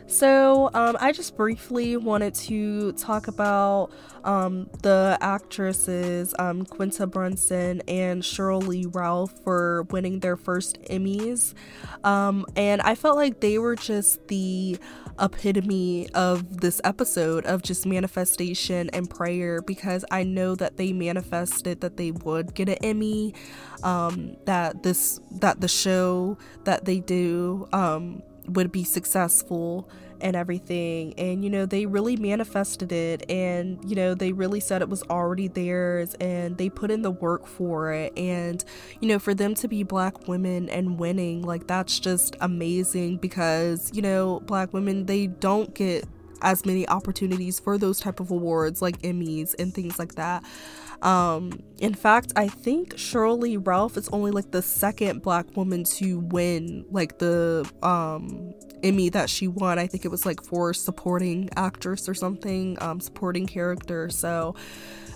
So, 0.08 0.70
um, 0.76 0.98
I 1.00 1.12
just 1.12 1.36
briefly 1.36 1.98
wanted 1.98 2.36
to 2.36 2.92
talk 2.94 3.28
about 3.28 3.90
um, 4.24 4.70
the 4.84 5.18
actresses 5.20 6.34
um, 6.38 6.64
Quinta 6.66 7.08
Brunson 7.08 7.82
and 7.88 8.22
Sheryl 8.22 8.66
Lee 8.66 8.86
Ralph 8.86 9.34
for 9.44 9.84
winning 9.90 10.20
their 10.20 10.38
first 10.38 10.80
Emmys. 10.84 11.56
Um, 12.04 12.46
and 12.56 12.82
I 12.84 12.94
felt 12.94 13.18
like 13.18 13.40
they 13.40 13.58
were 13.58 13.76
just 13.76 14.28
the 14.28 14.78
epitome 15.20 16.10
of 16.12 16.62
this 16.62 16.82
episode 16.84 17.46
of 17.46 17.64
just 17.64 17.86
manifestation 17.86 18.90
and 18.92 19.10
prayer 19.10 19.62
because 19.62 20.06
I 20.12 20.24
know 20.24 20.56
that 20.56 20.78
they 20.78 20.94
manifested 20.94 21.82
that 21.82 21.98
they 21.98 22.12
would 22.12 22.54
get 22.54 22.70
an 22.70 22.78
Emmy, 22.84 23.34
um, 23.82 24.36
that 24.46 24.84
this 24.84 25.20
that 25.40 25.62
the 25.62 25.68
show 25.68 26.38
that 26.66 26.86
they 26.86 27.00
do 27.00 27.68
um, 27.74 28.22
would 28.48 28.72
be 28.72 28.84
successful 28.84 29.90
and 30.22 30.36
everything 30.36 31.14
and 31.18 31.44
you 31.44 31.50
know 31.50 31.66
they 31.66 31.86
really 31.86 32.16
manifested 32.16 32.92
it 32.92 33.30
and 33.30 33.78
you 33.90 33.96
know 33.96 34.14
they 34.14 34.32
really 34.32 34.60
said 34.60 34.82
it 34.82 34.88
was 34.88 35.04
already 35.04 35.48
theirs 35.48 36.14
and 36.16 36.58
they 36.58 36.70
put 36.70 36.90
in 36.90 37.02
the 37.02 37.12
work 37.12 37.46
for 37.46 37.92
it 37.92 38.18
and 38.18 38.64
you 39.02 39.08
know 39.08 39.20
for 39.20 39.34
them 39.34 39.54
to 39.54 39.68
be 39.68 39.84
black 39.84 40.28
women 40.28 40.70
and 40.70 40.98
winning 41.00 41.42
like 41.42 41.68
that's 41.68 42.00
just 42.00 42.38
amazing 42.40 43.18
because 43.18 43.92
you 43.94 44.02
know 44.02 44.40
black 44.46 44.72
women 44.74 45.06
they 45.06 45.28
don't 45.28 45.74
get 45.76 46.06
as 46.42 46.66
many 46.66 46.88
opportunities 46.88 47.60
for 47.60 47.78
those 47.78 48.00
type 48.00 48.20
of 48.20 48.32
awards 48.32 48.82
like 48.82 49.02
Emmys 49.02 49.56
and 49.60 49.74
things 49.74 49.98
like 49.98 50.16
that. 50.16 50.44
Um, 51.06 51.62
in 51.80 51.94
fact, 51.94 52.34
I 52.36 52.48
think 52.48 52.96
Sheryl 52.96 53.40
Lee 53.40 53.58
Ralph 53.58 53.96
is 53.96 54.10
only 54.10 54.32
like 54.32 54.50
the 54.50 54.64
second 54.64 55.22
black 55.22 55.56
woman 55.56 55.84
to 55.84 56.20
win 56.20 56.84
like 56.90 57.20
the 57.20 57.70
um 57.84 58.54
Emmy 58.84 59.10
that 59.10 59.30
she 59.30 59.48
won. 59.48 59.78
I 59.78 59.86
think 59.86 60.04
it 60.04 60.10
was 60.10 60.26
like 60.26 60.44
for 60.44 60.74
supporting 60.74 61.50
actress 61.56 62.10
or 62.10 62.16
something, 62.16 62.78
um, 62.82 63.00
supporting 63.00 63.46
character. 63.46 64.10
So 64.10 64.56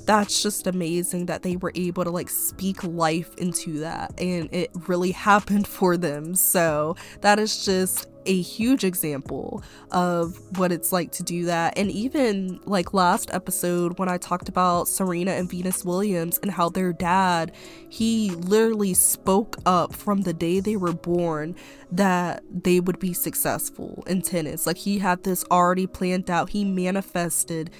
that's 0.06 0.44
just 0.44 0.68
amazing 0.68 1.26
that 1.28 1.42
they 1.42 1.56
were 1.56 1.72
able 1.76 2.04
to 2.04 2.10
like 2.10 2.30
speak 2.30 2.84
life 2.84 3.36
into 3.38 3.80
that 3.80 4.12
and 4.20 4.50
it 4.52 4.72
really 4.88 5.12
happened 5.30 5.68
for 5.68 5.98
them. 5.98 6.36
So 6.36 6.96
that 7.22 7.40
is 7.40 7.66
just 7.66 8.08
a 8.30 8.42
huge 8.42 8.84
example 8.84 9.64
of 9.92 10.40
what 10.58 10.72
it's 10.72 10.94
like 10.94 11.12
to 11.14 11.24
do 11.24 11.46
that. 11.46 11.78
And 11.78 11.90
even 11.90 12.60
like 12.66 12.94
last 12.94 13.34
episode, 13.34 13.98
when 13.98 14.08
I 14.08 14.20
talked 14.20 14.48
about 14.48 14.88
Serena 14.88 15.32
and 15.32 15.50
Venus 15.50 15.84
Williams 15.84 16.40
and 16.44 16.52
how 16.52 16.70
their 16.70 16.94
dad, 16.94 17.52
he 17.90 18.30
literally 18.30 18.94
spoke 18.94 19.58
up 19.66 19.96
from 19.96 20.22
the 20.22 20.34
day 20.34 20.60
they 20.60 20.76
were 20.76 20.94
born 20.94 21.56
that 21.92 22.44
they 22.52 22.80
would 22.80 23.00
be 23.00 23.14
successful 23.14 24.04
in 24.06 24.22
tennis. 24.22 24.68
Like 24.68 24.78
he 24.78 25.00
had 25.00 25.24
this 25.24 25.44
already 25.50 25.88
planned 25.88 26.30
out, 26.30 26.52
he 26.52 26.64
manifested 26.64 27.72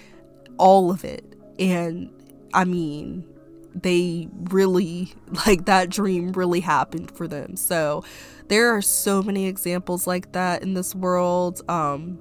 all 0.58 0.90
of 0.90 1.06
it. 1.06 1.36
And 1.60 2.10
I 2.56 2.66
mean, 2.66 3.24
they 3.82 4.28
really 4.50 5.14
like 5.48 5.66
that 5.66 5.90
dream 5.90 6.32
really 6.32 6.60
happened 6.60 7.12
for 7.12 7.28
them. 7.28 7.56
So 7.56 8.04
there 8.48 8.76
are 8.76 8.82
so 8.82 9.22
many 9.22 9.48
examples 9.48 10.08
like 10.08 10.32
that 10.34 10.64
in 10.64 10.74
this 10.74 10.96
world. 10.96 11.62
Um 11.70 12.20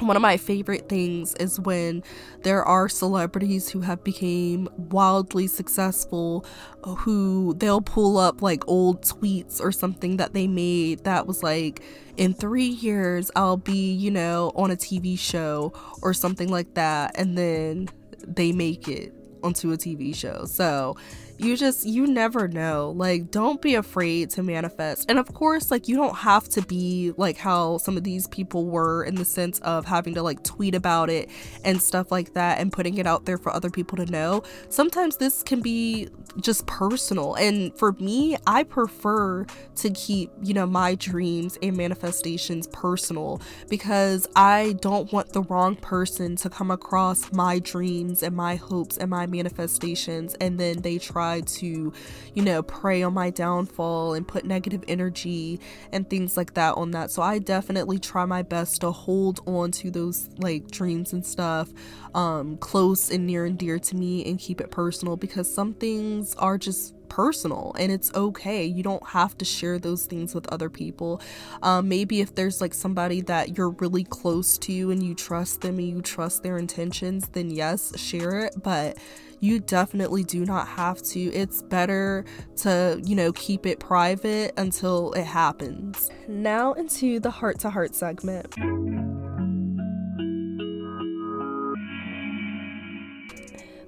one 0.00 0.16
of 0.16 0.22
my 0.22 0.36
favorite 0.36 0.88
things 0.88 1.34
is 1.34 1.60
when 1.60 2.02
there 2.42 2.64
are 2.64 2.88
celebrities 2.88 3.68
who 3.68 3.80
have 3.80 4.02
become 4.02 4.68
wildly 4.76 5.46
successful 5.46 6.44
who 6.84 7.54
they'll 7.58 7.82
pull 7.82 8.16
up 8.16 8.40
like 8.40 8.66
old 8.66 9.02
tweets 9.02 9.60
or 9.60 9.70
something 9.70 10.16
that 10.16 10.32
they 10.32 10.46
made 10.46 11.04
that 11.04 11.26
was 11.26 11.42
like 11.42 11.82
in 12.16 12.32
3 12.32 12.64
years 12.64 13.30
I'll 13.36 13.56
be, 13.58 13.92
you 13.92 14.10
know, 14.10 14.52
on 14.54 14.70
a 14.70 14.76
TV 14.76 15.18
show 15.18 15.72
or 16.02 16.14
something 16.14 16.48
like 16.48 16.74
that 16.74 17.12
and 17.16 17.36
then 17.36 17.90
they 18.26 18.52
make 18.52 18.88
it 18.88 19.19
onto 19.42 19.72
a 19.72 19.76
TV 19.76 20.14
show. 20.14 20.44
So 20.46 20.96
you 21.42 21.56
just 21.56 21.86
you 21.86 22.06
never 22.06 22.48
know. 22.48 22.92
Like 22.96 23.30
don't 23.30 23.60
be 23.60 23.74
afraid 23.74 24.30
to 24.30 24.42
manifest. 24.42 25.10
And 25.10 25.18
of 25.18 25.32
course 25.32 25.70
like 25.70 25.88
you 25.88 25.96
don't 25.96 26.16
have 26.16 26.48
to 26.50 26.62
be 26.62 27.12
like 27.16 27.36
how 27.36 27.78
some 27.78 27.96
of 27.96 28.04
these 28.04 28.26
people 28.28 28.66
were 28.66 29.04
in 29.04 29.14
the 29.14 29.24
sense 29.24 29.58
of 29.60 29.84
having 29.86 30.14
to 30.14 30.22
like 30.22 30.42
tweet 30.44 30.74
about 30.74 31.10
it 31.10 31.30
and 31.64 31.80
stuff 31.80 32.10
like 32.10 32.34
that 32.34 32.58
and 32.58 32.72
putting 32.72 32.98
it 32.98 33.06
out 33.06 33.24
there 33.24 33.38
for 33.38 33.52
other 33.52 33.70
people 33.70 33.96
to 33.96 34.06
know. 34.06 34.42
Sometimes 34.68 35.16
this 35.16 35.42
can 35.42 35.60
be 35.60 36.08
just 36.40 36.66
personal. 36.66 37.34
And 37.34 37.76
for 37.76 37.92
me 37.92 38.36
i 38.46 38.62
prefer 38.62 39.44
to 39.76 39.90
keep 39.90 40.30
you 40.42 40.54
know 40.54 40.66
my 40.66 40.94
dreams 40.94 41.58
and 41.62 41.76
manifestations 41.76 42.66
personal 42.68 43.40
because 43.68 44.26
i 44.36 44.76
don't 44.80 45.12
want 45.12 45.32
the 45.32 45.42
wrong 45.42 45.76
person 45.76 46.36
to 46.36 46.48
come 46.48 46.70
across 46.70 47.32
my 47.32 47.58
dreams 47.58 48.22
and 48.22 48.34
my 48.34 48.56
hopes 48.56 48.96
and 48.96 49.10
my 49.10 49.26
manifestations 49.26 50.34
and 50.40 50.58
then 50.58 50.80
they 50.82 50.98
try 50.98 51.29
try 51.30 51.40
to, 51.40 51.92
you 52.34 52.42
know, 52.42 52.62
prey 52.62 53.02
on 53.02 53.14
my 53.14 53.30
downfall 53.30 54.14
and 54.14 54.26
put 54.26 54.44
negative 54.44 54.82
energy 54.88 55.60
and 55.92 56.08
things 56.08 56.36
like 56.36 56.54
that 56.54 56.74
on 56.76 56.90
that. 56.92 57.10
So 57.10 57.22
I 57.22 57.38
definitely 57.38 57.98
try 57.98 58.24
my 58.24 58.42
best 58.42 58.80
to 58.80 58.90
hold 58.90 59.40
on 59.46 59.70
to 59.72 59.90
those 59.90 60.28
like 60.38 60.70
dreams 60.70 61.12
and 61.12 61.24
stuff 61.24 61.68
um 62.14 62.56
close 62.56 63.10
and 63.10 63.26
near 63.26 63.44
and 63.44 63.56
dear 63.56 63.78
to 63.78 63.94
me 63.94 64.24
and 64.28 64.38
keep 64.38 64.60
it 64.60 64.70
personal 64.70 65.16
because 65.16 65.52
some 65.52 65.74
things 65.74 66.34
are 66.36 66.58
just 66.58 66.94
personal 67.10 67.74
and 67.78 67.92
it's 67.92 68.10
okay. 68.14 68.64
You 68.64 68.82
don't 68.82 69.06
have 69.08 69.36
to 69.38 69.44
share 69.44 69.78
those 69.78 70.06
things 70.06 70.34
with 70.34 70.46
other 70.48 70.70
people. 70.70 71.20
Um, 71.62 71.88
maybe 71.88 72.20
if 72.20 72.34
there's 72.34 72.60
like 72.60 72.72
somebody 72.72 73.20
that 73.22 73.58
you're 73.58 73.70
really 73.70 74.04
close 74.04 74.56
to 74.58 74.90
and 74.90 75.02
you 75.02 75.14
trust 75.14 75.60
them 75.60 75.78
and 75.78 75.88
you 75.88 76.00
trust 76.00 76.42
their 76.42 76.56
intentions, 76.56 77.28
then 77.28 77.50
yes, 77.50 77.98
share 77.98 78.40
it. 78.40 78.54
But 78.62 78.96
you 79.40 79.58
definitely 79.58 80.22
do 80.22 80.44
not 80.44 80.68
have 80.68 81.02
to. 81.02 81.20
It's 81.20 81.62
better 81.62 82.24
to, 82.58 83.00
you 83.04 83.16
know, 83.16 83.32
keep 83.32 83.66
it 83.66 83.80
private 83.80 84.52
until 84.56 85.12
it 85.12 85.24
happens. 85.24 86.10
Now 86.28 86.74
into 86.74 87.20
the 87.20 87.30
heart 87.30 87.58
to 87.60 87.70
heart 87.70 87.94
segment. 87.94 88.54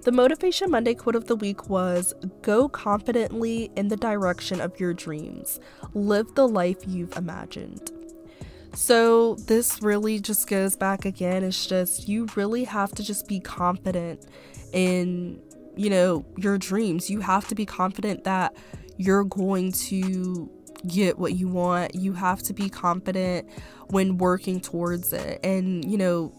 The 0.05 0.11
Motivation 0.11 0.69
Monday 0.69 0.95
quote 0.95 1.15
of 1.15 1.29
the 1.29 1.37
week 1.37 1.69
was 1.69 2.13
Go 2.43 2.69
confidently 2.69 3.71
in 3.77 3.87
the 3.87 3.97
direction 3.97 4.61
of 4.61 4.81
your 4.81 4.93
dreams. 4.93 5.61
Live 5.95 6.35
the 6.35 6.49
life 6.49 6.79
you've 6.89 7.17
imagined. 7.17 7.93
So, 8.75 9.37
this 9.37 9.81
really 9.81 10.19
just 10.19 10.49
goes 10.49 10.75
back 10.75 11.05
again. 11.05 11.45
It's 11.45 11.67
just 11.67 12.09
you 12.09 12.27
really 12.35 12.65
have 12.65 12.91
to 12.97 13.05
just 13.05 13.29
be 13.29 13.39
confident 13.39 14.27
in, 14.73 15.41
you 15.77 15.89
know, 15.89 16.25
your 16.37 16.59
dreams. 16.59 17.09
You 17.09 17.21
have 17.21 17.47
to 17.49 17.55
be 17.55 17.65
confident 17.65 18.25
that 18.25 18.57
you're 18.97 19.25
going 19.25 19.71
to 19.73 20.51
get 20.85 21.17
what 21.17 21.35
you 21.35 21.47
want. 21.47 21.95
You 21.95 22.13
have 22.15 22.43
to 22.45 22.53
be 22.53 22.69
confident 22.69 23.49
when 23.91 24.19
working 24.19 24.61
towards 24.61 25.13
it. 25.13 25.39
And, 25.45 25.85
you 25.85 25.97
know, 25.97 26.35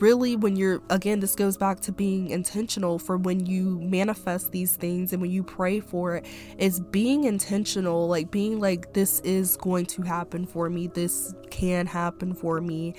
really 0.00 0.34
when 0.36 0.56
you're 0.56 0.82
again 0.90 1.20
this 1.20 1.34
goes 1.34 1.56
back 1.56 1.80
to 1.80 1.92
being 1.92 2.30
intentional 2.30 2.98
for 2.98 3.16
when 3.16 3.46
you 3.46 3.78
manifest 3.80 4.50
these 4.50 4.76
things 4.76 5.12
and 5.12 5.22
when 5.22 5.30
you 5.30 5.42
pray 5.42 5.78
for 5.78 6.16
it 6.16 6.26
is 6.58 6.80
being 6.80 7.24
intentional 7.24 8.08
like 8.08 8.30
being 8.30 8.58
like 8.58 8.92
this 8.94 9.20
is 9.20 9.56
going 9.58 9.86
to 9.86 10.02
happen 10.02 10.44
for 10.44 10.68
me 10.68 10.88
this 10.88 11.34
can 11.50 11.86
happen 11.86 12.34
for 12.34 12.60
me 12.60 12.94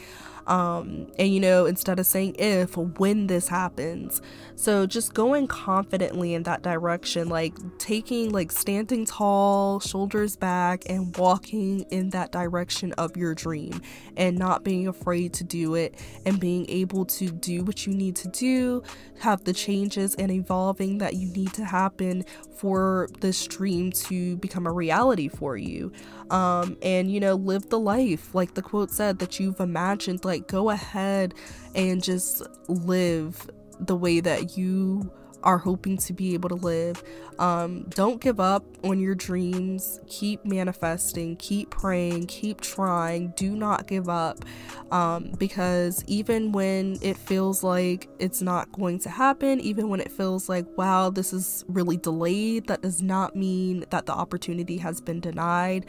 um, 0.48 1.08
and 1.20 1.34
you 1.34 1.42
know, 1.42 1.66
instead 1.66 2.00
of 2.00 2.06
saying 2.06 2.36
if, 2.40 2.78
when 2.78 3.28
this 3.28 3.50
happens. 3.50 4.22
So 4.58 4.88
just 4.88 5.14
going 5.14 5.48
confidently 5.48 6.34
in 6.34 6.44
that 6.44 6.64
direction, 6.64 7.30
like 7.30 7.54
taking, 7.78 8.32
like 8.32 8.52
standing 8.52 9.06
tall, 9.06 9.80
shoulders 9.80 10.36
back, 10.36 10.84
and 10.90 11.16
walking 11.18 11.82
in 11.92 12.10
that 12.12 12.32
direction 12.32 12.94
of 12.94 13.16
your 13.18 13.36
dream 13.36 13.82
and 14.16 14.38
not 14.38 14.64
being 14.64 14.88
afraid 14.88 15.34
to 15.34 15.44
do 15.44 15.76
it 15.76 15.96
and 16.26 16.40
being 16.40 16.66
able 16.70 17.06
to 17.06 17.30
do 17.30 17.64
what 17.64 17.86
you 17.86 17.94
need 17.94 18.16
to 18.18 18.28
do, 18.30 18.82
have 19.20 19.44
the 19.44 19.54
changes 19.54 20.16
and 20.16 20.32
evolving 20.32 20.98
that 21.00 21.16
you 21.16 21.28
need 21.34 21.54
to 21.54 21.66
happen 21.66 22.24
for 22.56 23.10
this 23.20 23.46
dream 23.46 23.92
to 23.92 24.38
become 24.38 24.66
a 24.66 24.72
reality 24.72 25.28
for 25.28 25.58
you. 25.58 25.92
Um, 26.32 26.78
and 26.82 27.12
you 27.12 27.20
know, 27.20 27.36
live 27.36 27.70
the 27.70 27.80
life, 27.80 28.34
like 28.34 28.56
the 28.56 28.62
quote 28.62 28.92
said, 28.92 29.20
that 29.20 29.40
you've 29.40 29.60
imagined, 29.60 30.26
like 30.26 30.38
like 30.38 30.48
go 30.48 30.70
ahead 30.70 31.34
and 31.74 32.04
just 32.04 32.44
live 32.68 33.50
the 33.80 33.96
way 33.96 34.20
that 34.20 34.58
you 34.58 35.12
are 35.44 35.58
hoping 35.58 35.98
to 35.98 36.14
be 36.14 36.34
able 36.34 36.50
to 36.50 36.56
live. 36.56 37.02
Um, 37.40 37.84
don't 37.90 38.20
give 38.20 38.40
up 38.40 38.66
on 38.84 39.00
your 39.00 39.16
dreams. 39.16 40.00
Keep 40.08 40.46
manifesting, 40.46 41.36
keep 41.38 41.70
praying, 41.70 42.28
keep 42.28 42.62
trying. 42.62 43.34
Do 43.36 43.56
not 43.56 43.88
give 43.88 44.10
up 44.10 44.44
um, 44.92 45.32
because 45.38 46.04
even 46.08 46.52
when 46.52 46.98
it 47.02 47.16
feels 47.16 47.64
like 47.64 48.10
it's 48.20 48.42
not 48.42 48.72
going 48.72 49.00
to 49.00 49.10
happen, 49.10 49.60
even 49.60 49.90
when 49.90 50.00
it 50.00 50.12
feels 50.12 50.50
like, 50.50 50.66
wow, 50.78 51.10
this 51.10 51.32
is 51.32 51.64
really 51.68 51.98
delayed, 51.98 52.68
that 52.68 52.82
does 52.82 53.02
not 53.02 53.36
mean 53.36 53.86
that 53.92 54.06
the 54.06 54.14
opportunity 54.14 54.78
has 54.78 55.00
been 55.00 55.20
denied. 55.20 55.86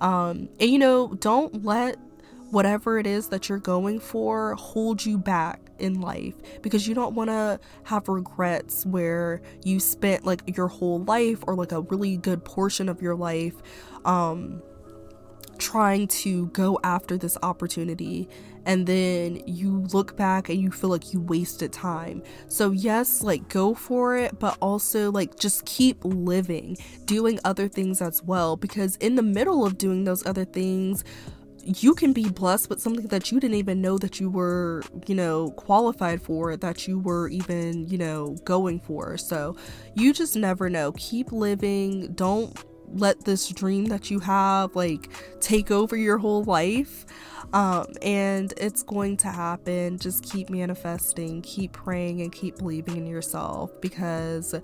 Um, 0.00 0.48
and 0.60 0.70
you 0.70 0.78
know, 0.78 1.14
don't 1.14 1.64
let 1.64 1.96
whatever 2.50 2.98
it 2.98 3.06
is 3.06 3.28
that 3.28 3.48
you're 3.48 3.58
going 3.58 4.00
for 4.00 4.54
hold 4.56 5.04
you 5.04 5.16
back 5.16 5.69
in 5.80 6.00
life 6.00 6.34
because 6.62 6.86
you 6.86 6.94
don't 6.94 7.14
want 7.14 7.30
to 7.30 7.58
have 7.84 8.08
regrets 8.08 8.84
where 8.86 9.40
you 9.64 9.80
spent 9.80 10.24
like 10.24 10.56
your 10.56 10.68
whole 10.68 11.02
life 11.04 11.42
or 11.46 11.54
like 11.54 11.72
a 11.72 11.80
really 11.82 12.16
good 12.16 12.44
portion 12.44 12.88
of 12.88 13.02
your 13.02 13.14
life 13.14 13.54
um 14.04 14.62
trying 15.58 16.08
to 16.08 16.46
go 16.48 16.78
after 16.82 17.18
this 17.18 17.36
opportunity 17.42 18.28
and 18.66 18.86
then 18.86 19.42
you 19.46 19.86
look 19.92 20.16
back 20.16 20.48
and 20.48 20.60
you 20.60 20.70
feel 20.70 20.90
like 20.90 21.12
you 21.12 21.20
wasted 21.20 21.72
time. 21.72 22.22
So, 22.48 22.70
yes, 22.70 23.22
like 23.22 23.48
go 23.48 23.74
for 23.74 24.16
it, 24.16 24.38
but 24.38 24.56
also 24.60 25.10
like 25.10 25.38
just 25.38 25.64
keep 25.64 26.04
living, 26.04 26.76
doing 27.04 27.40
other 27.44 27.68
things 27.68 28.02
as 28.02 28.22
well 28.22 28.56
because 28.56 28.96
in 28.96 29.14
the 29.14 29.22
middle 29.22 29.64
of 29.64 29.78
doing 29.78 30.04
those 30.04 30.26
other 30.26 30.44
things, 30.44 31.04
you 31.64 31.94
can 31.94 32.12
be 32.12 32.28
blessed 32.28 32.68
with 32.68 32.80
something 32.80 33.06
that 33.08 33.30
you 33.30 33.40
didn't 33.40 33.56
even 33.56 33.80
know 33.80 33.98
that 33.98 34.20
you 34.20 34.30
were, 34.30 34.82
you 35.06 35.14
know, 35.14 35.50
qualified 35.52 36.22
for, 36.22 36.56
that 36.56 36.88
you 36.88 36.98
were 36.98 37.28
even, 37.28 37.88
you 37.88 37.98
know, 37.98 38.36
going 38.44 38.80
for. 38.80 39.16
So 39.16 39.56
you 39.94 40.12
just 40.12 40.36
never 40.36 40.70
know. 40.70 40.92
Keep 40.92 41.32
living. 41.32 42.12
Don't 42.14 42.56
let 42.94 43.24
this 43.24 43.48
dream 43.48 43.86
that 43.86 44.10
you 44.10 44.18
have 44.18 44.74
like 44.74 45.10
take 45.40 45.70
over 45.70 45.96
your 45.96 46.18
whole 46.18 46.44
life. 46.44 47.06
Um, 47.52 47.86
and 48.00 48.54
it's 48.56 48.82
going 48.82 49.16
to 49.18 49.28
happen. 49.28 49.98
Just 49.98 50.22
keep 50.22 50.50
manifesting, 50.50 51.42
keep 51.42 51.72
praying, 51.72 52.22
and 52.22 52.30
keep 52.30 52.58
believing 52.58 52.96
in 52.96 53.06
yourself 53.06 53.72
because 53.80 54.54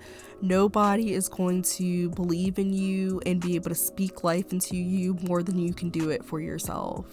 nobody 0.41 1.13
is 1.13 1.27
going 1.27 1.63
to 1.63 2.09
believe 2.11 2.59
in 2.59 2.71
you 2.71 3.21
and 3.25 3.41
be 3.41 3.55
able 3.55 3.69
to 3.69 3.75
speak 3.75 4.23
life 4.23 4.53
into 4.53 4.77
you 4.77 5.17
more 5.27 5.43
than 5.43 5.57
you 5.59 5.73
can 5.73 5.89
do 5.89 6.09
it 6.09 6.23
for 6.23 6.39
yourself. 6.39 7.05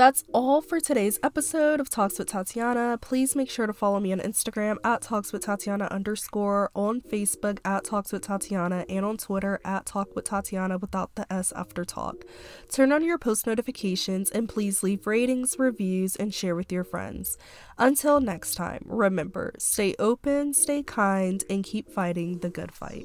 That's 0.00 0.24
all 0.32 0.62
for 0.62 0.80
today's 0.80 1.18
episode 1.22 1.78
of 1.78 1.90
Talks 1.90 2.18
with 2.18 2.28
Tatiana. 2.28 2.96
Please 3.02 3.36
make 3.36 3.50
sure 3.50 3.66
to 3.66 3.74
follow 3.74 4.00
me 4.00 4.14
on 4.14 4.20
Instagram 4.20 4.78
at 4.82 5.02
Talks 5.02 5.30
with 5.30 5.44
Tatiana 5.44 5.88
underscore, 5.90 6.70
on 6.74 7.02
Facebook 7.02 7.58
at 7.66 7.84
Talks 7.84 8.10
with 8.10 8.22
Tatiana, 8.22 8.86
and 8.88 9.04
on 9.04 9.18
Twitter 9.18 9.60
at 9.62 9.84
Talk 9.84 10.16
with 10.16 10.24
Tatiana 10.24 10.78
without 10.78 11.16
the 11.16 11.30
S 11.30 11.52
after 11.54 11.84
talk. 11.84 12.24
Turn 12.72 12.92
on 12.92 13.04
your 13.04 13.18
post 13.18 13.46
notifications 13.46 14.30
and 14.30 14.48
please 14.48 14.82
leave 14.82 15.06
ratings, 15.06 15.56
reviews, 15.58 16.16
and 16.16 16.32
share 16.32 16.56
with 16.56 16.72
your 16.72 16.84
friends. 16.84 17.36
Until 17.76 18.22
next 18.22 18.54
time, 18.54 18.86
remember 18.86 19.52
stay 19.58 19.94
open, 19.98 20.54
stay 20.54 20.82
kind, 20.82 21.44
and 21.50 21.62
keep 21.62 21.90
fighting 21.90 22.38
the 22.38 22.48
good 22.48 22.72
fight. 22.72 23.04